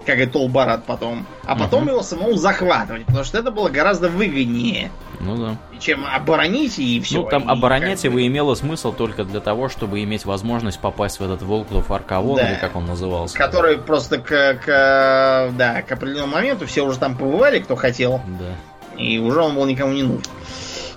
[0.07, 1.91] как и Толбарат потом, а потом угу.
[1.91, 3.05] его самому захватывать.
[3.07, 4.91] Потому что это было гораздо выгоднее.
[5.21, 5.57] Ну да.
[5.79, 7.23] Чем оборонить и все.
[7.23, 11.23] Ну, там и оборонять его имело смысл только для того, чтобы иметь возможность попасть в
[11.23, 12.51] этот Волклов Аркавон, да.
[12.51, 13.37] или как он назывался.
[13.37, 18.21] Который просто к, к, да, к определенному моменту все уже там побывали, кто хотел.
[18.27, 18.99] Да.
[19.01, 20.23] И уже он был никому не нужен.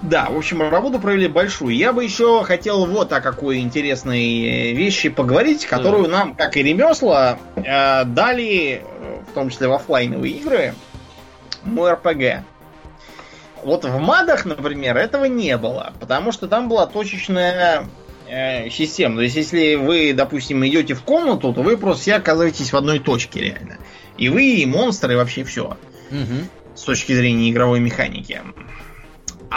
[0.06, 1.76] Да, в общем, работу провели большую.
[1.76, 7.40] Я бы еще хотел вот о какой интересной вещи поговорить, которую нам, как и ремесла,
[7.56, 8.84] э, дали,
[9.28, 10.76] в том числе в офлайновые игры,
[11.64, 12.46] мой РПГ.
[13.64, 17.86] Вот в мадах, например, этого не было, потому что там была точечная
[18.28, 19.16] э, система.
[19.16, 23.00] То есть, если вы, допустим, идете в комнату, то вы просто все оказываетесь в одной
[23.00, 23.78] точке реально.
[24.20, 25.78] И вы, и монстры, и вообще все.
[26.12, 26.76] Угу.
[26.76, 28.42] С точки зрения игровой механики.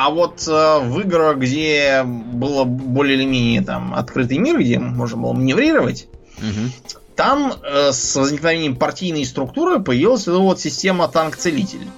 [0.00, 5.16] А вот э, в играх, где было более или менее там открытый мир, где можно
[5.16, 6.06] было маневрировать,
[6.36, 7.00] угу.
[7.16, 11.88] там э, с возникновением партийной структуры появилась эта вот система танк-целитель.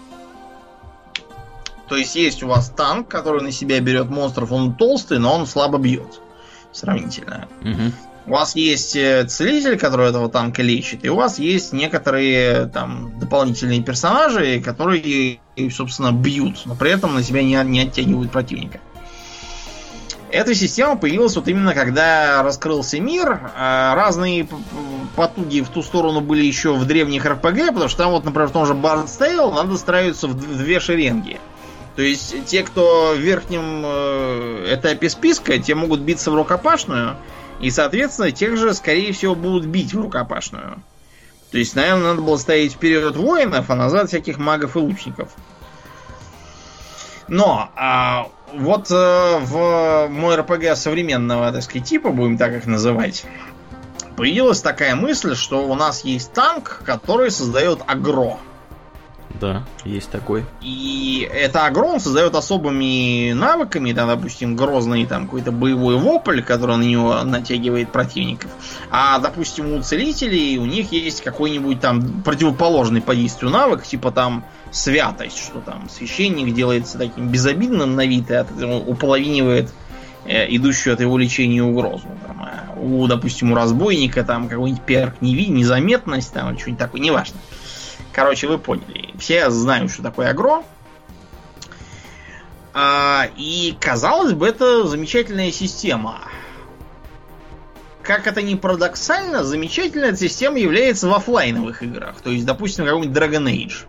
[1.88, 5.46] То есть есть у вас танк, который на себя берет монстров, он толстый, но он
[5.46, 6.22] слабо бьет.
[6.72, 7.48] Сравнительно.
[7.60, 7.92] Угу.
[8.26, 13.18] У вас есть э, целитель, который этого танка лечит, и у вас есть некоторые там
[13.18, 15.40] дополнительные персонажи, которые,
[15.70, 18.80] собственно, бьют, но при этом на себя не, не оттягивают противника.
[20.32, 23.50] Эта система появилась вот именно когда раскрылся мир.
[23.56, 24.46] А разные
[25.16, 28.52] потуги в ту сторону были еще в древних РПГ, потому что там вот, например, в
[28.52, 31.40] том же Bard's Tale надо строиться в две шеренги.
[31.96, 37.16] То есть те, кто в верхнем э, этапе списка, те могут биться в рукопашную,
[37.60, 40.82] и, соответственно, тех же, скорее всего, будут бить в рукопашную.
[41.50, 45.30] То есть, наверное, надо было ставить вперед воинов, а назад всяких магов и лучников.
[47.28, 53.24] Но а, вот э, в мой РПГ современного, так сказать, типа, будем так их называть,
[54.16, 58.38] появилась такая мысль, что у нас есть танк, который создает агро.
[59.38, 60.44] Да, есть такой.
[60.60, 66.82] И это агрон создает особыми навыками, там, допустим, грозный там какой-то боевой вопль, который на
[66.82, 68.50] него натягивает противников.
[68.90, 74.44] А, допустим, у целителей у них есть какой-нибудь там противоположный по действию навык, типа там
[74.72, 78.48] святость, что там священник делается таким безобидным на вид и от,
[78.86, 79.70] уполовинивает
[80.24, 82.08] э, идущую от его лечения угрозу.
[82.26, 87.38] Там, а у, допустим, у разбойника там какой-нибудь перк неви, незаметность, там, что-нибудь такое, неважно.
[88.12, 89.10] Короче, вы поняли.
[89.18, 90.62] Все знают, что такое агро.
[92.72, 96.20] А, и казалось бы, это замечательная система.
[98.02, 102.20] Как это ни парадоксально, замечательная система является в офлайновых играх.
[102.20, 103.86] То есть, допустим, какой-нибудь Dragon Age.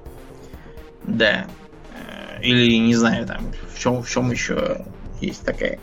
[1.03, 1.47] Да.
[1.95, 4.85] Э, или, не знаю, там, в чем, в чем еще
[5.21, 5.79] есть такая.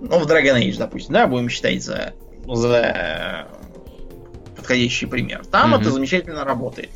[0.00, 2.14] Ну, в Dragon Age, допустим, да, будем считать за,
[2.46, 3.48] за
[4.56, 5.44] подходящий пример.
[5.46, 5.80] Там mm-hmm.
[5.80, 6.90] это замечательно работает.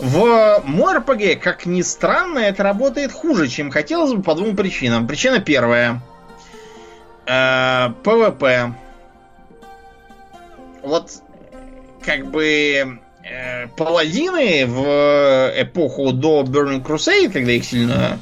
[0.00, 5.06] В MMORPG, как ни странно, это работает хуже, чем хотелось бы по двум причинам.
[5.06, 6.00] Причина первая.
[7.26, 8.72] Э, ПВП.
[10.82, 11.10] Вот
[12.02, 18.18] как бы э, паладины в эпоху до Burning Crusade, когда их сильно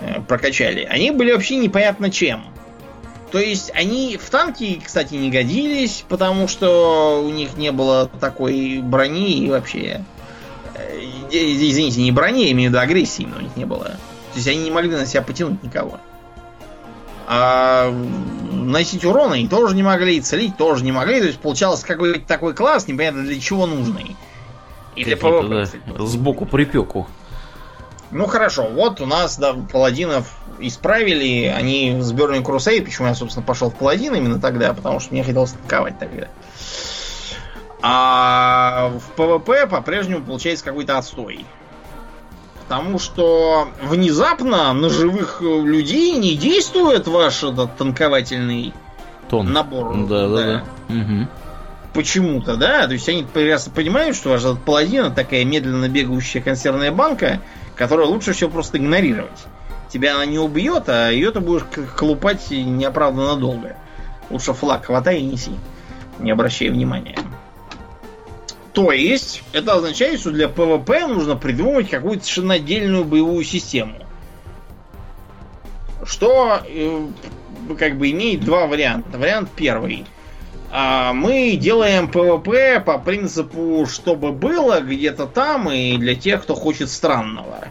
[0.00, 2.44] э, прокачали, они были вообще непонятно чем.
[3.32, 8.80] То есть они в танки, кстати, не годились, потому что у них не было такой
[8.82, 10.02] брони и вообще
[11.30, 13.84] извините, не брони, я имею в виду агрессии у них не было.
[13.84, 15.98] То есть они не могли на себя потянуть никого.
[17.26, 17.92] А
[18.50, 21.20] носить урон они тоже не могли, и целить тоже не могли.
[21.20, 24.16] То есть получался какой-то такой класс, непонятно для чего нужный.
[24.96, 25.68] И для ПВП.
[25.86, 27.06] Да, сбоку припеку.
[28.10, 33.46] Ну хорошо, вот у нас, да, паладинов исправили, они с Burning Crusade, почему я, собственно,
[33.46, 36.26] пошел в паладин именно тогда, потому что мне хотелось танковать тогда.
[37.82, 41.44] А в ПВП по-прежнему получается какой-то отстой.
[42.62, 48.72] Потому что внезапно на живых людей не действует ваш этот танковательный
[49.28, 49.52] Тон.
[49.52, 50.06] набор.
[50.06, 50.64] Да, да, да.
[50.88, 51.28] Мгм.
[51.92, 52.86] Почему-то, да?
[52.86, 57.40] То есть они прекрасно понимают, что ваш этот паладин это такая медленно бегающая консервная банка,
[57.74, 59.46] которую лучше всего просто игнорировать.
[59.88, 61.64] Тебя она не убьет, а ее ты будешь
[61.96, 63.76] колупать неоправданно долго.
[64.30, 65.50] Лучше флаг хватай и неси,
[66.20, 67.18] не обращая внимания.
[68.80, 73.92] То есть, это означает, что для ПВП нужно придумать какую-то совершенно отдельную боевую систему.
[76.02, 77.06] Что э,
[77.78, 79.18] как бы имеет два варианта.
[79.18, 80.06] Вариант первый.
[80.72, 86.88] А, Мы делаем ПВП по принципу, чтобы было где-то там и для тех, кто хочет
[86.88, 87.68] странного.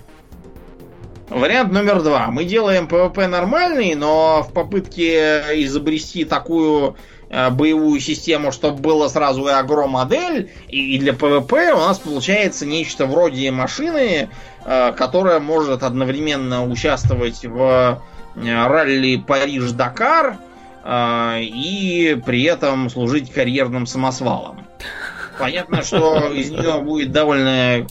[1.30, 2.27] Вариант номер два.
[2.27, 6.98] Мы делаем ПВП нормальный, но в попытке изобрести такую
[7.30, 13.51] боевую систему, чтобы было сразу и агро-модель, и для ПВП у нас получается нечто вроде
[13.51, 14.30] машины,
[14.65, 18.01] э, которая может одновременно участвовать в
[18.35, 20.38] э, ралли Париж-Дакар
[20.84, 24.65] э, и при этом служить карьерным самосвалом.
[25.38, 27.88] Понятно, что из нее будет довольно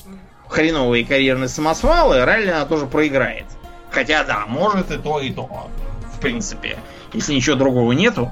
[0.49, 3.47] хреновый карьерный самосвал, и ралли она тоже проиграет.
[3.91, 5.69] Хотя да, может и то, и то.
[6.15, 6.79] В принципе.
[7.13, 8.31] Если ничего другого нету.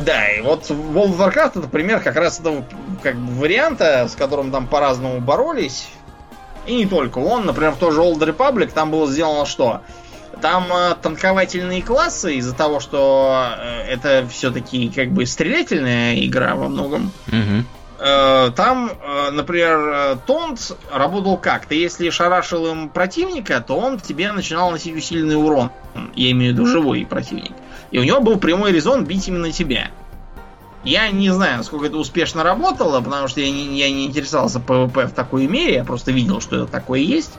[0.00, 2.64] Да, и вот World of Warcraft это пример как раз этого
[3.02, 5.88] как бы варианта, с которым там по-разному боролись.
[6.66, 9.82] И не только он, например, в той же Old Republic там было сделано что?
[10.40, 16.68] Там э, танковательные классы из-за того, что э, это все-таки как бы стрелятельная игра во
[16.68, 17.12] многом.
[17.26, 17.66] Мгм.
[17.98, 21.66] Э, Там, э, например, э, Тонт работал как?
[21.66, 25.70] Ты если шарашил им противника, то он тебе начинал наносить усиленный урон.
[26.14, 27.52] Я имею в виду живой противник.
[27.92, 29.90] И у него был прямой резон бить именно тебя.
[30.82, 35.06] Я не знаю, насколько это успешно работало, потому что я не, я не интересовался ПВП
[35.06, 37.34] в такой мере, я просто видел, что это такое есть.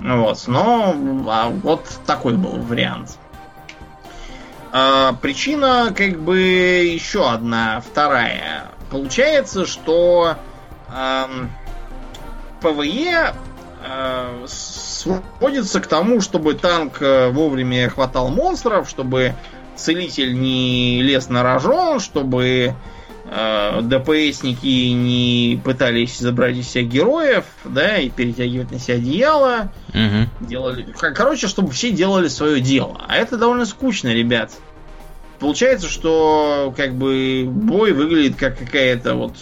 [0.00, 0.94] Вот, но
[1.28, 3.18] а, вот такой был вариант.
[4.72, 8.64] А, причина, как бы, еще одна, вторая.
[8.90, 10.36] Получается, что
[10.94, 11.50] эм,
[12.60, 13.32] ПВЕ
[14.46, 19.34] сводится к тому, чтобы танк э, вовремя хватал монстров, чтобы
[19.76, 22.74] целитель не лез на рожон, чтобы
[23.30, 29.72] э, ДПСники не пытались забрать из себя героев, да, и перетягивать на себя одеяло.
[29.92, 30.28] Мгм.
[30.40, 30.82] Делали.
[30.98, 33.00] Кор- Короче, чтобы все делали свое дело.
[33.06, 34.52] А это довольно скучно, ребят.
[35.38, 39.34] Получается, что как бы бой выглядит как какая-то вот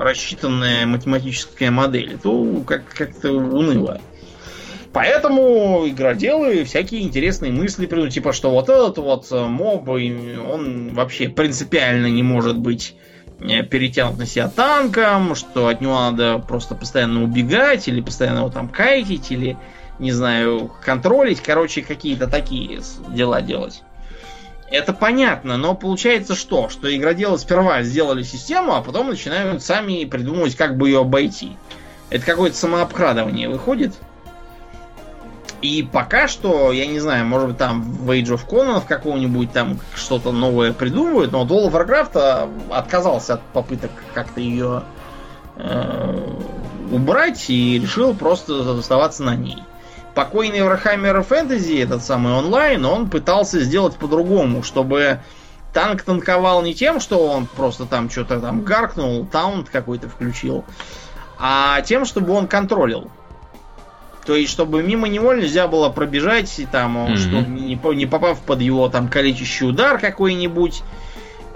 [0.00, 2.14] рассчитанная математическая модель.
[2.14, 4.00] Это как- как-то уныло.
[4.92, 11.28] Поэтому игроделы всякие интересные мысли придумают, типа, что вот этот вот э, моб, он вообще
[11.28, 12.96] принципиально не может быть
[13.38, 18.50] э, перетянут на себя танком, что от него надо просто постоянно убегать, или постоянно его
[18.50, 19.56] там кайтить, или,
[20.00, 22.80] не знаю, контролить, короче, какие-то такие
[23.14, 23.82] дела делать.
[24.70, 26.68] Это понятно, но получается что?
[26.68, 31.56] Что игроделы сперва сделали систему, а потом начинают сами придумывать, как бы ее обойти.
[32.08, 33.94] Это какое-то самообкрадывание выходит.
[35.60, 39.52] И пока что, я не знаю, может быть там в Age of Conan в какого-нибудь
[39.52, 44.84] там что-то новое придумывают, но World of Warcraft а, отказался от попыток как-то ее
[45.56, 46.38] э,
[46.90, 49.58] убрать и решил просто оставаться на ней.
[50.14, 55.20] Покойный Warhammer Fantasy, этот самый онлайн, он пытался сделать по-другому, чтобы
[55.72, 60.64] танк танковал не тем, что он просто там что-то там гаркнул, таунт какой-то включил,
[61.38, 63.10] а тем, чтобы он контролил.
[64.26, 67.16] То есть, чтобы мимо него нельзя было пробежать, и там, он, Мгм.
[67.16, 70.82] что, не, не попав под его там калечащий удар какой-нибудь.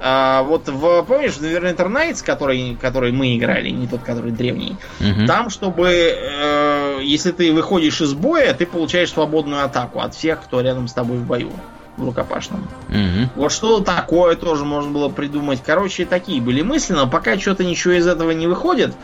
[0.06, 4.76] А, вот в, помнишь, в Neverwinter Nights, который, который мы играли, не тот, который древний,
[5.00, 5.26] Мгм.
[5.26, 10.60] там, чтобы, э, если ты выходишь из боя, ты получаешь свободную атаку от всех, кто
[10.60, 11.52] рядом с тобой в бою,
[11.96, 12.68] в рукопашном.
[12.88, 13.30] Мгм.
[13.34, 15.62] Вот что такое тоже можно было придумать.
[15.64, 18.94] Короче, такие были мысли, но пока что-то ничего из этого не выходит.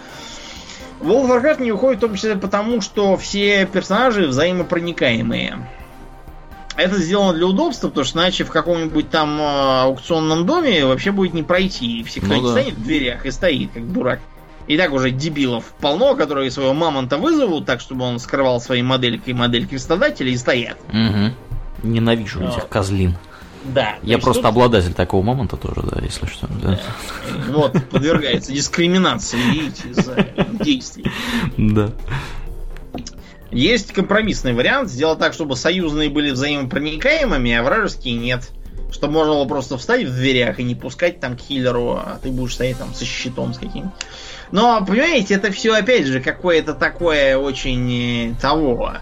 [1.01, 5.67] World of Warcraft не выходит в том числе потому, что все персонажи взаимопроникаемые.
[6.77, 11.35] Это сделано для удобства, потому что иначе в каком-нибудь там э, аукционном доме вообще будет
[11.35, 12.01] не пройти.
[12.01, 12.51] И все кто Ну да.
[12.61, 14.21] стоит в дверях и стоит, как дурак.
[14.67, 19.35] И так уже дебилов полно, которые своего мамонта вызовут, так чтобы он скрывал своей моделькой
[19.35, 20.79] модель крестодателя и стоят.
[20.93, 21.35] Мгм.
[21.83, 22.51] Ненавижу А.
[22.51, 23.17] этих козлин.
[23.65, 23.97] Да.
[24.03, 26.47] Я то просто тут- обладатель такого момента тоже, да, если что.
[26.63, 26.79] Да.
[27.51, 30.15] Вот, подвергается дискриминации, видите, из-за
[30.65, 31.05] действий.
[31.59, 31.91] Да.
[33.51, 38.51] Есть компромиссный вариант, сделать так, чтобы союзные были взаимопроникаемыми, а вражеские нет.
[38.93, 42.31] Чтобы можно было просто встать в дверях и не пускать там к хиллеру, а ты
[42.31, 43.93] будешь стоять там со щитом с каким.
[44.53, 48.95] Но, понимаете, это все, опять же, какое-то такое очень э, того.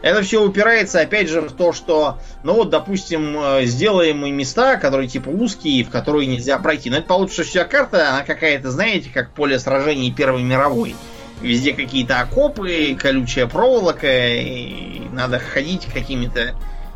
[0.00, 4.76] Это все упирается, опять же, в то, что, ну вот, допустим, э, сделаем мы места,
[4.76, 6.90] которые типа узкие, в которые нельзя пройти.
[6.90, 10.94] Но это получится, что вся карта, она какая-то, знаете, как поле сражений Первой мировой.
[11.40, 16.54] Везде какие-то окопы, колючая проволока, и надо ходить какими-то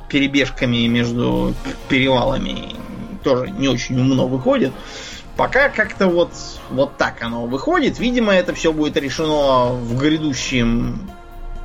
[0.09, 1.55] перебежками между
[1.89, 2.74] перевалами.
[3.23, 4.73] Тоже не очень умно выходит.
[5.36, 6.32] Пока как-то вот,
[6.70, 7.98] вот так оно выходит.
[7.98, 11.09] Видимо, это все будет решено в грядущем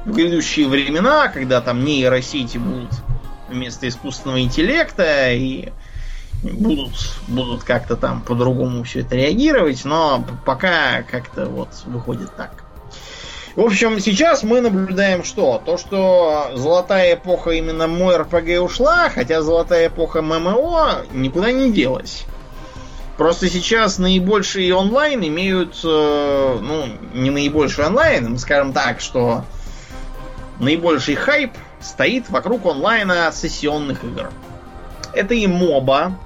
[0.06, 2.92] в грядущие времена, когда там нейросети будут
[3.50, 5.70] вместо искусственного интеллекта и
[6.44, 6.92] будут,
[7.28, 12.63] будут как-то там по-другому все это реагировать, но пока как-то вот выходит так.
[13.56, 15.62] В общем, сейчас мы наблюдаем что?
[15.64, 22.26] То, что золотая эпоха именно мой РПГ ушла, хотя золотая эпоха ММО никуда не делась.
[23.18, 29.46] Просто сейчас наибольший онлайн имеют, э, ну, не наибольший онлайн, скажем так, что
[30.60, 34.32] наибольший хайп стоит вокруг онлайна сессионных игр.
[35.14, 36.18] Это и моба,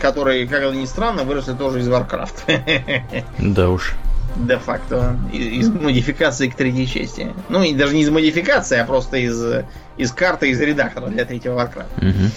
[0.00, 3.24] которые, как это ни странно, выросли тоже из Warcraft.
[3.38, 3.94] Да уж.
[4.38, 5.18] Де-факто.
[5.32, 7.32] Из модификации к третьей части.
[7.48, 9.64] Ну, и даже не из модификации, а просто из,
[9.96, 12.08] из карты, из редактора для третьего Warcraft.
[12.10, 12.30] Угу.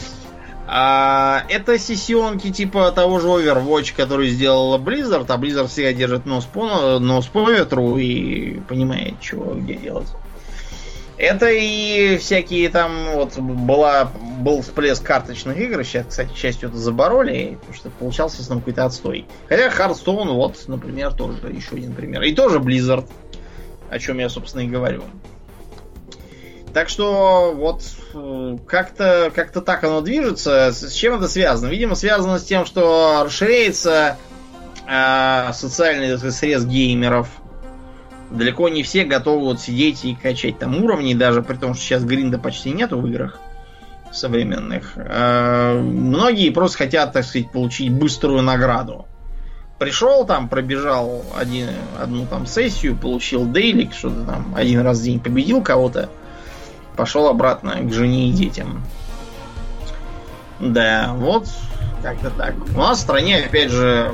[0.73, 6.45] А, это сессионки типа того же Overwatch, который сделала Blizzard, а Blizzard всегда держит нос
[6.45, 10.07] по, нос по ветру и понимает, чего где делать.
[11.21, 17.59] Это и всякие там, вот была, был всплеск карточных игр, сейчас, кстати, частью это забороли,
[17.59, 19.27] потому что получался там какой-то отстой.
[19.47, 22.23] Хотя Hearthstone, вот, например, тоже еще один пример.
[22.23, 23.07] И тоже Blizzard,
[23.91, 25.03] о чем я, собственно, и говорю.
[26.73, 27.83] Так что вот
[28.15, 30.71] э, как-то как так оно движется.
[30.71, 31.69] С чем это связано?
[31.69, 34.17] Видимо, связано с тем, что расширяется
[34.89, 37.27] э, социальный сказать, срез геймеров.
[38.31, 42.03] Далеко не все готовы вот сидеть и качать там уровни, даже при том, что сейчас
[42.03, 43.39] гринда почти нету в играх
[44.11, 44.93] современных.
[44.95, 49.05] Э, многие просто хотят, так сказать, получить быструю награду.
[49.79, 55.19] Пришел там, пробежал один, одну там сессию, получил дейлик, что-то там один раз в день
[55.19, 56.09] победил кого-то
[56.95, 58.83] пошел обратно к жене и детям.
[60.59, 61.47] Да, вот
[62.03, 62.53] как-то так.
[62.75, 64.13] У нас в стране, опять же,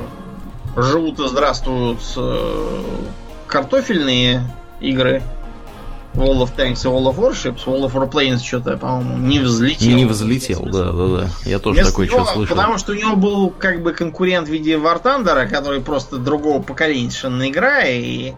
[0.76, 2.82] живут и здравствуют э,
[3.48, 4.42] картофельные
[4.80, 5.22] игры.
[6.14, 7.64] World of Tanks и World of Warships.
[7.66, 9.96] World of Warplanes что-то, по-моему, не взлетел.
[9.96, 11.28] Не взлетел, да, да, да.
[11.44, 12.56] Я тоже Вместо такое что слышал.
[12.56, 16.62] Потому что у него был как бы конкурент в виде War Thunder, который просто другого
[16.62, 18.32] поколения совершенно игра, и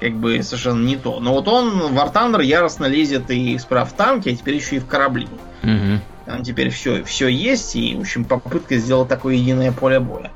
[0.00, 1.20] как бы совершенно не то.
[1.20, 4.80] Но вот он, War Thunder, яростно лезет и справа в танки, а теперь еще и
[4.80, 5.28] в корабли.
[5.62, 6.00] Угу.
[6.26, 10.30] Там теперь все, все есть, и, в общем, попытка сделать такое единое поле боя.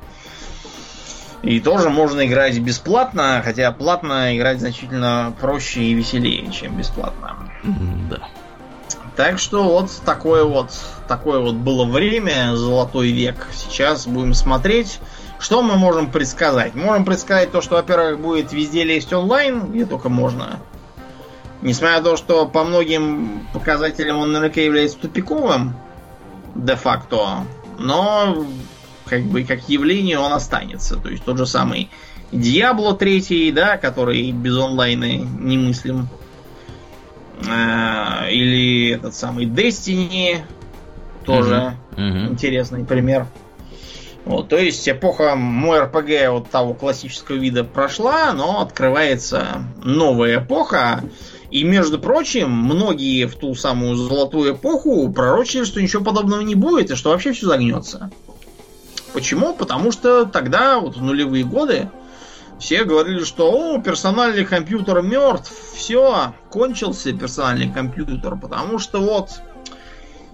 [1.46, 7.36] И тоже можно играть бесплатно, хотя платно играть значительно проще и веселее, чем бесплатно.
[8.10, 8.28] Да.
[9.14, 10.72] Так что вот такое вот
[11.06, 13.46] такое вот было время, золотой век.
[13.54, 14.98] Сейчас будем смотреть,
[15.38, 16.74] что мы можем предсказать?
[16.74, 20.58] Можем предсказать то, что, во-первых, будет везде лезть онлайн, где только можно.
[21.62, 25.76] Несмотря на то, что по многим показателям он наверняка является тупиковым,
[26.56, 27.44] де-факто,
[27.78, 28.44] но
[29.08, 30.96] как бы как явление он останется.
[30.96, 31.90] То есть тот же самый
[32.32, 36.08] Diablo 3, да, который без онлайна немыслим.
[37.48, 40.38] А, или этот самый Destiny,
[41.24, 41.98] тоже mm-hmm.
[41.98, 42.28] Mm-hmm.
[42.30, 43.26] интересный пример.
[44.24, 51.04] Вот, то есть эпоха мой РПГ вот того классического вида прошла, но открывается новая эпоха.
[51.50, 56.90] И, между прочим, многие в ту самую золотую эпоху пророчили, что ничего подобного не будет,
[56.90, 58.10] и что вообще все загнется.
[59.16, 59.54] Почему?
[59.54, 61.88] Потому что тогда, вот в нулевые годы,
[62.58, 69.40] все говорили, что о, персональный компьютер мертв, все, кончился персональный компьютер, потому что вот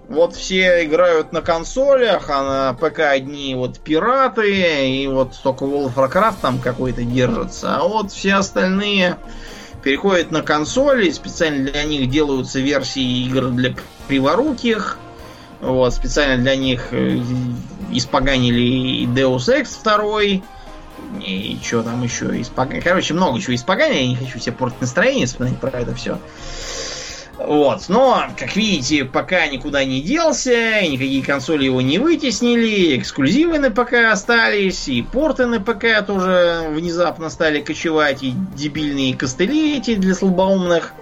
[0.09, 5.95] вот все играют на консолях, а на ПК одни вот пираты, и вот только World
[5.95, 7.77] of Warcraft там какой-то держится.
[7.77, 9.17] А вот все остальные
[9.85, 13.77] переходят на консоли, специально для них делаются версии игр для
[14.09, 14.99] криворуких.
[15.63, 17.21] Вот, специально для них э,
[17.93, 20.43] испоганили и Deus Ex 2,
[21.25, 22.81] и что там еще испоганили.
[22.81, 26.19] Короче, много чего испоганили, я не хочу себе портить настроение, вспоминать про это все.
[27.39, 27.89] Вот.
[27.89, 34.11] Но, как видите, пока никуда не делся, никакие консоли его не вытеснили, эксклюзивы на ПК
[34.11, 40.93] остались, и порты на ПК тоже внезапно стали кочевать, и дебильные костыли эти для слабоумных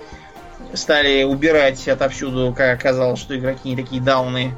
[0.74, 4.55] стали убирать отовсюду, как оказалось, что игроки не такие дауны,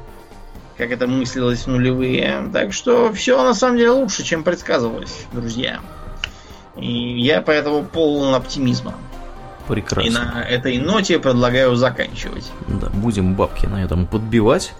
[0.77, 2.49] как это мыслилось в нулевые.
[2.51, 5.79] Так что все на самом деле лучше, чем предсказывалось, друзья.
[6.77, 8.95] И я поэтому полон оптимизма.
[9.67, 10.07] Прекрасно.
[10.07, 12.51] И на этой ноте предлагаю заканчивать.
[12.67, 14.73] Да, будем бабки на этом подбивать.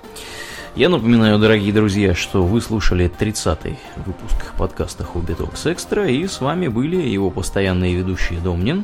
[0.76, 3.78] Я напоминаю, дорогие друзья, что вы слушали 30-й
[4.08, 8.84] выпуск подкаста Talks Extra, и с вами были его постоянные ведущие Домнин